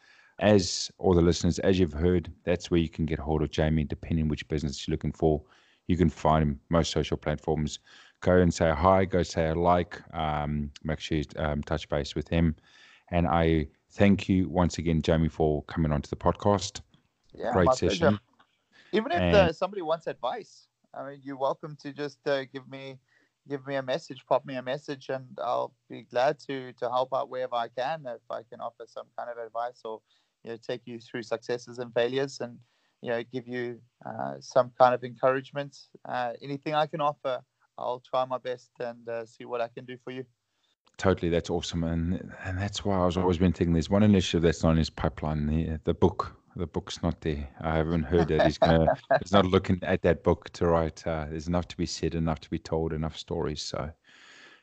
As 0.40 0.90
all 0.98 1.14
the 1.14 1.22
listeners, 1.22 1.58
as 1.58 1.80
you've 1.80 1.92
heard, 1.92 2.32
that's 2.44 2.70
where 2.70 2.78
you 2.78 2.88
can 2.88 3.06
get 3.06 3.18
hold 3.18 3.42
of 3.42 3.50
Jamie, 3.50 3.84
depending 3.84 4.28
which 4.28 4.46
business 4.46 4.86
you're 4.86 4.92
looking 4.92 5.12
for. 5.12 5.42
You 5.88 5.96
can 5.96 6.10
find 6.10 6.42
him 6.42 6.60
most 6.68 6.92
social 6.92 7.16
platforms. 7.16 7.80
Go 8.20 8.36
and 8.36 8.52
say 8.54 8.70
hi. 8.70 9.04
Go 9.04 9.22
say 9.22 9.48
a 9.48 9.54
like. 9.54 10.00
Um, 10.14 10.70
make 10.84 11.00
sure 11.00 11.18
you 11.18 11.24
um, 11.36 11.62
touch 11.62 11.88
base 11.88 12.14
with 12.14 12.28
him. 12.28 12.54
And 13.10 13.26
I 13.26 13.68
thank 13.92 14.28
you 14.28 14.48
once 14.48 14.78
again, 14.78 15.02
Jamie, 15.02 15.28
for 15.28 15.62
coming 15.64 15.90
onto 15.90 16.08
the 16.08 16.16
podcast. 16.16 16.82
Yeah, 17.34 17.52
Great 17.52 17.72
session. 17.72 17.98
Pleasure. 17.98 18.20
Even 18.92 19.12
if 19.12 19.20
and, 19.20 19.56
somebody 19.56 19.82
wants 19.82 20.06
advice, 20.06 20.68
I 20.94 21.04
mean, 21.04 21.20
you're 21.22 21.36
welcome 21.36 21.76
to 21.82 21.92
just 21.92 22.18
uh, 22.26 22.44
give 22.44 22.68
me 22.68 22.98
give 23.48 23.66
me 23.66 23.76
a 23.76 23.82
message, 23.82 24.24
pop 24.28 24.44
me 24.44 24.56
a 24.56 24.62
message, 24.62 25.08
and 25.08 25.26
I'll 25.42 25.72
be 25.88 26.02
glad 26.02 26.38
to 26.48 26.72
to 26.74 26.90
help 26.90 27.10
out 27.14 27.30
wherever 27.30 27.54
I 27.54 27.68
can. 27.68 28.04
If 28.06 28.30
I 28.30 28.42
can 28.50 28.60
offer 28.60 28.84
some 28.86 29.06
kind 29.16 29.30
of 29.30 29.38
advice 29.44 29.80
or 29.84 30.00
you 30.44 30.50
know 30.50 30.56
take 30.56 30.82
you 30.84 30.98
through 31.00 31.22
successes 31.22 31.78
and 31.78 31.92
failures, 31.94 32.40
and 32.40 32.58
you 33.02 33.10
know, 33.10 33.22
give 33.32 33.46
you 33.46 33.80
uh, 34.04 34.34
some 34.40 34.72
kind 34.78 34.94
of 34.94 35.04
encouragement. 35.04 35.76
Uh, 36.04 36.32
anything 36.42 36.74
I 36.74 36.86
can 36.86 37.00
offer, 37.00 37.40
I'll 37.76 38.00
try 38.00 38.24
my 38.24 38.38
best 38.38 38.70
and 38.80 39.08
uh, 39.08 39.24
see 39.26 39.44
what 39.44 39.60
I 39.60 39.68
can 39.68 39.84
do 39.84 39.96
for 40.02 40.10
you. 40.10 40.24
Totally, 40.96 41.30
that's 41.30 41.48
awesome, 41.48 41.84
and 41.84 42.32
and 42.44 42.58
that's 42.58 42.84
why 42.84 42.98
I 42.98 43.06
was 43.06 43.16
always 43.16 43.38
been 43.38 43.52
thinking. 43.52 43.72
There's 43.72 43.88
one 43.88 44.02
initiative 44.02 44.42
that's 44.42 44.64
on 44.64 44.76
his 44.76 44.90
pipeline. 44.90 45.46
The 45.46 45.78
the 45.84 45.94
book, 45.94 46.36
the 46.56 46.66
book's 46.66 47.02
not 47.02 47.20
there. 47.20 47.48
I 47.60 47.76
haven't 47.76 48.04
heard 48.04 48.28
that 48.28 48.44
He's 48.44 48.58
gonna. 48.58 48.94
he's 49.22 49.32
not 49.32 49.46
looking 49.46 49.78
at 49.82 50.02
that 50.02 50.22
book 50.22 50.50
to 50.50 50.66
write. 50.66 51.06
Uh, 51.06 51.26
there's 51.30 51.48
enough 51.48 51.68
to 51.68 51.76
be 51.76 51.86
said, 51.86 52.14
enough 52.14 52.40
to 52.40 52.50
be 52.50 52.58
told, 52.58 52.92
enough 52.92 53.16
stories. 53.16 53.62
So, 53.62 53.90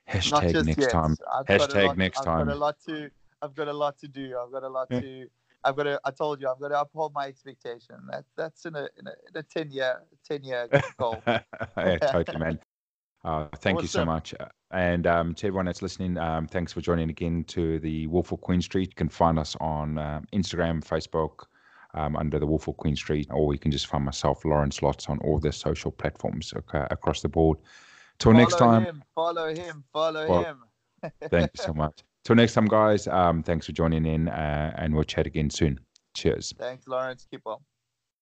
hashtag 0.09 0.65
next 0.65 0.81
yet. 0.81 0.91
time. 0.91 1.15
I've 1.33 1.45
hashtag 1.45 1.87
lot, 1.87 1.97
next 1.97 2.19
I've 2.19 2.25
time. 2.25 2.39
I've 2.41 2.47
got 2.47 2.55
a 2.55 2.59
lot 2.59 2.79
to. 2.85 3.09
I've 3.41 3.55
got 3.55 3.67
a 3.67 3.73
lot 3.73 3.97
to 3.99 4.07
do. 4.07 4.37
I've 4.43 4.51
got 4.51 4.63
a 4.63 4.69
lot 4.69 4.89
to. 4.89 5.27
I've 5.63 5.75
got 5.75 5.83
to. 5.83 5.99
I 6.03 6.11
told 6.11 6.41
you, 6.41 6.49
I've 6.49 6.59
got 6.59 6.69
to 6.69 6.81
uphold 6.81 7.13
my 7.13 7.27
expectation. 7.27 7.95
That 8.11 8.25
that's 8.35 8.65
in 8.65 8.75
a 8.75 8.87
in 8.99 9.07
a, 9.07 9.13
in 9.29 9.37
a 9.37 9.43
ten 9.43 9.71
year 9.71 10.01
ten 10.23 10.43
year 10.43 10.67
goal. 10.97 11.21
yeah, 11.27 11.97
totally, 11.97 12.39
man. 12.39 12.59
Uh, 13.25 13.47
thank 13.57 13.77
awesome. 13.77 13.83
you 13.83 13.87
so 13.87 14.05
much. 14.05 14.35
And 14.69 15.07
um, 15.07 15.33
to 15.33 15.47
everyone 15.47 15.65
that's 15.65 15.81
listening, 15.81 16.15
um, 16.19 16.45
thanks 16.45 16.71
for 16.71 16.81
joining 16.81 17.09
again 17.09 17.43
to 17.45 17.79
the 17.79 18.05
Wolf 18.05 18.31
of 18.31 18.39
Queen 18.41 18.61
Street. 18.61 18.89
You 18.89 18.95
can 18.95 19.09
find 19.09 19.39
us 19.39 19.55
on 19.59 19.97
uh, 19.97 20.21
Instagram, 20.31 20.85
Facebook, 20.85 21.45
um, 21.95 22.15
under 22.15 22.37
the 22.39 22.45
Wolf 22.45 22.67
of 22.67 22.77
Queen 22.77 22.95
Street, 22.95 23.27
or 23.31 23.53
you 23.53 23.59
can 23.59 23.71
just 23.71 23.87
find 23.87 24.05
myself, 24.05 24.45
Lawrence 24.45 24.81
Lots, 24.81 25.09
on 25.09 25.17
all 25.19 25.39
the 25.39 25.51
social 25.51 25.91
platforms 25.91 26.53
okay, 26.55 26.85
across 26.91 27.21
the 27.21 27.29
board. 27.29 27.57
Till 28.19 28.31
follow 28.31 28.43
next 28.43 28.57
time. 28.57 28.83
Him, 28.83 29.03
follow 29.13 29.53
him. 29.53 29.83
Follow 29.91 30.27
well, 30.27 30.43
him. 30.43 30.57
thank 31.29 31.51
you 31.57 31.63
so 31.63 31.73
much. 31.73 32.03
Till 32.23 32.35
next 32.35 32.53
time, 32.53 32.67
guys. 32.67 33.07
Um, 33.07 33.43
thanks 33.43 33.65
for 33.65 33.71
joining 33.71 34.05
in, 34.05 34.29
uh, 34.29 34.73
and 34.77 34.93
we'll 34.93 35.03
chat 35.03 35.27
again 35.27 35.49
soon. 35.49 35.79
Cheers. 36.15 36.53
Thanks, 36.57 36.87
Lawrence. 36.87 37.27
Keep 37.29 37.41
well. 37.45 37.61